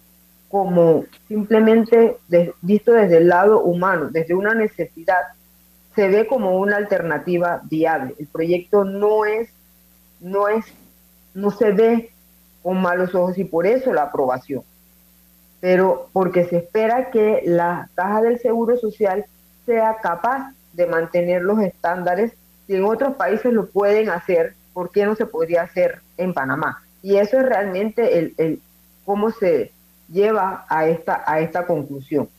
como 0.56 1.04
simplemente 1.28 2.16
visto 2.62 2.94
desde 2.94 3.18
el 3.18 3.28
lado 3.28 3.60
humano, 3.60 4.08
desde 4.10 4.36
una 4.36 4.54
necesidad, 4.54 5.20
se 5.96 6.08
ve 6.08 6.28
como 6.28 6.58
una 6.60 6.78
alternativa 6.78 7.60
viable. 7.66 8.16
El 8.18 8.28
proyecto 8.28 8.86
no 8.86 9.26
es, 9.26 9.50
no 10.22 10.48
es, 10.48 10.64
no 11.34 11.52
se 11.52 11.72
ve 11.74 12.10
con 12.64 12.82
malos 12.82 13.14
ojos 13.14 13.38
y 13.38 13.44
por 13.44 13.68
eso 13.68 13.92
la 13.92 14.04
aprobación. 14.04 14.64
Pero 15.60 16.08
porque 16.14 16.46
se 16.46 16.60
espera 16.60 17.12
que 17.12 17.42
la 17.44 17.90
caja 17.94 18.22
del 18.22 18.40
Seguro 18.40 18.78
Social 18.78 19.26
sea 19.66 19.98
capaz 20.02 20.54
de 20.72 20.88
mantener 20.88 21.42
los 21.42 21.60
estándares. 21.60 22.32
Si 22.66 22.76
en 22.76 22.86
otros 22.86 23.18
países 23.18 23.52
lo 23.52 23.66
pueden 23.66 24.10
hacer, 24.10 24.56
¿por 24.72 24.90
qué 24.90 25.06
no 25.06 25.16
se 25.16 25.26
podría 25.26 25.64
hacer 25.64 26.00
en 26.16 26.34
Panamá? 26.34 26.82
Y 27.02 27.18
eso 27.18 27.42
es 27.42 27.46
realmente 27.46 28.20
el, 28.38 28.62
cómo 29.04 29.32
se 29.32 29.74
lleva 30.10 30.66
a 30.70 30.88
esta, 30.88 31.24
a 31.26 31.40
esta 31.40 31.66
conclusión. 31.66 32.30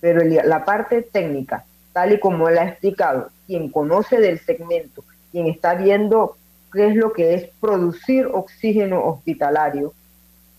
Pero 0.00 0.22
la 0.24 0.64
parte 0.64 1.02
técnica, 1.02 1.64
tal 1.92 2.12
y 2.12 2.20
como 2.20 2.48
él 2.48 2.58
ha 2.58 2.68
explicado, 2.68 3.30
quien 3.46 3.70
conoce 3.70 4.18
del 4.18 4.38
segmento, 4.38 5.04
quien 5.32 5.46
está 5.46 5.74
viendo 5.74 6.36
qué 6.72 6.88
es 6.88 6.96
lo 6.96 7.12
que 7.12 7.34
es 7.34 7.48
producir 7.60 8.26
oxígeno 8.26 9.04
hospitalario, 9.04 9.92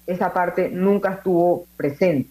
esa 0.07 0.33
parte 0.33 0.69
nunca 0.69 1.13
estuvo 1.13 1.65
presente 1.75 2.29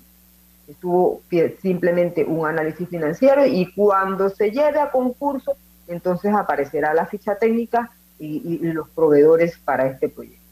estuvo 0.68 1.22
simplemente 1.62 2.24
un 2.24 2.46
análisis 2.46 2.88
financiero 2.88 3.46
y 3.46 3.72
cuando 3.72 4.28
se 4.28 4.50
llegue 4.50 4.78
a 4.80 4.90
concurso, 4.90 5.56
entonces 5.88 6.34
aparecerá 6.34 6.92
la 6.94 7.06
ficha 7.06 7.36
técnica 7.36 7.90
y, 8.18 8.58
los 8.58 8.88
proveedores 8.90 9.58
para 9.58 9.86
este 9.86 10.08
proyecto. 10.08 10.45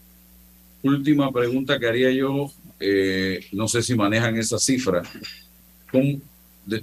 Última 0.85 1.33
pregunta 1.33 1.79
que 1.79 1.89
haría 1.89 2.13
yo, 2.13 2.53
eh, 2.79 3.45
no 3.53 3.67
sé 3.67 3.83
si 3.83 3.97
manejan 3.97 4.37
esa 4.37 4.59
cifra. 4.59 5.03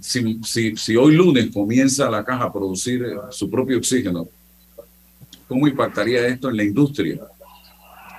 si, 0.02 0.96
hoy 0.98 1.16
lunes 1.16 1.50
comienza 1.54 2.10
la 2.10 2.26
caja 2.26 2.46
a 2.46 2.54
producir 2.54 3.06
su 3.30 3.50
propio 3.50 3.78
oxígeno, 3.78 4.28
¿cómo 5.48 5.68
impactaría 5.68 6.28
esto 6.28 6.50
en 6.50 6.58
la 6.58 6.64
industria 6.64 7.22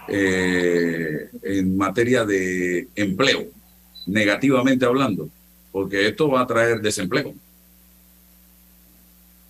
eh, 0.09 1.29
en 1.43 1.77
materia 1.77 2.25
de 2.25 2.89
empleo? 2.95 3.53
negativamente 4.07 4.85
hablando, 4.85 5.29
porque 5.71 6.09
esto 6.09 6.29
va 6.29 6.43
a 6.43 6.47
traer 6.47 6.81
desempleo. 6.81 7.35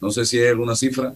No 0.01 0.11
sé 0.11 0.25
si 0.25 0.39
hay 0.39 0.49
alguna 0.49 0.75
cifra. 0.75 1.15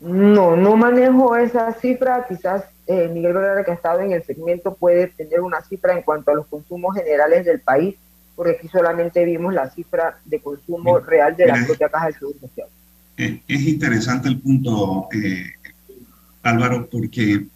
No, 0.00 0.56
no 0.56 0.76
manejo 0.76 1.36
esa 1.36 1.72
cifra. 1.72 2.26
Quizás 2.28 2.64
eh, 2.86 3.08
Miguel 3.12 3.32
Vergara, 3.32 3.64
que 3.64 3.70
ha 3.70 3.74
estado 3.74 4.00
en 4.00 4.12
el 4.12 4.22
segmento, 4.22 4.74
puede 4.74 5.08
tener 5.08 5.40
una 5.40 5.62
cifra 5.62 5.94
en 5.94 6.02
cuanto 6.02 6.30
a 6.30 6.34
los 6.34 6.46
consumos 6.46 6.96
generales 6.96 7.44
del 7.44 7.60
país, 7.60 7.96
porque 8.36 8.52
aquí 8.52 8.68
solamente 8.68 9.24
vimos 9.24 9.52
la 9.52 9.70
cifra 9.70 10.18
de 10.24 10.40
consumo 10.40 10.98
real 11.00 11.36
de 11.36 11.46
la 11.46 11.64
propia 11.66 11.88
Caja 11.88 12.06
de 12.06 12.12
Seguro 12.14 12.38
Social. 12.40 12.68
Eh, 13.16 13.42
es 13.48 13.62
interesante 13.62 14.28
el 14.28 14.40
punto, 14.40 15.08
eh, 15.12 15.44
Álvaro, 16.42 16.88
porque 16.90 17.46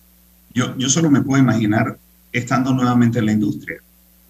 yo, 0.52 0.76
yo 0.76 0.88
solo 0.88 1.10
me 1.10 1.22
puedo 1.22 1.40
imaginar 1.40 1.96
estando 2.32 2.72
nuevamente 2.72 3.20
en 3.20 3.26
la 3.26 3.32
industria 3.32 3.80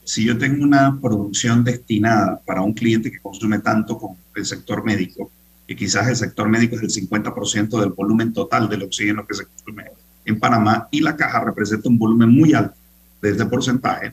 si 0.04 0.24
yo 0.24 0.36
tengo 0.36 0.64
una 0.64 0.98
producción 1.00 1.64
destinada 1.64 2.40
para 2.44 2.62
un 2.62 2.72
cliente 2.72 3.10
que 3.10 3.20
consume 3.20 3.60
tanto 3.60 3.98
como 3.98 4.18
el 4.34 4.44
sector 4.44 4.84
médico, 4.84 5.30
y 5.66 5.76
quizás 5.76 6.08
el 6.08 6.16
sector 6.16 6.48
médico 6.48 6.76
es 6.76 6.82
el 6.82 7.08
50% 7.08 7.80
del 7.80 7.90
volumen 7.90 8.32
total 8.32 8.68
del 8.68 8.82
oxígeno 8.82 9.26
que 9.26 9.34
se 9.34 9.46
consume 9.46 9.84
en 10.24 10.38
Panamá, 10.38 10.88
y 10.90 11.00
la 11.00 11.16
caja 11.16 11.40
representa 11.44 11.88
un 11.88 11.98
volumen 11.98 12.28
muy 12.28 12.54
alto 12.54 12.76
de 13.20 13.30
este 13.30 13.46
porcentaje, 13.46 14.12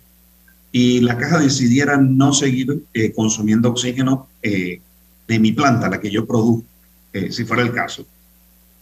y 0.72 1.00
la 1.02 1.18
caja 1.18 1.40
decidiera 1.40 1.98
no 1.98 2.34
seguir 2.34 2.84
eh, 2.94 3.12
consumiendo 3.12 3.70
oxígeno 3.70 4.28
eh, 4.42 4.82
de 5.28 5.40
mi 5.40 5.52
planta, 5.52 5.90
la 5.90 6.00
que 6.00 6.12
yo 6.12 6.26
produzco, 6.26 6.66
eh, 7.14 7.32
si 7.32 7.46
fuera 7.46 7.64
el 7.64 7.72
caso, 7.72 8.06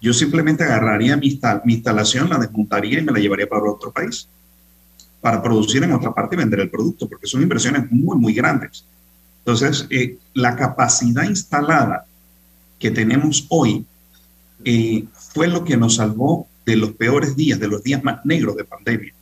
yo 0.02 0.14
simplemente 0.14 0.64
agarraría 0.64 1.18
mi, 1.18 1.40
mi 1.66 1.74
instalación, 1.74 2.30
la 2.30 2.38
desmontaría 2.38 3.00
y 3.00 3.04
me 3.04 3.12
la 3.12 3.20
llevaría 3.20 3.48
para 3.48 3.64
otro 3.64 3.92
país 3.92 4.28
para 5.22 5.42
producir 5.42 5.84
en 5.84 5.92
otra 5.92 6.14
parte 6.14 6.36
y 6.36 6.38
vender 6.38 6.62
el 6.62 6.70
producto, 6.70 7.08
porque 7.10 7.28
son 7.28 7.42
inversiones 7.42 7.92
muy, 7.92 8.18
muy 8.18 8.34
grandes. 8.34 8.86
Entonces, 9.40 9.86
eh, 9.90 10.18
la 10.34 10.56
capacidad 10.56 11.24
instalada 11.24 12.06
que 12.80 12.92
tenemos 12.92 13.46
hoy 13.50 13.86
eh, 14.64 15.06
fue 15.14 15.48
lo 15.48 15.64
que 15.64 15.78
nos 15.78 15.96
salvó 15.96 16.48
de 16.66 16.76
los 16.76 16.92
peores 16.92 17.36
días, 17.36 17.60
de 17.60 17.68
los 17.68 17.84
días 17.84 18.04
más 18.04 18.26
negros 18.26 18.56
de 18.56 18.66
pandemia. 18.66 19.14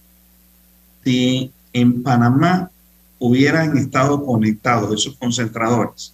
si 1.03 1.51
en 1.74 2.01
Panamá 2.03 2.72
hubieran 3.20 3.78
estado 3.78 4.26
conectados 4.26 4.93
esos 4.93 5.16
concentradores, 5.18 6.14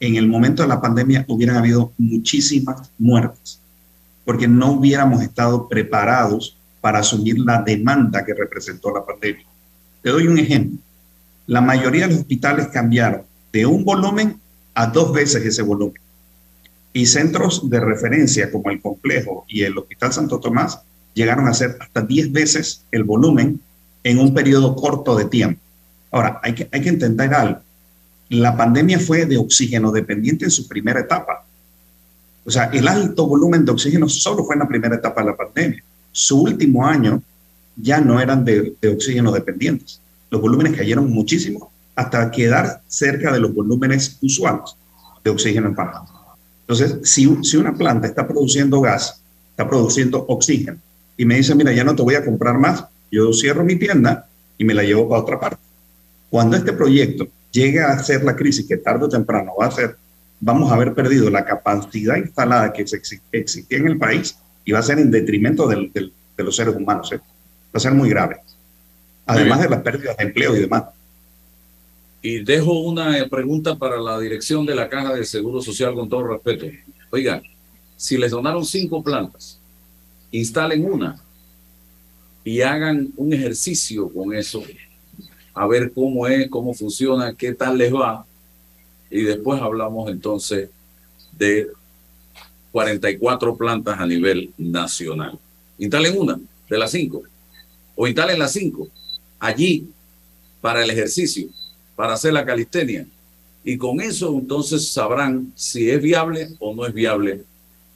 en 0.00 0.16
el 0.16 0.28
momento 0.28 0.62
de 0.62 0.68
la 0.68 0.80
pandemia 0.80 1.24
hubieran 1.28 1.56
habido 1.56 1.92
muchísimas 1.98 2.90
muertes, 2.98 3.60
porque 4.24 4.46
no 4.46 4.72
hubiéramos 4.72 5.22
estado 5.22 5.68
preparados 5.68 6.56
para 6.80 6.98
asumir 6.98 7.38
la 7.38 7.62
demanda 7.62 8.24
que 8.24 8.34
representó 8.34 8.92
la 8.92 9.04
pandemia. 9.04 9.46
Te 10.02 10.10
doy 10.10 10.26
un 10.26 10.38
ejemplo. 10.38 10.78
La 11.46 11.60
mayoría 11.60 12.02
de 12.02 12.12
los 12.12 12.20
hospitales 12.20 12.68
cambiaron 12.68 13.22
de 13.52 13.64
un 13.64 13.84
volumen 13.84 14.38
a 14.74 14.86
dos 14.86 15.12
veces 15.12 15.44
ese 15.44 15.62
volumen. 15.62 16.03
Y 16.94 17.06
centros 17.06 17.68
de 17.68 17.80
referencia 17.80 18.50
como 18.50 18.70
el 18.70 18.80
complejo 18.80 19.44
y 19.48 19.62
el 19.62 19.76
Hospital 19.76 20.12
Santo 20.14 20.40
Tomás 20.40 20.80
llegaron 21.12 21.46
a 21.48 21.54
ser 21.54 21.76
hasta 21.80 22.00
10 22.00 22.32
veces 22.32 22.84
el 22.90 23.04
volumen 23.04 23.60
en 24.02 24.18
un 24.18 24.32
periodo 24.32 24.74
corto 24.74 25.14
de 25.16 25.26
tiempo. 25.26 25.60
Ahora, 26.10 26.40
hay 26.42 26.54
que, 26.54 26.68
hay 26.72 26.80
que 26.80 26.88
entender 26.88 27.34
algo. 27.34 27.60
La 28.28 28.56
pandemia 28.56 28.98
fue 28.98 29.26
de 29.26 29.36
oxígeno 29.36 29.92
dependiente 29.92 30.46
en 30.46 30.50
su 30.50 30.66
primera 30.66 31.00
etapa. 31.00 31.44
O 32.44 32.50
sea, 32.50 32.64
el 32.72 32.86
alto 32.88 33.26
volumen 33.26 33.64
de 33.64 33.72
oxígeno 33.72 34.08
solo 34.08 34.44
fue 34.44 34.54
en 34.54 34.60
la 34.60 34.68
primera 34.68 34.96
etapa 34.96 35.22
de 35.22 35.26
la 35.28 35.36
pandemia. 35.36 35.82
Su 36.12 36.42
último 36.42 36.86
año 36.86 37.22
ya 37.76 38.00
no 38.00 38.20
eran 38.20 38.44
de, 38.44 38.76
oxígeno 38.92 39.32
dependientes. 39.32 40.00
Los 40.30 40.40
volúmenes 40.40 40.76
cayeron 40.76 41.10
muchísimo 41.10 41.72
hasta 41.96 42.30
quedar 42.30 42.82
cerca 42.86 43.32
de 43.32 43.40
los 43.40 43.54
volúmenes 43.54 44.18
usuales 44.20 44.76
de 45.22 45.30
oxígeno 45.30 45.68
en 45.68 45.74
Panamá. 45.74 46.13
Entonces, 46.66 46.98
si, 47.02 47.28
si 47.42 47.56
una 47.56 47.74
planta 47.74 48.06
está 48.06 48.26
produciendo 48.26 48.80
gas, 48.80 49.22
está 49.50 49.68
produciendo 49.68 50.24
oxígeno, 50.28 50.78
y 51.16 51.24
me 51.24 51.36
dice, 51.36 51.54
mira, 51.54 51.72
ya 51.72 51.84
no 51.84 51.94
te 51.94 52.02
voy 52.02 52.14
a 52.14 52.24
comprar 52.24 52.58
más, 52.58 52.84
yo 53.10 53.32
cierro 53.32 53.64
mi 53.64 53.76
tienda 53.76 54.26
y 54.58 54.64
me 54.64 54.74
la 54.74 54.82
llevo 54.82 55.08
para 55.08 55.22
otra 55.22 55.40
parte. 55.40 55.62
Cuando 56.30 56.56
este 56.56 56.72
proyecto 56.72 57.28
llegue 57.52 57.80
a 57.80 57.96
ser 58.02 58.24
la 58.24 58.34
crisis 58.34 58.66
que 58.66 58.78
tarde 58.78 59.04
o 59.04 59.08
temprano 59.08 59.52
va 59.60 59.66
a 59.66 59.70
ser, 59.70 59.96
vamos 60.40 60.70
a 60.70 60.74
haber 60.74 60.94
perdido 60.94 61.30
la 61.30 61.44
capacidad 61.44 62.16
instalada 62.16 62.72
que 62.72 62.82
existía 62.82 63.78
en 63.78 63.86
el 63.86 63.98
país 63.98 64.36
y 64.64 64.72
va 64.72 64.80
a 64.80 64.82
ser 64.82 64.98
en 64.98 65.10
detrimento 65.10 65.68
del, 65.68 65.92
de 65.92 66.44
los 66.44 66.56
seres 66.56 66.74
humanos. 66.74 67.12
¿eh? 67.12 67.18
Va 67.18 67.74
a 67.74 67.80
ser 67.80 67.92
muy 67.92 68.08
grave. 68.08 68.40
Además 69.26 69.60
de 69.60 69.68
las 69.68 69.80
pérdidas 69.80 70.16
de 70.16 70.24
empleo 70.24 70.56
y 70.56 70.60
demás. 70.60 70.84
Y 72.24 72.42
dejo 72.42 72.80
una 72.80 73.28
pregunta 73.28 73.76
para 73.76 74.00
la 74.00 74.18
dirección 74.18 74.64
de 74.64 74.74
la 74.74 74.88
Caja 74.88 75.12
de 75.12 75.26
Seguro 75.26 75.60
Social 75.60 75.94
con 75.94 76.08
todo 76.08 76.26
respeto. 76.26 76.64
Oiga, 77.10 77.42
si 77.98 78.16
les 78.16 78.30
donaron 78.30 78.64
cinco 78.64 79.02
plantas, 79.02 79.60
instalen 80.30 80.90
una 80.90 81.22
y 82.42 82.62
hagan 82.62 83.12
un 83.18 83.34
ejercicio 83.34 84.08
con 84.08 84.32
eso, 84.32 84.62
a 85.52 85.66
ver 85.66 85.92
cómo 85.92 86.26
es, 86.26 86.48
cómo 86.48 86.72
funciona, 86.72 87.34
qué 87.34 87.52
tal 87.52 87.76
les 87.76 87.92
va. 87.92 88.24
Y 89.10 89.20
después 89.20 89.60
hablamos 89.60 90.10
entonces 90.10 90.70
de 91.30 91.68
44 92.72 93.54
plantas 93.54 94.00
a 94.00 94.06
nivel 94.06 94.50
nacional. 94.56 95.38
Instalen 95.76 96.18
una 96.18 96.40
de 96.70 96.78
las 96.78 96.90
cinco, 96.90 97.22
o 97.94 98.06
instalen 98.06 98.38
las 98.38 98.52
cinco 98.52 98.88
allí 99.38 99.86
para 100.62 100.82
el 100.82 100.88
ejercicio 100.88 101.50
para 101.96 102.14
hacer 102.14 102.32
la 102.32 102.44
calistenia. 102.44 103.06
Y 103.64 103.78
con 103.78 104.00
eso 104.00 104.36
entonces 104.38 104.88
sabrán 104.88 105.52
si 105.54 105.90
es 105.90 106.00
viable 106.02 106.48
o 106.58 106.74
no 106.74 106.86
es 106.86 106.92
viable 106.92 107.42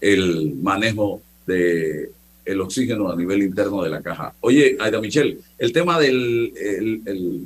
el 0.01 0.55
manejo 0.55 1.21
de 1.47 2.11
el 2.49 2.63
oxígeno 2.63 3.11
a 3.11 3.17
nivel 3.17 3.43
interno 3.43 3.83
de 3.83 3.91
la 3.91 4.01
caja. 4.01 4.35
Oye, 4.41 4.79
Aida 4.81 5.01
Michelle, 5.01 5.39
el 5.59 5.71
tema 5.71 6.01
del 6.01 6.53
el, 6.57 7.43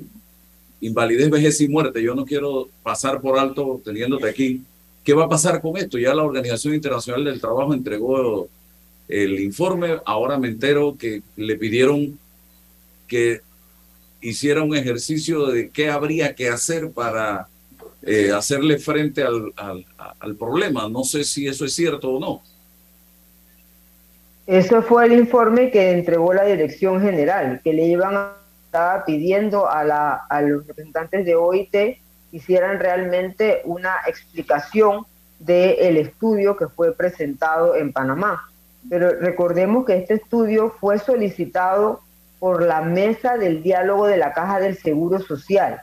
invalidez, 0.81 1.29
vejez 1.29 1.61
y 1.61 1.69
muerte, 1.69 2.01
yo 2.03 2.15
no 2.15 2.25
quiero 2.25 2.69
pasar 2.85 3.21
por 3.21 3.39
alto 3.39 3.81
teniéndote 3.85 4.29
aquí. 4.29 4.63
¿Qué 5.03 5.13
va 5.13 5.25
a 5.25 5.29
pasar 5.29 5.61
con 5.61 5.77
esto? 5.77 5.99
Ya 5.99 6.15
la 6.15 6.23
Organización 6.23 6.75
Internacional 6.75 7.25
del 7.25 7.41
Trabajo 7.41 7.75
entregó 7.75 8.49
el 9.09 9.41
informe, 9.41 9.99
ahora 10.05 10.39
me 10.39 10.49
entero 10.49 10.97
que 10.97 11.23
le 11.37 11.57
pidieron 11.57 12.19
que 13.09 13.41
hiciera 14.23 14.63
un 14.63 14.75
ejercicio 14.75 15.47
de 15.47 15.71
qué 15.71 15.91
habría 15.91 16.35
que 16.35 16.49
hacer 16.49 16.91
para 16.91 17.49
eh, 18.03 18.33
hacerle 18.33 18.79
frente 18.79 19.23
al, 19.23 19.53
al, 20.19 20.37
problema. 20.37 20.89
No 20.89 21.05
sé 21.05 21.25
si 21.25 21.47
eso 21.47 21.65
es 21.65 21.75
cierto 21.75 22.15
o 22.15 22.21
no. 22.21 22.43
Eso 24.47 24.83
fue 24.83 25.07
el 25.07 25.13
informe 25.13 25.71
que 25.71 25.91
entregó 25.91 26.33
la 26.33 26.45
Dirección 26.45 27.01
General, 27.01 27.61
que 27.63 27.73
le 27.73 27.85
iban 27.87 28.17
a 28.17 28.33
estar 28.65 29.05
pidiendo 29.05 29.69
a, 29.69 29.85
la, 29.85 30.15
a 30.29 30.41
los 30.41 30.67
representantes 30.67 31.25
de 31.25 31.35
OIT 31.35 31.99
hicieran 32.33 32.81
realmente 32.81 33.61
una 33.65 33.97
explicación 34.07 35.05
del 35.39 35.97
estudio 35.99 36.57
que 36.57 36.69
fue 36.69 36.93
presentado 36.95 37.77
en 37.77 37.93
Panamá. 37.93 38.49
Pero 38.89 39.11
recordemos 39.21 39.85
que 39.85 39.99
este 39.99 40.15
estudio 40.15 40.71
fue 40.81 40.99
solicitado 40.99 42.01
por 42.43 42.61
la 42.61 42.81
mesa 42.81 43.37
del 43.37 43.63
diálogo 43.63 44.09
de 44.09 44.17
la 44.17 44.33
Caja 44.33 44.59
del 44.59 44.77
Seguro 44.77 45.21
Social. 45.21 45.81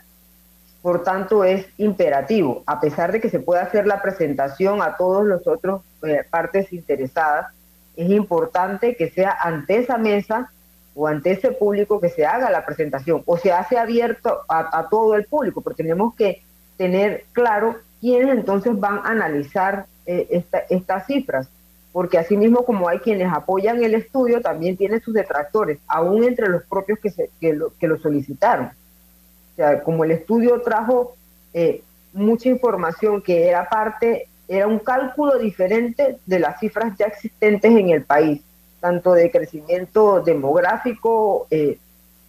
Por 0.81 1.03
tanto, 1.03 1.45
es 1.45 1.65
imperativo, 1.77 2.63
a 2.65 2.81
pesar 2.81 3.13
de 3.13 3.21
que 3.21 3.29
se 3.29 3.39
pueda 3.39 3.61
hacer 3.61 3.87
la 3.87 4.01
presentación 4.01 4.81
a 4.81 4.97
todos 4.97 5.25
los 5.25 5.47
otros 5.47 5.83
eh, 6.03 6.25
partes 6.29 6.73
interesadas, 6.73 7.53
es 7.95 8.09
importante 8.09 8.97
que 8.97 9.09
sea 9.09 9.37
ante 9.41 9.77
esa 9.77 9.97
mesa 9.97 10.51
o 10.95 11.07
ante 11.07 11.31
ese 11.31 11.53
público 11.53 12.01
que 12.01 12.09
se 12.09 12.25
haga 12.25 12.49
la 12.49 12.65
presentación 12.65 13.23
o 13.25 13.37
se 13.37 13.53
hace 13.53 13.77
abierto 13.77 14.39
a, 14.49 14.89
todo 14.89 15.15
el 15.15 15.23
público, 15.27 15.61
porque 15.61 15.83
tenemos 15.83 16.13
que 16.13 16.41
tener 16.75 17.23
claro 17.31 17.77
quiénes 18.01 18.35
entonces 18.35 18.77
van 18.77 18.97
a 18.97 19.11
analizar 19.11 19.85
eh, 20.05 20.43
estas 20.69 21.07
cifras 21.07 21.47
porque 21.91 22.17
asimismo 22.17 22.65
como 22.65 22.87
hay 22.87 22.99
quienes 22.99 23.31
apoyan 23.31 23.83
el 23.83 23.95
estudio, 23.95 24.41
también 24.41 24.77
tiene 24.77 24.99
sus 24.99 25.13
detractores, 25.13 25.79
aún 25.87 26.23
entre 26.23 26.47
los 26.47 26.63
propios 26.63 26.99
que, 26.99 27.09
se, 27.09 27.29
que, 27.39 27.53
lo, 27.53 27.73
que 27.79 27.87
lo 27.87 27.97
solicitaron. 27.97 28.67
O 28.67 29.55
sea, 29.55 29.83
como 29.83 30.03
el 30.03 30.11
estudio 30.11 30.61
trajo 30.61 31.15
eh, 31.53 31.81
mucha 32.13 32.49
información 32.49 33.21
que 33.21 33.47
era 33.47 33.67
parte, 33.67 34.27
era 34.47 34.67
un 34.67 34.79
cálculo 34.79 35.37
diferente 35.37 36.17
de 36.25 36.39
las 36.39 36.59
cifras 36.59 36.95
ya 36.97 37.07
existentes 37.07 37.71
en 37.71 37.89
el 37.89 38.03
país, 38.03 38.41
tanto 38.79 39.13
de 39.13 39.31
crecimiento 39.31 40.21
demográfico 40.21 41.47
eh, 41.49 41.77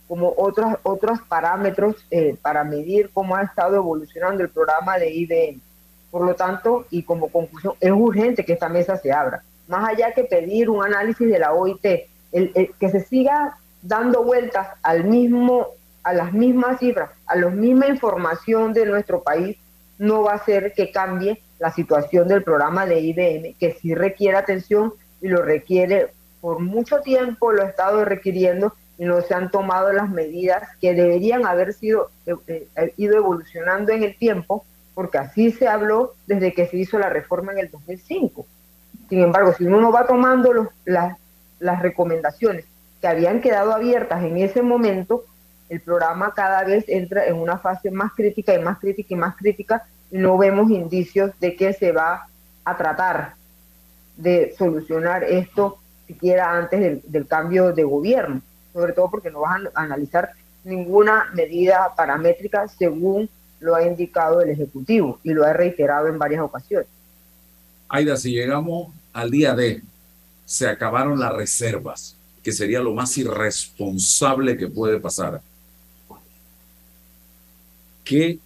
como 0.09 0.35
otros, 0.37 0.75
otros 0.83 1.21
parámetros 1.29 1.97
eh, 2.11 2.35
para 2.43 2.65
medir 2.65 3.11
cómo 3.13 3.37
ha 3.37 3.43
estado 3.43 3.77
evolucionando 3.77 4.43
el 4.43 4.49
programa 4.49 4.99
de 4.99 5.13
IBM. 5.13 5.61
Por 6.11 6.27
lo 6.27 6.35
tanto, 6.35 6.87
y 6.91 7.05
como 7.05 7.29
conclusión, 7.29 7.75
es 7.79 7.93
urgente 7.93 8.45
que 8.45 8.55
esta 8.55 8.69
mesa 8.69 8.97
se 8.97 9.13
abra 9.13 9.45
más 9.71 9.89
allá 9.89 10.12
que 10.12 10.25
pedir 10.25 10.68
un 10.68 10.85
análisis 10.85 11.31
de 11.31 11.39
la 11.39 11.53
OIT, 11.53 11.85
el, 12.33 12.75
que 12.79 12.89
se 12.91 13.01
siga 13.01 13.57
dando 13.83 14.23
vueltas 14.23 14.68
al 14.83 15.05
mismo, 15.05 15.68
a 16.03 16.12
las 16.12 16.33
mismas 16.33 16.81
cifras, 16.81 17.11
a 17.27 17.37
la 17.37 17.49
misma 17.49 17.87
información 17.87 18.73
de 18.73 18.85
nuestro 18.85 19.23
país, 19.23 19.57
no 19.99 20.23
va 20.23 20.33
a 20.33 20.37
hacer 20.37 20.73
que 20.75 20.91
cambie 20.91 21.41
la 21.59 21.71
situación 21.71 22.27
del 22.27 22.43
programa 22.43 22.87
de 22.87 23.01
IBM, 23.01 23.55
que 23.59 23.77
sí 23.81 23.95
requiere 23.95 24.37
atención 24.37 24.93
y 25.21 25.29
lo 25.29 25.43
requiere 25.43 26.09
por 26.41 26.59
mucho 26.59 27.01
tiempo, 27.01 27.53
lo 27.53 27.62
ha 27.62 27.66
estado 27.66 28.05
requiriendo 28.05 28.75
y 28.99 29.05
no 29.05 29.21
se 29.23 29.35
han 29.35 29.51
tomado 29.51 29.93
las 29.93 30.11
medidas 30.11 30.68
que 30.81 30.95
deberían 30.95 31.47
haber 31.47 31.75
sido 31.75 32.11
eh, 32.27 32.35
eh, 32.77 32.95
ido 32.97 33.16
evolucionando 33.16 33.93
en 33.93 34.03
el 34.03 34.16
tiempo, 34.16 34.64
porque 34.95 35.18
así 35.18 35.53
se 35.53 35.68
habló 35.68 36.14
desde 36.27 36.53
que 36.53 36.66
se 36.66 36.79
hizo 36.79 36.99
la 36.99 37.09
reforma 37.09 37.53
en 37.53 37.61
el 37.61 37.71
2005. 37.71 38.47
Sin 39.11 39.21
embargo, 39.21 39.53
si 39.59 39.65
uno 39.65 39.91
va 39.91 40.07
tomando 40.07 40.71
las, 40.85 41.17
recomendaciones 41.83 42.65
que 43.01 43.09
habían 43.09 43.41
quedado 43.41 43.73
abiertas 43.73 44.23
en 44.23 44.39
ese 44.39 44.63
momento, 44.63 45.25
el 45.69 45.81
programa 45.81 46.33
cada 46.33 46.65
vez 46.65 46.85
entra 46.89 47.27
en 47.27 47.35
una 47.35 47.59
fase 47.59 47.91
más 47.91 48.13
crítica 48.13 48.55
y 48.55 48.63
más 48.63 48.79
crítica 48.79 49.15
y 49.15 49.17
más 49.17 49.37
crítica 49.37 49.85
no 50.11 50.39
vemos 50.39 50.71
indicios 50.71 51.33
de 51.39 51.55
que 51.55 51.73
se 51.73 51.93
va 51.93 52.29
a 52.65 52.77
tratar 52.77 53.35
de 54.17 54.55
solucionar 54.57 55.25
esto 55.25 55.79
siquiera 56.07 56.57
antes 56.57 56.81
del, 56.81 57.03
del 57.05 57.27
cambio 57.27 57.73
de 57.73 57.83
gobierno, 57.83 58.41
sobre 58.73 58.93
todo 58.93 59.11
porque 59.11 59.31
no 59.31 59.41
van 59.41 59.67
a 59.75 59.83
analizar 59.83 60.31
ninguna 60.65 61.27
medida 61.35 61.93
paramétrica 61.97 62.69
según 62.69 63.29
lo 63.59 63.75
ha 63.75 63.85
indicado 63.85 64.41
el 64.41 64.51
Ejecutivo 64.51 65.19
y 65.23 65.33
lo 65.33 65.45
ha 65.45 65.53
reiterado 65.53 66.09
en 66.09 66.19
varias 66.19 66.43
ocasiones. 66.43 66.89
Aida, 67.89 68.17
si 68.17 68.33
llegamos 68.33 68.95
al 69.13 69.31
día 69.31 69.55
de 69.55 69.83
se 70.45 70.69
acabaron 70.69 71.19
las 71.19 71.33
reservas, 71.33 72.17
que 72.43 72.53
sería 72.53 72.81
lo 72.81 72.93
más 72.93 73.17
irresponsable 73.19 74.57
que 74.57 74.67
puede 74.67 74.99
pasar. 74.99 75.41
¿Qué, 78.05 78.39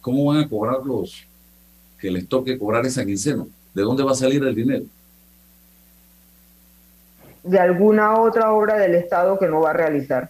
¿Cómo 0.00 0.26
van 0.26 0.44
a 0.44 0.48
cobrar 0.48 0.84
los 0.84 1.26
que 1.98 2.10
les 2.10 2.28
toque 2.28 2.58
cobrar 2.58 2.84
esa 2.84 3.04
quincena? 3.04 3.46
¿De 3.74 3.82
dónde 3.82 4.02
va 4.02 4.12
a 4.12 4.14
salir 4.14 4.42
el 4.42 4.54
dinero? 4.54 4.84
De 7.42 7.58
alguna 7.58 8.18
otra 8.20 8.52
obra 8.52 8.76
del 8.76 8.94
Estado 8.94 9.38
que 9.38 9.46
no 9.46 9.60
va 9.60 9.70
a 9.70 9.74
realizar. 9.74 10.28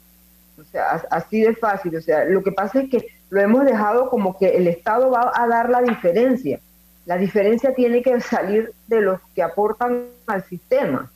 O 0.60 0.64
sea, 0.70 1.02
así 1.10 1.40
de 1.40 1.54
fácil. 1.54 1.96
O 1.96 2.00
sea, 2.00 2.24
lo 2.24 2.42
que 2.42 2.52
pasa 2.52 2.82
es 2.82 2.90
que 2.90 3.08
lo 3.30 3.40
hemos 3.40 3.64
dejado 3.64 4.10
como 4.10 4.38
que 4.38 4.56
el 4.56 4.66
Estado 4.66 5.10
va 5.10 5.32
a 5.34 5.46
dar 5.48 5.70
la 5.70 5.82
diferencia. 5.82 6.60
La 7.06 7.16
diferencia 7.16 7.74
tiene 7.74 8.02
que 8.02 8.20
salir 8.20 8.72
de 8.86 9.00
los 9.00 9.20
que 9.34 9.42
aportan 9.42 10.06
al 10.26 10.44
sistema, 10.44 11.10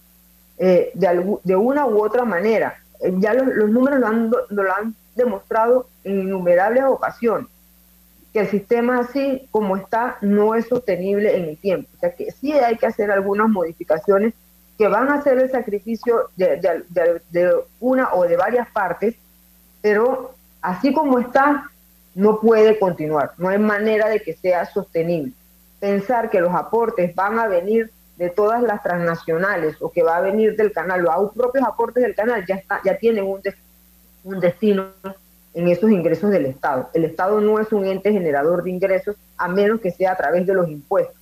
eh, 0.59 0.91
de, 0.95 1.39
de, 1.43 1.57
una 1.57 1.87
u 1.87 2.03
otra 2.03 2.25
manera. 2.25 2.79
Eh, 3.01 3.13
ya 3.19 3.35
los, 3.35 3.71
números 3.71 4.01
lo 4.01 4.07
han, 4.07 4.33
lo 4.51 4.75
han 4.75 4.95
demostrado 5.15 5.87
en 6.05 6.21
innumerables 6.21 6.85
ocasiones, 6.85 7.49
que 8.33 8.41
el 8.41 8.49
sistema 8.49 9.01
así 9.01 9.47
como 9.51 9.77
está 9.77 10.17
no 10.21 10.55
es 10.55 10.67
sostenible 10.67 11.37
en 11.37 11.45
el 11.45 11.59
tiempo. 11.59 11.89
O 11.97 12.01
sea 12.01 12.13
que 12.13 12.31
sí 12.33 12.53
hay 12.53 12.77
que 12.77 12.87
hacer 12.87 13.11
algunas 13.11 13.49
modificaciones 13.49 14.35
que 14.79 14.89
van 14.89 15.09
a 15.09 15.15
hacer 15.15 15.39
el 15.39 15.51
sacrificio 15.51 16.31
de, 16.37 16.83
de 17.31 17.55
una 17.79 18.13
o 18.15 18.25
de 18.25 18.37
varias 18.37 18.69
partes, 18.71 19.15
pero 19.81 20.35
así 20.61 20.93
como 20.93 21.19
está, 21.21 21.71
no 22.15 22.41
puede 22.41 22.79
continuar, 22.79 23.33
no 23.39 23.49
hay 23.49 23.59
manera 23.59 24.09
de 24.09 24.21
que 24.21 24.35
sea 24.35 24.67
sostenible. 24.67 25.33
Pensar 25.85 26.31
que 26.31 26.41
los 26.41 26.55
aportes 26.55 27.15
van 27.15 27.39
a 27.39 27.47
venir 27.47 27.91
de 28.17 28.31
todas 28.31 28.63
las 28.63 28.83
transnacionales 28.83 29.77
o 29.81 29.93
que 29.93 30.03
va 30.03 30.17
a 30.17 30.23
venir 30.23 30.57
del 30.57 30.73
canal, 30.73 31.03
los 31.03 31.35
propios 31.35 31.63
aportes 31.63 32.03
del 32.03 32.15
canal 32.15 32.43
ya, 32.47 32.55
está, 32.55 32.81
ya 32.83 32.97
tienen 32.97 33.27
un, 33.27 34.41
destino 34.41 34.87
en 35.53 35.69
esos 35.69 35.91
ingresos 35.91 36.31
del 36.31 36.47
Estado. 36.47 36.89
El 36.95 37.05
Estado 37.05 37.39
no 37.39 37.61
es 37.61 37.71
un 37.71 37.85
ente 37.85 38.11
generador 38.11 38.63
de 38.63 38.71
ingresos 38.71 39.15
a 39.37 39.47
menos 39.47 39.79
que 39.79 39.91
sea 39.91 40.13
a 40.13 40.17
través 40.17 40.47
de 40.47 40.55
los 40.55 40.71
impuestos. 40.71 41.21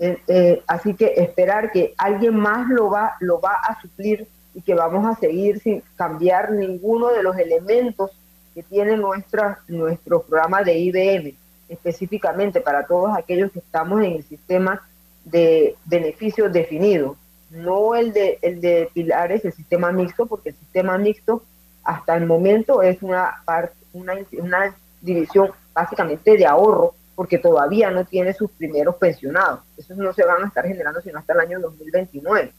Eh, 0.00 0.18
eh, 0.26 0.62
así 0.66 0.92
que 0.94 1.14
esperar 1.18 1.70
que 1.70 1.94
alguien 1.96 2.34
más 2.34 2.68
lo 2.68 2.90
va, 2.90 3.14
lo 3.20 3.40
va 3.40 3.52
a 3.52 3.80
suplir 3.80 4.26
y 4.52 4.62
que 4.62 4.74
vamos 4.74 5.06
a 5.06 5.14
seguir 5.20 5.60
sin 5.60 5.80
cambiar 5.94 6.50
ninguno 6.50 7.10
de 7.12 7.22
los 7.22 7.38
elementos 7.38 8.10
que 8.52 8.64
tiene 8.64 8.96
nuestra, 8.96 9.60
nuestro 9.68 10.22
programa 10.22 10.64
de 10.64 10.76
IBM, 10.76 11.36
específicamente 11.68 12.60
para 12.60 12.86
todos 12.86 13.16
aquellos 13.16 13.50
que 13.52 13.58
estamos 13.58 14.02
en 14.02 14.12
el 14.12 14.24
sistema 14.24 14.82
de 15.24 15.76
beneficios 15.84 16.52
definidos, 16.52 17.16
no 17.50 17.94
el 17.94 18.12
de, 18.12 18.38
el 18.42 18.60
de 18.60 18.88
pilares, 18.92 19.44
el 19.44 19.52
sistema 19.52 19.92
mixto, 19.92 20.26
porque 20.26 20.50
el 20.50 20.54
sistema 20.56 20.98
mixto 20.98 21.42
hasta 21.84 22.16
el 22.16 22.26
momento 22.26 22.82
es 22.82 23.02
una, 23.02 23.42
parte, 23.44 23.76
una, 23.92 24.14
una 24.38 24.74
división 25.00 25.50
básicamente 25.72 26.36
de 26.36 26.46
ahorro, 26.46 26.94
porque 27.14 27.38
todavía 27.38 27.90
no 27.90 28.04
tiene 28.04 28.34
sus 28.34 28.50
primeros 28.50 28.96
pensionados. 28.96 29.60
Esos 29.76 29.96
no 29.96 30.12
se 30.12 30.24
van 30.24 30.44
a 30.44 30.48
estar 30.48 30.66
generando 30.66 31.00
sino 31.00 31.18
hasta 31.18 31.32
el 31.32 31.40
año 31.40 31.60
2029. 31.60 32.52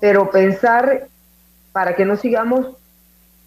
Pero 0.00 0.30
pensar 0.30 1.08
para 1.72 1.94
que 1.94 2.04
no 2.04 2.16
sigamos 2.16 2.76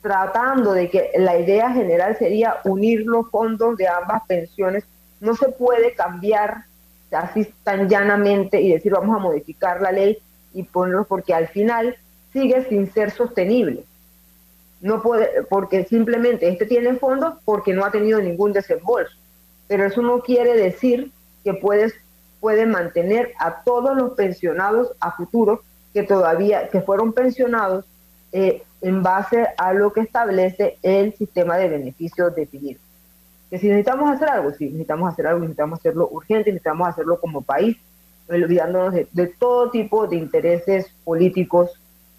tratando 0.05 0.73
de 0.73 0.87
que 0.87 1.09
la 1.17 1.35
idea 1.35 1.71
general 1.71 2.15
sería 2.15 2.57
unir 2.63 3.07
los 3.07 3.27
fondos 3.31 3.75
de 3.75 3.87
ambas 3.87 4.21
pensiones, 4.27 4.83
no 5.19 5.35
se 5.35 5.49
puede 5.49 5.95
cambiar 5.95 6.65
así 7.11 7.51
tan 7.63 7.89
llanamente 7.89 8.61
y 8.61 8.71
decir 8.71 8.91
vamos 8.91 9.15
a 9.15 9.19
modificar 9.19 9.81
la 9.81 9.91
ley 9.91 10.19
y 10.53 10.61
ponerlo 10.61 11.05
porque 11.05 11.33
al 11.33 11.47
final 11.47 11.97
sigue 12.31 12.65
sin 12.69 12.93
ser 12.93 13.09
sostenible. 13.09 13.83
No 14.79 15.01
puede, 15.01 15.41
porque 15.49 15.85
simplemente 15.85 16.49
este 16.49 16.67
tiene 16.67 16.93
fondos 16.97 17.33
porque 17.43 17.73
no 17.73 17.83
ha 17.83 17.89
tenido 17.89 18.21
ningún 18.21 18.53
desembolso. 18.53 19.17
Pero 19.67 19.87
eso 19.87 20.03
no 20.03 20.19
quiere 20.19 20.53
decir 20.53 21.11
que 21.43 21.55
puedes, 21.55 21.95
puede 22.41 22.67
mantener 22.67 23.33
a 23.39 23.63
todos 23.63 23.97
los 23.97 24.11
pensionados 24.11 24.91
a 24.99 25.13
futuro 25.13 25.63
que 25.95 26.03
todavía, 26.03 26.69
que 26.69 26.81
fueron 26.81 27.11
pensionados 27.11 27.85
eh, 28.31 28.61
en 28.85 29.01
base 29.01 29.47
a 29.57 29.73
lo 29.73 29.91
que 29.91 30.01
establece 30.01 30.77
el 30.83 31.11
sistema 31.15 31.57
de 31.57 31.69
beneficios 31.69 32.35
definido. 32.35 32.79
Que 33.49 33.57
si 33.57 33.67
necesitamos 33.67 34.11
hacer 34.11 34.29
algo, 34.29 34.51
sí, 34.51 34.65
necesitamos 34.65 35.11
hacer 35.11 35.25
algo, 35.25 35.39
necesitamos 35.39 35.79
hacerlo 35.79 36.07
urgente, 36.11 36.51
necesitamos 36.51 36.87
hacerlo 36.89 37.19
como 37.19 37.41
país, 37.41 37.77
olvidándonos 38.29 38.93
de, 38.93 39.27
todo 39.39 39.71
tipo 39.71 40.05
de 40.05 40.17
intereses 40.17 40.85
políticos 41.03 41.71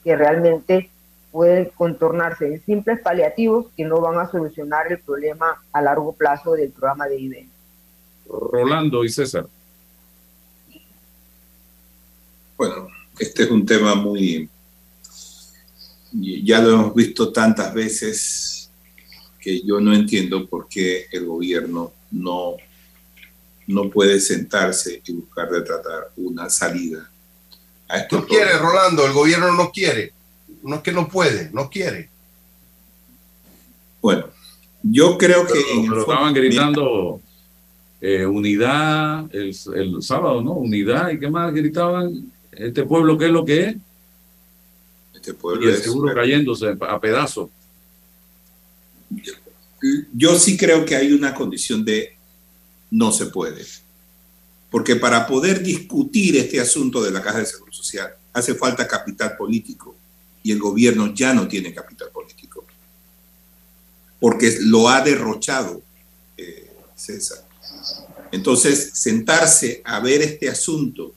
que 0.02 0.16
realmente 0.16 0.90
pueden 1.30 1.66
contornarse 1.66 2.46
en 2.48 2.64
simples 2.64 2.98
paliativos 3.00 3.66
que 3.76 3.84
no 3.84 4.00
van 4.00 4.18
a 4.18 4.28
solucionar 4.28 4.90
el 4.90 4.98
problema 4.98 5.62
a 5.72 5.80
largo 5.80 6.14
plazo 6.14 6.54
del 6.54 6.72
programa 6.72 7.06
de 7.06 7.20
IBM. 7.20 7.48
Rolando 8.28 9.04
y 9.04 9.08
César. 9.08 9.46
Bueno, 12.56 12.88
este 13.20 13.44
es 13.44 13.50
un 13.52 13.64
tema 13.64 13.94
muy 13.94 14.50
ya 16.20 16.60
lo 16.60 16.70
hemos 16.70 16.94
visto 16.94 17.32
tantas 17.32 17.72
veces 17.74 18.70
que 19.40 19.62
yo 19.62 19.80
no 19.80 19.94
entiendo 19.94 20.46
por 20.48 20.68
qué 20.68 21.06
el 21.12 21.26
gobierno 21.26 21.92
no, 22.10 22.56
no 23.66 23.90
puede 23.90 24.20
sentarse 24.20 25.02
y 25.06 25.12
buscar 25.12 25.48
de 25.50 25.62
tratar 25.62 26.10
una 26.16 26.50
salida 26.50 27.08
a 27.88 27.98
esto. 27.98 28.20
No 28.20 28.26
quiere, 28.26 28.58
Rolando, 28.58 29.06
el 29.06 29.12
gobierno 29.12 29.52
no 29.52 29.70
quiere. 29.70 30.12
No 30.62 30.76
es 30.76 30.82
que 30.82 30.92
no 30.92 31.08
puede, 31.08 31.50
no 31.52 31.70
quiere. 31.70 32.08
Bueno, 34.00 34.26
yo 34.82 35.16
creo 35.18 35.46
que... 35.46 35.58
estaban 35.98 36.32
gritando 36.34 37.20
eh, 38.00 38.26
unidad 38.26 39.32
el, 39.34 39.56
el 39.74 40.02
sábado, 40.02 40.42
¿no? 40.42 40.52
Unidad, 40.54 41.10
¿y 41.10 41.18
qué 41.18 41.28
más 41.28 41.52
gritaban? 41.52 42.32
Este 42.52 42.84
pueblo, 42.84 43.18
¿qué 43.18 43.26
es 43.26 43.30
lo 43.30 43.44
que 43.44 43.64
es? 43.64 43.76
Este 45.26 45.34
pueblo. 45.34 45.66
Y 45.68 45.74
el 45.74 45.82
seguro 45.82 46.14
cayéndose 46.14 46.76
a 46.88 47.00
pedazos. 47.00 47.50
Yo 50.12 50.38
sí 50.38 50.56
creo 50.56 50.84
que 50.84 50.94
hay 50.94 51.12
una 51.12 51.34
condición 51.34 51.84
de 51.84 52.16
no 52.92 53.10
se 53.10 53.26
puede. 53.26 53.66
Porque 54.70 54.94
para 54.94 55.26
poder 55.26 55.64
discutir 55.64 56.36
este 56.36 56.60
asunto 56.60 57.02
de 57.02 57.10
la 57.10 57.22
Caja 57.22 57.40
de 57.40 57.46
Seguro 57.46 57.72
Social 57.72 58.14
hace 58.32 58.54
falta 58.54 58.86
capital 58.86 59.36
político 59.36 59.96
y 60.44 60.52
el 60.52 60.60
gobierno 60.60 61.12
ya 61.12 61.34
no 61.34 61.48
tiene 61.48 61.74
capital 61.74 62.10
político. 62.10 62.64
Porque 64.20 64.56
lo 64.60 64.88
ha 64.88 65.00
derrochado 65.00 65.82
eh, 66.36 66.70
César. 66.94 67.44
Entonces, 68.30 68.92
sentarse 68.94 69.82
a 69.84 69.98
ver 69.98 70.22
este 70.22 70.48
asunto 70.48 71.14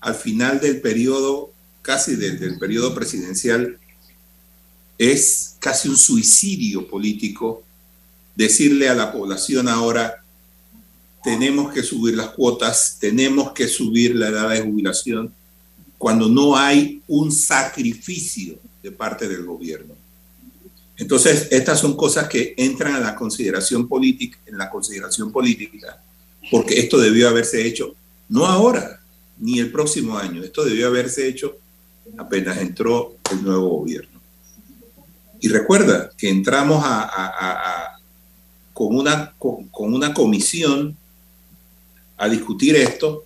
al 0.00 0.14
final 0.14 0.60
del 0.60 0.82
periodo 0.82 1.52
casi 1.88 2.16
desde 2.16 2.44
el 2.44 2.58
periodo 2.58 2.94
presidencial, 2.94 3.78
es 4.98 5.56
casi 5.58 5.88
un 5.88 5.96
suicidio 5.96 6.86
político 6.86 7.62
decirle 8.36 8.90
a 8.90 8.94
la 8.94 9.10
población 9.10 9.68
ahora, 9.68 10.22
tenemos 11.24 11.72
que 11.72 11.82
subir 11.82 12.14
las 12.14 12.28
cuotas, 12.28 12.98
tenemos 13.00 13.52
que 13.52 13.66
subir 13.68 14.14
la 14.16 14.28
edad 14.28 14.50
de 14.50 14.60
jubilación, 14.60 15.32
cuando 15.96 16.28
no 16.28 16.58
hay 16.58 17.00
un 17.08 17.32
sacrificio 17.32 18.58
de 18.82 18.92
parte 18.92 19.26
del 19.26 19.46
gobierno. 19.46 19.94
Entonces, 20.98 21.48
estas 21.50 21.80
son 21.80 21.96
cosas 21.96 22.28
que 22.28 22.52
entran 22.58 22.96
a 22.96 23.00
la 23.00 23.16
consideración 23.16 23.88
política, 23.88 24.38
en 24.44 24.58
la 24.58 24.68
consideración 24.68 25.32
política, 25.32 26.02
porque 26.50 26.80
esto 26.80 26.98
debió 26.98 27.30
haberse 27.30 27.66
hecho 27.66 27.94
no 28.28 28.44
ahora, 28.44 29.00
ni 29.38 29.58
el 29.58 29.72
próximo 29.72 30.18
año, 30.18 30.44
esto 30.44 30.66
debió 30.66 30.88
haberse 30.88 31.26
hecho 31.26 31.56
apenas 32.16 32.58
entró 32.58 33.16
el 33.30 33.42
nuevo 33.42 33.68
gobierno. 33.80 34.20
Y 35.40 35.48
recuerda 35.48 36.10
que 36.16 36.28
entramos 36.28 36.82
a, 36.84 37.96
con, 38.72 38.96
una, 38.96 39.34
con, 39.38 39.68
una 39.72 40.12
comisión 40.12 40.96
a 42.16 42.28
discutir 42.28 42.74
esto 42.76 43.24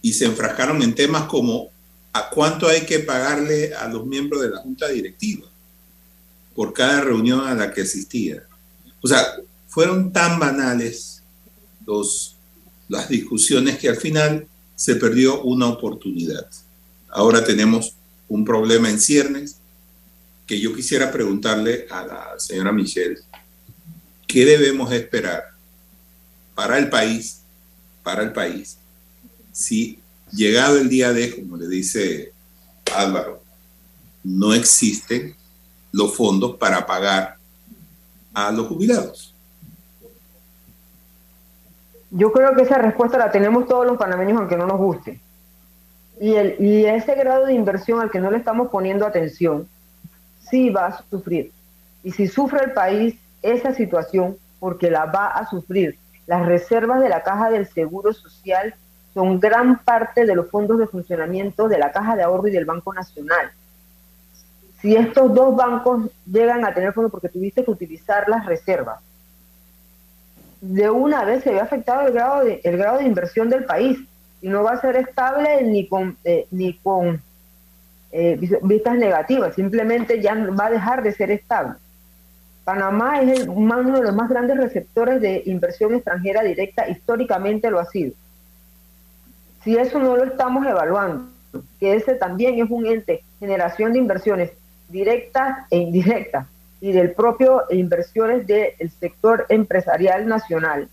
y 0.00 0.12
se 0.12 0.24
enfrascaron 0.24 0.82
en 0.82 0.94
temas 0.94 1.24
como 1.24 1.70
a 2.12 2.28
cuánto 2.30 2.68
hay 2.68 2.82
que 2.82 2.98
pagarle 2.98 3.74
a 3.74 3.88
los 3.88 4.04
miembros 4.04 4.42
de 4.42 4.50
la 4.50 4.58
junta 4.58 4.88
directiva 4.88 5.46
por 6.54 6.72
cada 6.72 7.00
reunión 7.00 7.46
a 7.46 7.54
la 7.54 7.72
que 7.72 7.82
asistía. 7.82 8.42
O 9.00 9.08
sea, 9.08 9.24
fueron 9.68 10.12
tan 10.12 10.38
banales 10.38 11.22
los, 11.86 12.36
las 12.88 13.08
discusiones 13.08 13.78
que 13.78 13.88
al 13.88 13.96
final 13.96 14.46
se 14.74 14.96
perdió 14.96 15.42
una 15.42 15.68
oportunidad. 15.68 16.46
Ahora 17.08 17.44
tenemos 17.44 17.94
un 18.32 18.46
problema 18.46 18.88
en 18.88 18.98
ciernes, 18.98 19.58
que 20.46 20.58
yo 20.58 20.74
quisiera 20.74 21.12
preguntarle 21.12 21.86
a 21.90 22.06
la 22.06 22.34
señora 22.38 22.72
Michelle, 22.72 23.18
¿qué 24.26 24.46
debemos 24.46 24.90
esperar 24.90 25.50
para 26.54 26.78
el 26.78 26.88
país, 26.88 27.42
para 28.02 28.22
el 28.22 28.32
país, 28.32 28.78
si 29.52 29.98
llegado 30.32 30.78
el 30.78 30.88
día 30.88 31.12
de, 31.12 31.36
como 31.36 31.58
le 31.58 31.68
dice 31.68 32.32
Álvaro, 32.96 33.42
no 34.24 34.54
existen 34.54 35.36
los 35.92 36.16
fondos 36.16 36.56
para 36.56 36.86
pagar 36.86 37.36
a 38.32 38.50
los 38.50 38.66
jubilados? 38.66 39.34
Yo 42.10 42.32
creo 42.32 42.56
que 42.56 42.62
esa 42.62 42.78
respuesta 42.78 43.18
la 43.18 43.30
tenemos 43.30 43.68
todos 43.68 43.86
los 43.86 43.98
panameños, 43.98 44.38
aunque 44.38 44.56
no 44.56 44.66
nos 44.66 44.78
guste. 44.78 45.20
Y, 46.22 46.36
el, 46.36 46.54
y 46.60 46.84
ese 46.84 47.16
grado 47.16 47.46
de 47.46 47.52
inversión 47.52 48.00
al 48.00 48.08
que 48.08 48.20
no 48.20 48.30
le 48.30 48.38
estamos 48.38 48.68
poniendo 48.68 49.04
atención, 49.04 49.66
sí 50.48 50.70
va 50.70 50.86
a 50.86 51.02
sufrir. 51.10 51.50
Y 52.04 52.12
si 52.12 52.28
sufre 52.28 52.62
el 52.62 52.70
país 52.70 53.16
esa 53.42 53.74
situación, 53.74 54.36
porque 54.60 54.88
la 54.88 55.06
va 55.06 55.26
a 55.26 55.50
sufrir, 55.50 55.98
las 56.28 56.46
reservas 56.46 57.00
de 57.00 57.08
la 57.08 57.24
Caja 57.24 57.50
del 57.50 57.66
Seguro 57.66 58.12
Social 58.12 58.72
son 59.12 59.40
gran 59.40 59.80
parte 59.80 60.24
de 60.24 60.36
los 60.36 60.48
fondos 60.48 60.78
de 60.78 60.86
funcionamiento 60.86 61.66
de 61.66 61.78
la 61.78 61.90
Caja 61.90 62.14
de 62.14 62.22
Ahorro 62.22 62.46
y 62.46 62.52
del 62.52 62.66
Banco 62.66 62.94
Nacional. 62.94 63.50
Si 64.80 64.94
estos 64.94 65.34
dos 65.34 65.56
bancos 65.56 66.08
llegan 66.24 66.64
a 66.64 66.72
tener 66.72 66.92
fondos 66.92 67.10
porque 67.10 67.30
tuviste 67.30 67.64
que 67.64 67.70
utilizar 67.72 68.28
las 68.28 68.46
reservas, 68.46 69.00
de 70.60 70.88
una 70.88 71.24
vez 71.24 71.42
se 71.42 71.50
ve 71.50 71.58
afectado 71.58 72.06
el 72.06 72.12
grado 72.12 72.44
de, 72.44 72.60
el 72.62 72.76
grado 72.78 72.98
de 72.98 73.06
inversión 73.06 73.50
del 73.50 73.64
país 73.64 73.98
no 74.48 74.62
va 74.62 74.72
a 74.72 74.80
ser 74.80 74.96
estable 74.96 75.62
ni 75.62 75.86
con, 75.86 76.16
eh, 76.24 76.46
ni 76.50 76.74
con 76.74 77.22
eh, 78.10 78.38
vistas 78.62 78.96
negativas, 78.96 79.54
simplemente 79.54 80.20
ya 80.20 80.34
va 80.34 80.66
a 80.66 80.70
dejar 80.70 81.02
de 81.02 81.12
ser 81.12 81.30
estable. 81.30 81.74
Panamá 82.64 83.20
es 83.22 83.40
el, 83.40 83.48
uno 83.48 83.82
de 83.82 84.02
los 84.02 84.14
más 84.14 84.28
grandes 84.28 84.56
receptores 84.56 85.20
de 85.20 85.42
inversión 85.46 85.94
extranjera 85.94 86.42
directa, 86.42 86.88
históricamente 86.88 87.70
lo 87.70 87.80
ha 87.80 87.86
sido. 87.86 88.12
Si 89.64 89.76
eso 89.76 89.98
no 89.98 90.16
lo 90.16 90.24
estamos 90.24 90.66
evaluando, 90.66 91.28
que 91.80 91.94
ese 91.94 92.14
también 92.14 92.62
es 92.62 92.70
un 92.70 92.86
ente, 92.86 93.22
generación 93.40 93.92
de 93.92 93.98
inversiones 93.98 94.50
directas 94.88 95.66
e 95.70 95.78
indirectas, 95.78 96.46
y 96.82 96.90
del 96.90 97.12
propio 97.12 97.62
inversiones 97.70 98.44
del 98.46 98.90
sector 98.98 99.46
empresarial 99.48 100.26
nacional. 100.26 100.88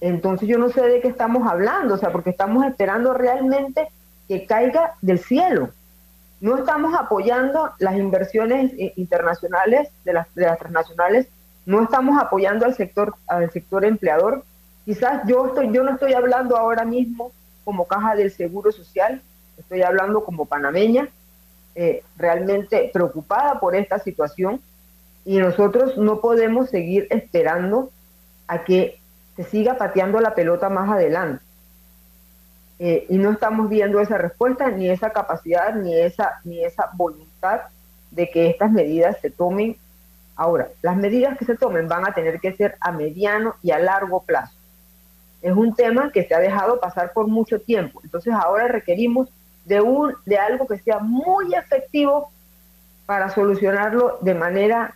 Entonces 0.00 0.48
yo 0.48 0.58
no 0.58 0.70
sé 0.70 0.82
de 0.82 1.00
qué 1.00 1.08
estamos 1.08 1.46
hablando, 1.50 1.94
o 1.94 1.98
sea, 1.98 2.10
porque 2.10 2.30
estamos 2.30 2.64
esperando 2.64 3.12
realmente 3.12 3.88
que 4.28 4.46
caiga 4.46 4.94
del 5.02 5.18
cielo. 5.18 5.70
No 6.40 6.56
estamos 6.56 6.94
apoyando 6.94 7.70
las 7.78 7.96
inversiones 7.96 8.72
eh, 8.78 8.94
internacionales 8.96 9.88
de 10.04 10.14
las, 10.14 10.34
de 10.34 10.46
las 10.46 10.58
transnacionales, 10.58 11.26
no 11.66 11.82
estamos 11.82 12.20
apoyando 12.20 12.64
al 12.64 12.74
sector 12.74 13.14
al 13.26 13.50
sector 13.50 13.84
empleador. 13.84 14.44
Quizás 14.86 15.22
yo 15.26 15.46
estoy 15.46 15.70
yo 15.72 15.82
no 15.82 15.92
estoy 15.92 16.14
hablando 16.14 16.56
ahora 16.56 16.84
mismo 16.84 17.32
como 17.64 17.86
caja 17.86 18.14
del 18.14 18.30
Seguro 18.30 18.72
Social, 18.72 19.20
estoy 19.58 19.82
hablando 19.82 20.24
como 20.24 20.46
panameña, 20.46 21.08
eh, 21.74 22.02
realmente 22.16 22.90
preocupada 22.92 23.60
por 23.60 23.76
esta 23.76 23.98
situación 23.98 24.60
y 25.24 25.38
nosotros 25.38 25.96
no 25.98 26.20
podemos 26.20 26.70
seguir 26.70 27.06
esperando 27.10 27.90
a 28.48 28.64
que 28.64 28.99
se 29.36 29.44
siga 29.44 29.76
pateando 29.76 30.20
la 30.20 30.34
pelota 30.34 30.68
más 30.68 30.90
adelante. 30.90 31.44
Eh, 32.78 33.06
y 33.10 33.18
no 33.18 33.30
estamos 33.30 33.68
viendo 33.68 34.00
esa 34.00 34.16
respuesta, 34.16 34.70
ni 34.70 34.88
esa 34.88 35.10
capacidad, 35.10 35.74
ni 35.74 35.98
esa, 35.98 36.40
ni 36.44 36.64
esa 36.64 36.90
voluntad 36.94 37.60
de 38.10 38.30
que 38.30 38.48
estas 38.48 38.70
medidas 38.70 39.18
se 39.20 39.30
tomen 39.30 39.76
ahora. 40.34 40.68
Las 40.80 40.96
medidas 40.96 41.36
que 41.36 41.44
se 41.44 41.56
tomen 41.56 41.88
van 41.88 42.06
a 42.06 42.14
tener 42.14 42.40
que 42.40 42.54
ser 42.54 42.76
a 42.80 42.90
mediano 42.90 43.56
y 43.62 43.72
a 43.72 43.78
largo 43.78 44.22
plazo. 44.22 44.54
Es 45.42 45.52
un 45.54 45.74
tema 45.74 46.10
que 46.10 46.24
se 46.24 46.34
ha 46.34 46.40
dejado 46.40 46.80
pasar 46.80 47.12
por 47.12 47.26
mucho 47.26 47.60
tiempo. 47.60 48.00
Entonces 48.02 48.32
ahora 48.32 48.68
requerimos 48.68 49.28
de, 49.66 49.80
un, 49.80 50.14
de 50.24 50.38
algo 50.38 50.66
que 50.66 50.78
sea 50.78 50.98
muy 50.98 51.54
efectivo 51.54 52.30
para 53.06 53.28
solucionarlo 53.28 54.18
de 54.22 54.34
manera 54.34 54.94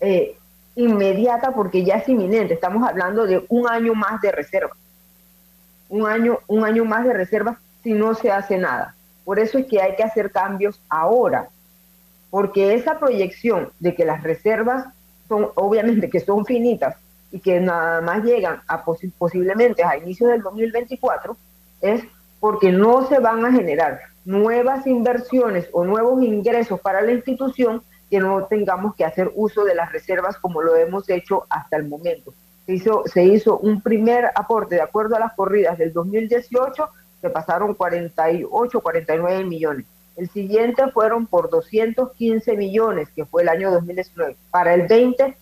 eh, 0.00 0.36
inmediata 0.76 1.52
porque 1.52 1.84
ya 1.84 1.96
es 1.96 2.08
inminente. 2.08 2.54
Estamos 2.54 2.86
hablando 2.88 3.26
de 3.26 3.44
un 3.48 3.68
año 3.68 3.94
más 3.94 4.20
de 4.20 4.32
reserva. 4.32 4.76
Un 5.88 6.06
año, 6.06 6.38
un 6.46 6.64
año 6.64 6.84
más 6.84 7.04
de 7.04 7.12
reserva 7.12 7.58
si 7.82 7.92
no 7.92 8.14
se 8.14 8.30
hace 8.30 8.58
nada. 8.58 8.94
Por 9.24 9.38
eso 9.38 9.58
es 9.58 9.66
que 9.66 9.80
hay 9.80 9.96
que 9.96 10.02
hacer 10.02 10.30
cambios 10.30 10.80
ahora. 10.88 11.48
Porque 12.30 12.74
esa 12.74 12.98
proyección 12.98 13.70
de 13.78 13.94
que 13.94 14.04
las 14.04 14.22
reservas 14.22 14.86
son, 15.28 15.48
obviamente, 15.54 16.10
que 16.10 16.20
son 16.20 16.44
finitas 16.44 16.96
y 17.30 17.40
que 17.40 17.60
nada 17.60 18.00
más 18.00 18.24
llegan 18.24 18.60
a 18.66 18.84
posiblemente 18.84 19.82
a 19.82 19.96
inicios 19.96 20.30
del 20.30 20.42
2024, 20.42 21.36
es 21.80 22.02
porque 22.40 22.70
no 22.70 23.06
se 23.08 23.18
van 23.18 23.44
a 23.44 23.52
generar 23.52 24.00
nuevas 24.24 24.86
inversiones 24.86 25.68
o 25.72 25.84
nuevos 25.84 26.22
ingresos 26.22 26.80
para 26.80 27.02
la 27.02 27.12
institución 27.12 27.82
que 28.10 28.18
no 28.18 28.44
tengamos 28.44 28.94
que 28.94 29.04
hacer 29.04 29.30
uso 29.34 29.64
de 29.64 29.74
las 29.74 29.92
reservas 29.92 30.36
como 30.38 30.62
lo 30.62 30.76
hemos 30.76 31.08
hecho 31.08 31.46
hasta 31.48 31.76
el 31.76 31.88
momento. 31.88 32.32
Se 32.66 32.74
hizo, 32.74 33.02
se 33.06 33.24
hizo 33.24 33.58
un 33.58 33.80
primer 33.80 34.30
aporte 34.34 34.76
de 34.76 34.82
acuerdo 34.82 35.16
a 35.16 35.20
las 35.20 35.34
corridas 35.34 35.78
del 35.78 35.92
2018, 35.92 36.88
se 37.20 37.30
pasaron 37.30 37.74
48, 37.74 38.80
49 38.80 39.44
millones. 39.44 39.86
El 40.16 40.28
siguiente 40.30 40.88
fueron 40.92 41.26
por 41.26 41.50
215 41.50 42.56
millones, 42.56 43.08
que 43.14 43.24
fue 43.24 43.42
el 43.42 43.48
año 43.48 43.70
2019. 43.70 44.36
Para 44.50 44.74
el 44.74 44.86
20, 44.86 45.36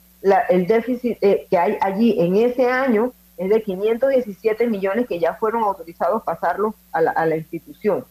el 0.48 0.66
déficit 0.66 1.18
eh, 1.20 1.46
que 1.50 1.58
hay 1.58 1.76
allí 1.80 2.18
en 2.18 2.36
ese 2.36 2.66
año 2.66 3.12
es 3.36 3.50
de 3.50 3.62
517 3.62 4.66
millones 4.68 5.06
que 5.06 5.18
ya 5.18 5.34
fueron 5.34 5.64
autorizados 5.64 6.22
pasarlos 6.22 6.74
a 6.92 7.00
la, 7.00 7.10
a 7.10 7.26
la 7.26 7.36
institución 7.36 8.04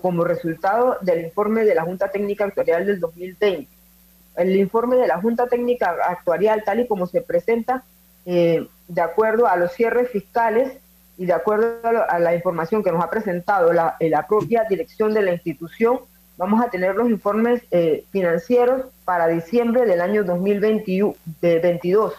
como 0.00 0.24
resultado 0.24 0.98
del 1.00 1.24
informe 1.24 1.64
de 1.64 1.74
la 1.74 1.84
Junta 1.84 2.10
Técnica 2.10 2.44
Actuarial 2.44 2.86
del 2.86 3.00
2020 3.00 3.76
el 4.36 4.56
informe 4.56 4.96
de 4.96 5.06
la 5.06 5.20
Junta 5.20 5.46
Técnica 5.46 5.96
Actuarial, 6.06 6.62
tal 6.64 6.80
y 6.80 6.86
como 6.86 7.06
se 7.06 7.22
presenta, 7.22 7.82
eh, 8.26 8.66
de 8.88 9.00
acuerdo 9.00 9.46
a 9.46 9.56
los 9.56 9.72
cierres 9.72 10.10
fiscales 10.10 10.78
y 11.18 11.26
de 11.26 11.32
acuerdo 11.32 12.04
a 12.08 12.18
la 12.18 12.34
información 12.34 12.82
que 12.82 12.92
nos 12.92 13.02
ha 13.02 13.10
presentado 13.10 13.72
la, 13.72 13.96
eh, 13.98 14.10
la 14.10 14.26
propia 14.26 14.64
dirección 14.64 15.14
de 15.14 15.22
la 15.22 15.32
institución, 15.32 16.00
vamos 16.36 16.62
a 16.62 16.68
tener 16.68 16.94
los 16.94 17.08
informes 17.08 17.62
eh, 17.70 18.04
financieros 18.10 18.82
para 19.04 19.26
diciembre 19.28 19.86
del 19.86 20.02
año 20.02 20.22
2022. 20.24 22.12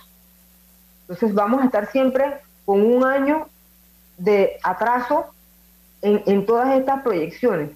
Entonces 1.02 1.34
vamos 1.34 1.62
a 1.62 1.66
estar 1.66 1.92
siempre 1.92 2.40
con 2.66 2.82
un 2.82 3.06
año 3.06 3.48
de 4.18 4.58
atraso 4.64 5.28
en, 6.02 6.24
en 6.26 6.46
todas 6.46 6.78
estas 6.78 7.02
proyecciones. 7.02 7.72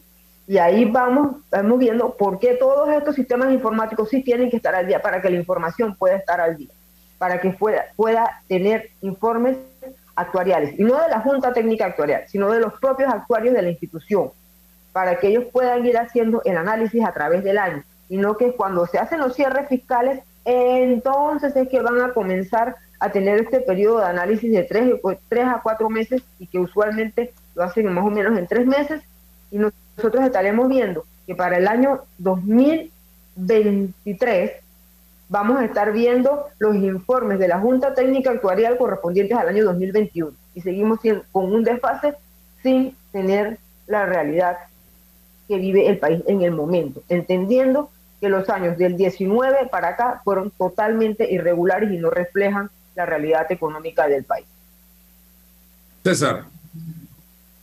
Y 0.48 0.58
ahí 0.58 0.86
vamos, 0.86 1.38
vamos 1.50 1.80
viendo 1.80 2.16
por 2.18 2.40
qué 2.40 2.56
todos 2.56 2.90
estos 2.90 3.16
sistemas 3.16 3.54
informáticos 3.54 4.10
sí 4.10 4.22
tienen 4.22 4.50
que 4.50 4.58
estar 4.58 4.76
al 4.76 4.88
día 4.88 5.02
para 5.02 5.22
que 5.22 5.30
la 5.30 5.38
información 5.38 5.96
pueda 5.96 6.16
estar 6.18 6.42
al 6.42 6.58
día, 6.58 6.70
para 7.18 7.40
que 7.40 7.52
pueda, 7.52 7.86
pueda 7.96 8.42
tener 8.48 8.90
informes 9.02 9.58
actuariales, 10.16 10.78
y 10.78 10.84
no 10.84 11.02
de 11.02 11.08
la 11.08 11.22
Junta 11.22 11.54
Técnica 11.54 11.86
Actuarial, 11.86 12.24
sino 12.28 12.52
de 12.52 12.60
los 12.60 12.74
propios 12.80 13.14
actuarios 13.14 13.56
de 13.56 13.62
la 13.62 13.70
institución, 13.70 14.32
para 14.92 15.18
que 15.20 15.28
ellos 15.28 15.46
puedan 15.54 15.86
ir 15.86 15.98
haciendo 15.98 16.42
el 16.44 16.58
análisis 16.58 17.06
a 17.06 17.14
través 17.14 17.44
del 17.44 17.58
año, 17.58 17.84
y 18.10 18.18
no 18.18 18.36
que 18.36 18.52
cuando 18.52 18.86
se 18.88 19.00
hacen 19.00 19.20
los 19.20 19.36
cierres 19.36 19.70
fiscales, 19.70 20.20
entonces 20.44 21.56
es 21.56 21.70
que 21.70 21.80
van 21.80 22.02
a 22.02 22.14
comenzar 22.14 22.76
a 23.00 23.10
tener 23.10 23.40
este 23.40 23.62
periodo 23.62 24.00
de 24.00 24.06
análisis 24.06 24.52
de 24.52 24.64
tres, 24.64 24.94
tres 25.30 25.46
a 25.46 25.62
cuatro 25.64 25.90
meses 25.90 26.22
y 26.40 26.48
que 26.48 26.60
usualmente 26.60 27.32
lo 27.56 27.64
hacen 27.64 27.94
más 27.94 28.06
o 28.06 28.10
menos 28.10 28.38
en 28.38 28.48
tres 28.48 28.66
meses 28.66 29.02
y 29.52 29.58
no 29.58 29.72
nosotros 29.98 30.26
estaremos 30.26 30.70
viendo 30.70 31.04
que 31.28 31.36
para 31.36 31.58
el 31.58 31.68
año 31.68 32.02
2023 32.18 34.52
vamos 35.30 35.60
a 35.60 35.66
estar 35.66 35.94
viendo 35.94 36.48
los 36.60 36.76
informes 36.76 37.38
de 37.40 37.48
la 37.48 37.60
Junta 37.60 37.94
Técnica 37.94 38.32
Actuarial 38.32 38.78
correspondientes 38.78 39.38
al 39.38 39.50
año 39.50 39.64
2021 39.66 40.32
y 40.56 40.62
seguimos 40.62 41.00
con 41.32 41.54
un 41.54 41.64
desfase 41.64 42.16
sin 42.64 42.98
tener 43.12 43.60
la 43.88 44.06
realidad 44.06 44.58
que 45.48 45.58
vive 45.58 45.88
el 45.88 45.98
país 46.00 46.24
en 46.28 46.42
el 46.42 46.52
momento, 46.52 47.04
entendiendo 47.10 47.90
que 48.20 48.30
los 48.30 48.50
años 48.50 48.78
del 48.78 48.98
19 48.98 49.68
para 49.70 49.90
acá 49.90 50.22
fueron 50.24 50.50
totalmente 50.52 51.32
irregulares 51.32 51.92
y 51.92 51.98
no 51.98 52.10
reflejan 52.10 52.72
la 52.96 53.06
realidad 53.06 53.52
económica 53.52 54.08
del 54.08 54.24
país. 54.24 54.48
César. 56.04 56.46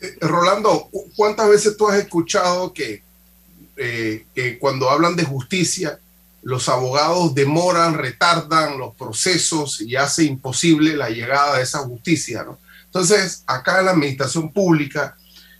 Eh, 0.01 0.17
Rolando, 0.21 0.89
¿cuántas 1.17 1.49
veces 1.49 1.77
tú 1.77 1.89
has 1.89 1.99
escuchado 1.99 2.73
que, 2.73 3.03
eh, 3.77 4.27
que 4.35 4.59
cuando 4.59 4.91
hablan 4.91 5.17
de 5.17 5.25
justicia, 5.25 5.99
los 6.43 6.69
abogados 6.69 7.35
demoran, 7.35 7.95
retardan 7.95 8.79
los 8.79 8.95
procesos 8.95 9.81
y 9.81 9.97
hace 9.97 10.25
imposible 10.25 10.97
la 10.97 11.11
llegada 11.11 11.57
de 11.57 11.65
esa 11.65 11.81
justicia? 11.81 12.45
¿no? 12.45 12.59
Entonces, 12.85 13.43
acá 13.47 13.81
en 13.81 13.87
la 13.87 13.91
administración 13.93 14.53
pública, 14.53 15.17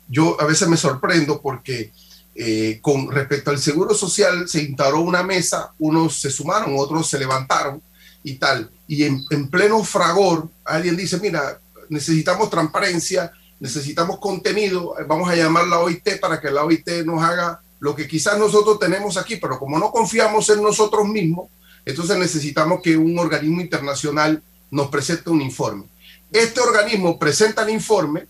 yo 0.09 0.41
a 0.41 0.45
veces 0.45 0.69
me 0.69 0.77
sorprendo 0.77 1.41
porque 1.43 1.93
eh, 2.35 2.79
con 2.81 3.11
respecto 3.11 3.51
al 3.51 3.59
seguro 3.59 3.95
social 3.95 4.49
se 4.49 4.63
instaló 4.63 5.01
una 5.01 5.25
mesa, 5.25 5.73
unos 5.81 6.21
se 6.21 6.31
sumaron, 6.31 6.75
otros 6.79 7.11
se 7.11 7.19
levantaron 7.19 7.83
y 8.23 8.35
tal. 8.35 8.71
Y 8.87 9.03
en 9.05 9.51
pleno 9.51 9.83
fragor, 9.85 10.49
alguien 10.65 10.97
dice, 10.97 11.19
mira, 11.19 11.61
necesitamos 11.89 12.51
transparencia, 12.51 13.33
necesitamos 13.61 14.19
contenido, 14.19 14.95
vamos 15.07 15.29
a 15.29 15.37
llamar 15.37 15.67
la 15.67 15.81
OIT 15.81 16.21
para 16.21 16.41
que 16.41 16.51
la 16.51 16.65
OIT 16.65 17.05
nos 17.05 17.23
haga 17.23 17.61
lo 17.81 17.95
que 17.95 18.09
quizás 18.09 18.39
nosotros 18.39 18.79
tenemos 18.79 19.17
aquí, 19.17 19.37
pero 19.37 19.59
como 19.59 19.79
no 19.79 19.91
confiamos 19.91 20.49
en 20.51 20.63
nosotros 20.63 21.07
mismos, 21.07 21.49
entonces 21.85 22.19
necesitamos 22.19 22.81
que 22.83 22.97
un 22.97 23.19
organismo 23.19 23.61
internacional 23.61 24.43
nos 24.71 24.89
presente 24.89 25.31
un 25.31 25.43
informe. 25.43 25.85
Este 26.31 26.61
organismo 26.61 27.19
presenta 27.19 27.63
el 27.63 27.71
informe 27.71 28.27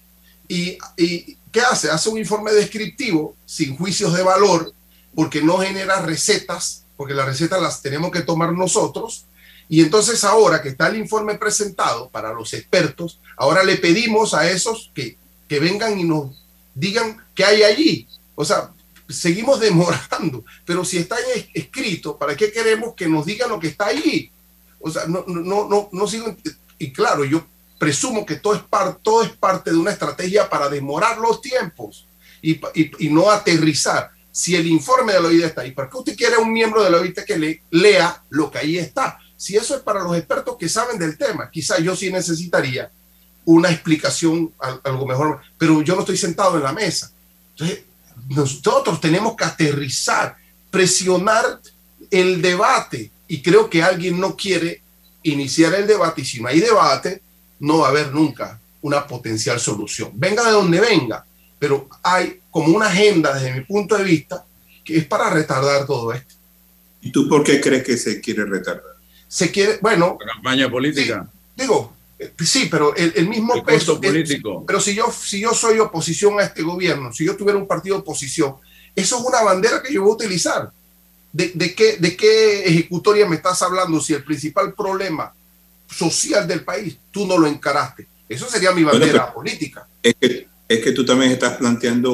y, 0.46 0.78
y 0.96 1.36
¿qué 1.50 1.60
hace? 1.60 1.90
Hace 1.90 2.08
un 2.08 2.18
informe 2.18 2.52
descriptivo 2.52 3.34
sin 3.44 3.76
juicios 3.76 4.14
de 4.14 4.22
valor 4.22 4.72
porque 5.14 5.42
no 5.42 5.58
genera 5.58 6.02
recetas 6.02 6.84
porque 6.98 7.14
las 7.14 7.26
recetas 7.26 7.62
las 7.62 7.80
tenemos 7.80 8.10
que 8.10 8.22
tomar 8.22 8.52
nosotros. 8.52 9.24
Y 9.68 9.82
entonces 9.82 10.24
ahora 10.24 10.62
que 10.62 10.70
está 10.70 10.88
el 10.88 10.96
informe 10.96 11.34
presentado 11.34 12.08
para 12.08 12.32
los 12.32 12.54
expertos, 12.54 13.20
ahora 13.36 13.62
le 13.62 13.76
pedimos 13.76 14.34
a 14.34 14.50
esos 14.50 14.90
que, 14.94 15.16
que 15.46 15.60
vengan 15.60 15.98
y 15.98 16.04
nos 16.04 16.30
digan 16.74 17.18
qué 17.34 17.44
hay 17.44 17.62
allí. 17.62 18.08
O 18.34 18.44
sea, 18.44 18.70
seguimos 19.08 19.60
demorando, 19.60 20.44
pero 20.64 20.84
si 20.84 20.98
está 20.98 21.16
escrito, 21.52 22.16
¿para 22.16 22.36
qué 22.36 22.52
queremos 22.52 22.94
que 22.94 23.08
nos 23.08 23.26
digan 23.26 23.50
lo 23.50 23.60
que 23.60 23.68
está 23.68 23.86
allí? 23.86 24.30
O 24.80 24.90
sea, 24.90 25.06
no, 25.06 25.24
no, 25.26 25.68
no, 25.68 25.88
no 25.90 26.06
sigo. 26.06 26.36
Y 26.78 26.92
claro, 26.92 27.24
yo 27.24 27.44
presumo 27.78 28.26
que 28.26 28.36
todo 28.36 28.54
es, 28.54 28.62
todo 29.02 29.22
es 29.22 29.30
parte 29.30 29.70
de 29.70 29.76
una 29.76 29.92
estrategia 29.92 30.48
para 30.48 30.68
demorar 30.68 31.18
los 31.18 31.40
tiempos 31.40 32.06
y, 32.42 32.60
y, 32.74 33.08
no 33.08 33.30
aterrizar. 33.30 34.10
Si 34.30 34.54
el 34.54 34.66
informe 34.66 35.12
de 35.12 35.20
la 35.20 35.28
OIT 35.28 35.44
está 35.44 35.62
ahí, 35.62 35.72
¿para 35.72 35.90
qué 35.90 35.96
usted 35.96 36.16
quiere 36.16 36.36
un 36.36 36.52
miembro 36.52 36.82
de 36.82 36.90
la 36.90 36.98
OIT 36.98 37.20
que 37.24 37.36
le, 37.36 37.62
lea 37.70 38.22
lo 38.30 38.50
que 38.50 38.58
ahí 38.58 38.78
está? 38.78 39.18
Si 39.38 39.56
eso 39.56 39.76
es 39.76 39.82
para 39.82 40.02
los 40.02 40.16
expertos 40.16 40.56
que 40.58 40.68
saben 40.68 40.98
del 40.98 41.16
tema, 41.16 41.48
quizá 41.48 41.78
yo 41.78 41.94
sí 41.94 42.12
necesitaría 42.12 42.90
una 43.44 43.70
explicación, 43.70 44.52
algo 44.82 45.06
mejor, 45.06 45.40
pero 45.56 45.80
yo 45.80 45.94
no 45.94 46.00
estoy 46.00 46.16
sentado 46.16 46.56
en 46.56 46.64
la 46.64 46.72
mesa. 46.72 47.10
Entonces, 47.52 47.84
nosotros 48.28 49.00
tenemos 49.00 49.36
que 49.36 49.44
aterrizar, 49.44 50.36
presionar 50.72 51.60
el 52.10 52.42
debate 52.42 53.12
y 53.28 53.40
creo 53.40 53.70
que 53.70 53.82
alguien 53.82 54.18
no 54.18 54.36
quiere 54.36 54.82
iniciar 55.22 55.72
el 55.74 55.86
debate 55.86 56.22
y 56.22 56.24
si 56.24 56.42
no 56.42 56.48
hay 56.48 56.58
debate, 56.58 57.22
no 57.60 57.78
va 57.78 57.86
a 57.86 57.90
haber 57.90 58.12
nunca 58.12 58.60
una 58.82 59.06
potencial 59.06 59.60
solución. 59.60 60.10
Venga 60.14 60.44
de 60.44 60.50
donde 60.50 60.80
venga, 60.80 61.24
pero 61.60 61.88
hay 62.02 62.40
como 62.50 62.76
una 62.76 62.88
agenda 62.88 63.34
desde 63.34 63.54
mi 63.54 63.64
punto 63.64 63.96
de 63.96 64.04
vista 64.04 64.44
que 64.84 64.98
es 64.98 65.06
para 65.06 65.30
retardar 65.30 65.86
todo 65.86 66.12
esto. 66.12 66.34
¿Y 67.00 67.12
tú 67.12 67.28
por 67.28 67.44
qué 67.44 67.60
crees 67.60 67.84
que 67.84 67.96
se 67.96 68.20
quiere 68.20 68.44
retardar? 68.44 68.97
Se 69.28 69.50
quiere, 69.50 69.78
bueno... 69.80 70.16
La 70.24 70.32
campaña 70.32 70.70
política. 70.70 71.28
digo, 71.54 71.94
eh, 72.18 72.32
sí, 72.44 72.68
pero 72.70 72.96
el, 72.96 73.28
mismo 73.28 73.62
peso 73.62 74.00
político. 74.00 74.64
pero 74.66 74.80
si 74.80 74.94
yo, 74.94 75.12
si 75.12 75.40
yo 75.40 75.54
soy 75.54 75.78
oposición 75.78 76.40
a 76.40 76.44
este 76.44 76.62
gobierno, 76.62 77.12
si 77.12 77.24
yo 77.24 77.36
tuviera 77.36 77.58
un 77.58 77.66
partido 77.66 77.96
de 77.96 78.00
oposición, 78.02 78.56
eso 78.96 79.18
es 79.18 79.24
una 79.24 79.42
bandera 79.42 79.82
que 79.82 79.92
yo 79.92 80.02
voy 80.02 80.10
a 80.10 80.14
utilizar. 80.14 80.72
¿De, 81.32 81.52
de, 81.54 81.74
qué, 81.74 81.98
¿De 81.98 82.16
qué 82.16 82.64
ejecutoria 82.64 83.28
me 83.28 83.36
estás 83.36 83.60
hablando 83.62 84.00
si 84.00 84.14
el 84.14 84.24
principal 84.24 84.74
problema 84.74 85.32
social 85.88 86.48
del 86.48 86.64
país 86.64 86.96
tú 87.10 87.26
no 87.26 87.38
lo 87.38 87.46
encaraste? 87.46 88.08
Eso 88.28 88.48
sería 88.48 88.72
mi 88.72 88.82
bandera 88.82 89.32
política. 89.32 89.86
Es 90.02 90.14
que, 90.20 90.48
es 90.68 90.80
que 90.82 90.92
tú 90.92 91.04
también 91.04 91.30
estás 91.30 91.56
planteando 91.56 92.12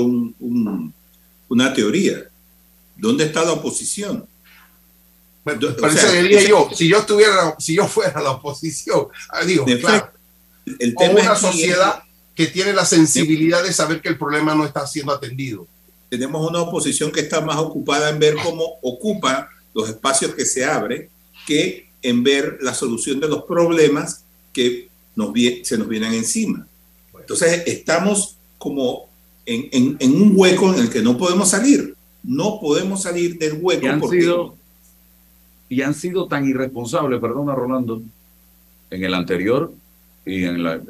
una 1.48 1.72
teoría. 1.72 2.24
¿Dónde 2.96 3.24
está 3.24 3.44
la 3.44 3.52
oposición? 3.52 4.26
Parece 5.44 6.22
diría 6.22 6.42
yo, 6.42 6.70
si 6.74 6.88
yo 6.88 6.98
estuviera, 6.98 7.54
si 7.58 7.74
yo 7.74 7.86
fuera 7.86 8.20
la 8.20 8.32
oposición, 8.32 9.08
ah, 9.30 9.44
digo, 9.44 9.64
claro, 9.64 10.10
el 10.78 10.94
tema 10.94 11.14
o 11.14 11.20
una 11.20 11.36
sociedad 11.36 12.02
que 12.34 12.46
tiene 12.46 12.72
la 12.72 12.84
sensibilidad 12.84 13.62
de 13.62 13.72
saber 13.72 14.00
que 14.00 14.08
el 14.08 14.18
problema 14.18 14.54
no 14.54 14.64
está 14.64 14.86
siendo 14.86 15.12
atendido. 15.12 15.66
Tenemos 16.08 16.48
una 16.48 16.62
oposición 16.62 17.12
que 17.12 17.20
está 17.20 17.40
más 17.40 17.56
ocupada 17.56 18.10
en 18.10 18.18
ver 18.18 18.36
cómo 18.42 18.64
ocupa 18.82 19.48
los 19.74 19.88
espacios 19.88 20.34
que 20.34 20.44
se 20.44 20.64
abren 20.64 21.08
que 21.46 21.88
en 22.02 22.22
ver 22.22 22.58
la 22.60 22.74
solución 22.74 23.20
de 23.20 23.28
los 23.28 23.44
problemas 23.44 24.24
que 24.52 24.88
nos, 25.16 25.32
se 25.62 25.78
nos 25.78 25.88
vienen 25.88 26.14
encima. 26.14 26.66
Entonces 27.18 27.62
estamos 27.66 28.36
como 28.58 29.08
en, 29.46 29.68
en, 29.72 29.96
en, 29.98 30.14
un 30.14 30.32
hueco 30.34 30.72
en 30.72 30.80
el 30.80 30.90
que 30.90 31.02
no 31.02 31.16
podemos 31.16 31.50
salir. 31.50 31.94
No 32.22 32.58
podemos 32.60 33.02
salir 33.02 33.38
del 33.38 33.58
hueco. 33.60 33.86
Han 33.86 34.08
sido 34.08 34.56
y 35.74 35.82
han 35.82 35.94
sido 35.94 36.28
tan 36.28 36.48
irresponsables, 36.48 37.20
perdona 37.20 37.52
Rolando, 37.52 38.00
en 38.90 39.04
el 39.04 39.12
anterior 39.12 39.72
y 40.24 40.44
en 40.44 40.62
la, 40.62 40.80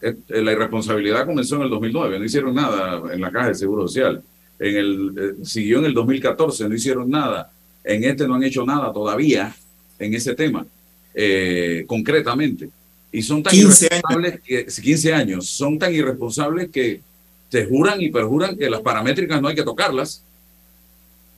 eh, 0.00 0.16
la 0.28 0.52
irresponsabilidad 0.52 1.26
comenzó 1.26 1.56
en 1.56 1.62
el 1.62 1.70
2009, 1.70 2.18
no 2.18 2.24
hicieron 2.24 2.52
nada 2.52 3.00
en 3.14 3.20
la 3.20 3.30
Caja 3.30 3.48
de 3.48 3.54
Seguro 3.54 3.86
Social, 3.86 4.20
en 4.58 4.76
el, 4.76 5.14
eh, 5.16 5.44
siguió 5.44 5.78
en 5.78 5.84
el 5.84 5.94
2014, 5.94 6.68
no 6.68 6.74
hicieron 6.74 7.08
nada, 7.08 7.52
en 7.84 8.02
este 8.02 8.26
no 8.26 8.34
han 8.34 8.42
hecho 8.42 8.66
nada 8.66 8.92
todavía 8.92 9.54
en 10.00 10.12
ese 10.12 10.34
tema, 10.34 10.66
eh, 11.14 11.84
concretamente. 11.86 12.68
Y 13.12 13.22
son 13.22 13.44
tan 13.44 13.54
irresponsables 13.54 14.40
que, 14.40 14.66
15 14.66 15.14
años, 15.14 15.46
son 15.46 15.78
tan 15.78 15.94
irresponsables 15.94 16.68
que 16.70 17.00
te 17.48 17.66
juran 17.66 18.00
y 18.00 18.10
perjuran 18.10 18.56
que 18.56 18.68
las 18.68 18.80
paramétricas 18.80 19.40
no 19.40 19.46
hay 19.46 19.54
que 19.54 19.62
tocarlas 19.62 20.24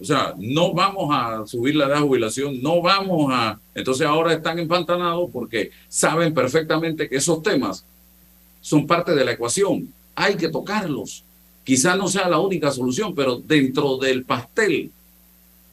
o 0.04 0.06
sea, 0.06 0.34
no 0.36 0.74
vamos 0.74 1.08
a 1.10 1.46
subir 1.46 1.76
la 1.76 1.86
edad 1.86 1.94
de 1.94 2.02
jubilación, 2.02 2.62
no 2.62 2.82
vamos 2.82 3.32
a... 3.32 3.58
Entonces 3.74 4.06
ahora 4.06 4.34
están 4.34 4.58
empantanados 4.58 5.30
porque 5.32 5.70
saben 5.88 6.34
perfectamente 6.34 7.08
que 7.08 7.16
esos 7.16 7.42
temas 7.42 7.86
son 8.60 8.86
parte 8.86 9.14
de 9.14 9.24
la 9.24 9.32
ecuación. 9.32 9.88
Hay 10.14 10.34
que 10.34 10.50
tocarlos. 10.50 11.24
Quizás 11.64 11.96
no 11.96 12.06
sea 12.08 12.28
la 12.28 12.38
única 12.38 12.70
solución, 12.70 13.14
pero 13.14 13.38
dentro 13.38 13.96
del 13.96 14.24
pastel 14.24 14.90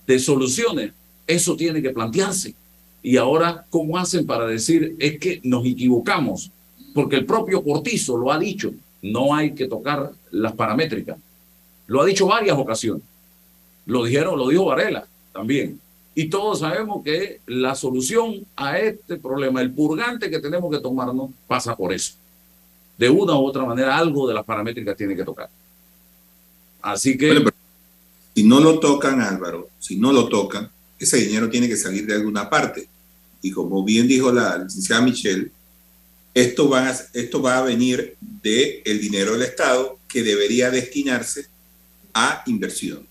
de 0.08 0.18
soluciones, 0.18 0.94
eso 1.28 1.58
tiene 1.58 1.82
que 1.82 1.90
plantearse. 1.90 2.56
Y 3.04 3.18
ahora, 3.18 3.66
¿cómo 3.70 3.98
hacen 3.98 4.26
para 4.26 4.48
decir 4.48 4.96
es 4.98 5.20
que 5.20 5.42
nos 5.44 5.66
equivocamos? 5.66 6.52
Porque 6.94 7.18
el 7.18 7.26
propio 7.26 7.62
Cortizo 7.62 8.16
lo 8.16 8.32
ha 8.32 8.40
dicho, 8.40 8.72
no 9.02 9.36
hay 9.36 9.52
que 9.52 9.68
tocar 9.68 10.14
las 10.32 10.54
paramétricas. 10.54 11.18
Lo 11.88 12.02
ha 12.02 12.06
dicho 12.06 12.28
varias 12.28 12.58
ocasiones. 12.58 13.04
Lo 13.92 14.06
dijeron, 14.06 14.40
lo 14.40 14.48
dijo 14.48 14.64
Varela 14.64 15.06
también. 15.34 15.78
Y 16.16 16.30
todos 16.30 16.60
sabemos 16.60 17.04
que 17.04 17.42
la 17.46 17.76
solución 17.76 18.46
a 18.56 18.80
este 18.80 19.18
problema, 19.18 19.60
el 19.60 19.74
purgante 19.74 20.30
que 20.30 20.40
tenemos 20.40 20.72
que 20.72 20.80
tomarnos, 20.80 21.32
pasa 21.46 21.76
por 21.76 21.92
eso. 21.92 22.14
De 22.98 23.10
una 23.10 23.34
u 23.36 23.46
otra 23.46 23.66
manera, 23.66 23.98
algo 23.98 24.30
de 24.30 24.34
las 24.34 24.46
paramétricas 24.46 24.96
tiene 24.96 25.14
que 25.14 25.26
tocar. 25.26 25.50
Así 26.82 27.18
que... 27.18 27.44
si 28.34 28.44
no 28.44 28.62
lo 28.62 28.80
tocan, 28.80 29.20
Álvaro, 29.20 29.68
si 29.78 29.98
no 29.98 30.14
lo 30.14 30.30
tocan, 30.30 30.70
ese 30.98 31.18
dinero 31.18 31.50
tiene 31.50 31.68
que 31.68 31.76
salir 31.76 32.06
de 32.06 32.14
alguna 32.14 32.50
parte. 32.50 32.88
Y 33.42 33.52
como 33.52 33.84
bien 33.84 34.08
dijo 34.08 34.32
la 34.32 34.58
licenciada 34.58 35.02
Michelle, 35.02 35.52
esto 36.34 36.70
va 36.70 36.88
a, 36.88 36.98
esto 37.12 37.42
va 37.42 37.58
a 37.58 37.64
venir 37.64 38.16
del 38.22 38.82
el 38.86 39.02
dinero 39.02 39.34
del 39.34 39.42
Estado 39.42 39.98
que 40.08 40.24
debería 40.24 40.72
destinarse 40.72 41.48
a 42.14 42.42
inversión 42.46 43.11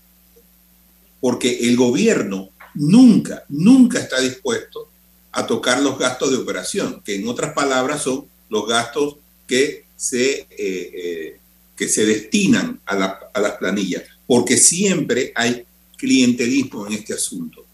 porque 1.21 1.59
el 1.67 1.77
gobierno 1.77 2.49
nunca, 2.73 3.45
nunca 3.47 3.99
está 3.99 4.19
dispuesto 4.19 4.89
a 5.31 5.47
tocar 5.47 5.81
los 5.81 5.97
gastos 5.97 6.31
de 6.31 6.37
operación, 6.37 7.01
que 7.05 7.15
en 7.15 7.27
otras 7.27 7.53
palabras 7.53 8.03
son 8.03 8.25
los 8.49 8.67
gastos 8.67 9.15
que 9.47 9.85
se, 9.95 10.41
eh, 10.41 10.47
eh, 10.57 11.39
que 11.75 11.87
se 11.87 12.05
destinan 12.05 12.81
a, 12.85 12.95
la, 12.95 13.19
a 13.33 13.39
las 13.39 13.53
planillas, 13.53 14.03
porque 14.27 14.57
siempre 14.57 15.31
hay 15.35 15.63
clientelismo 15.97 16.87
en 16.87 16.93
este 16.93 17.13
asunto. 17.13 17.65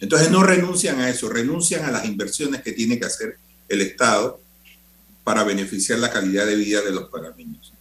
Entonces 0.00 0.30
no 0.30 0.42
renuncian 0.42 1.00
a 1.00 1.08
eso, 1.08 1.28
renuncian 1.28 1.84
a 1.84 1.90
las 1.90 2.04
inversiones 2.06 2.62
que 2.62 2.72
tiene 2.72 2.98
que 2.98 3.06
hacer 3.06 3.36
el 3.68 3.80
Estado 3.80 4.40
para 5.22 5.44
beneficiar 5.44 5.98
la 5.98 6.10
calidad 6.10 6.46
de 6.46 6.56
vida 6.56 6.82
de 6.82 6.90
los 6.90 7.08
panameños. 7.08 7.72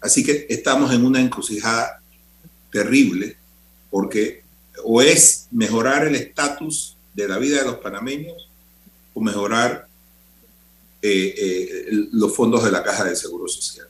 Así 0.00 0.24
que 0.24 0.46
estamos 0.48 0.92
en 0.92 1.04
una 1.04 1.20
encrucijada 1.20 2.02
terrible 2.70 3.37
porque 3.90 4.42
o 4.84 5.02
es 5.02 5.48
mejorar 5.50 6.06
el 6.06 6.14
estatus 6.14 6.96
de 7.14 7.28
la 7.28 7.38
vida 7.38 7.58
de 7.58 7.66
los 7.66 7.78
panameños 7.78 8.48
o 9.14 9.20
mejorar 9.20 9.88
eh, 11.02 11.34
eh, 11.36 11.86
los 12.12 12.34
fondos 12.34 12.64
de 12.64 12.70
la 12.70 12.82
caja 12.82 13.04
de 13.04 13.16
seguro 13.16 13.48
social. 13.48 13.88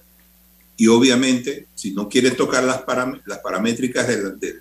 Y 0.77 0.87
obviamente, 0.87 1.67
si 1.75 1.93
no 1.93 2.09
quieren 2.09 2.37
tocar 2.37 2.63
las, 2.65 2.83
las 3.27 3.39
paramétricas 3.39 4.07
de, 4.07 4.61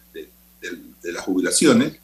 las 1.03 1.23
jubilaciones, 1.23 1.99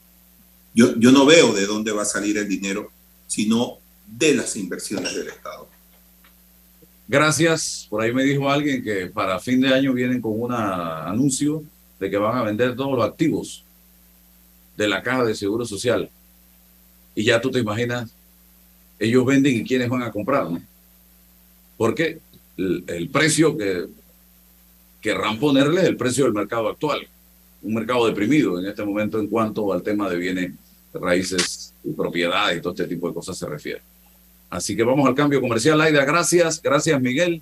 yo, 0.73 0.95
yo 0.97 1.11
no 1.11 1.25
veo 1.25 1.53
de 1.53 1.65
dónde 1.65 1.91
va 1.91 2.03
a 2.03 2.05
salir 2.05 2.37
el 2.37 2.47
dinero, 2.47 2.91
sino 3.27 3.79
de 4.07 4.35
las 4.35 4.55
inversiones 4.55 5.15
del 5.15 5.27
Estado. 5.27 5.67
Gracias. 7.07 7.87
Por 7.89 8.01
ahí 8.01 8.13
me 8.13 8.23
dijo 8.23 8.49
alguien 8.49 8.83
que 8.83 9.07
para 9.07 9.39
fin 9.39 9.61
de 9.61 9.73
año 9.73 9.93
vienen 9.93 10.21
con 10.21 10.39
un 10.39 10.53
anuncio 10.53 11.63
de 12.03 12.09
que 12.09 12.17
van 12.17 12.37
a 12.37 12.43
vender 12.43 12.75
todos 12.75 12.97
los 12.97 13.05
activos 13.05 13.63
de 14.75 14.89
la 14.89 15.01
caja 15.01 15.23
de 15.23 15.33
seguro 15.33 15.65
social. 15.65 16.09
Y 17.15 17.23
ya 17.23 17.39
tú 17.39 17.49
te 17.49 17.59
imaginas, 17.59 18.11
ellos 18.99 19.25
venden 19.25 19.55
y 19.55 19.63
quiénes 19.63 19.87
van 19.87 20.03
a 20.03 20.11
comprar, 20.11 20.51
¿no? 20.51 20.61
Porque 21.77 22.19
el, 22.57 23.09
precio 23.09 23.57
que 23.57 23.85
querrán 24.99 25.39
ponerle 25.39 25.81
es 25.81 25.87
el 25.87 25.95
precio 25.95 26.25
del 26.25 26.33
mercado 26.33 26.67
actual. 26.67 27.07
Un 27.61 27.73
mercado 27.73 28.05
deprimido 28.05 28.59
en 28.59 28.65
este 28.65 28.83
momento 28.83 29.17
en 29.17 29.27
cuanto 29.27 29.71
al 29.71 29.81
tema 29.81 30.09
de 30.09 30.17
bienes, 30.17 30.51
raíces 30.93 31.73
y 31.85 31.91
propiedades 31.93 32.57
y 32.57 32.61
todo 32.61 32.73
este 32.73 32.87
tipo 32.87 33.07
de 33.07 33.13
cosas 33.13 33.37
se 33.37 33.47
refiere. 33.47 33.81
Así 34.49 34.75
que 34.75 34.83
vamos 34.83 35.07
al 35.07 35.15
cambio 35.15 35.39
comercial. 35.39 35.79
Aida, 35.79 36.03
gracias. 36.03 36.61
Gracias, 36.61 36.99
Miguel. 36.99 37.41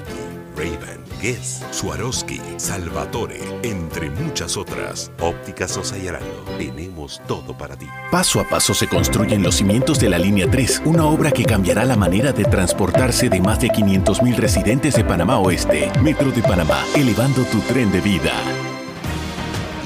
Ray-Ban, 0.55 1.03
Guess, 1.19 1.63
Swarovski, 1.71 2.39
Salvatore, 2.57 3.39
entre 3.63 4.11
muchas 4.11 4.57
otras. 4.57 5.11
Óptica 5.19 5.67
Sosa 5.67 5.97
Yarango, 5.97 6.43
tenemos 6.59 7.19
todo 7.27 7.57
para 7.57 7.75
ti. 7.75 7.87
Paso 8.11 8.39
a 8.39 8.47
paso 8.47 8.75
se 8.75 8.87
construyen 8.87 9.41
los 9.41 9.55
cimientos 9.55 9.99
de 9.99 10.09
la 10.09 10.19
Línea 10.19 10.47
3, 10.51 10.83
una 10.85 11.05
obra 11.05 11.31
que 11.31 11.45
cambiará 11.45 11.83
la 11.83 11.95
manera 11.95 12.31
de 12.31 12.43
transportarse 12.45 13.27
de 13.27 13.41
más 13.41 13.59
de 13.59 13.69
500.000 13.69 14.35
residentes 14.35 14.93
de 14.93 15.03
Panamá 15.03 15.39
Oeste. 15.39 15.91
Metro 16.03 16.31
de 16.31 16.43
Panamá, 16.43 16.83
elevando 16.95 17.43
tu 17.45 17.59
tren 17.61 17.91
de 17.91 18.01
vida. 18.01 18.33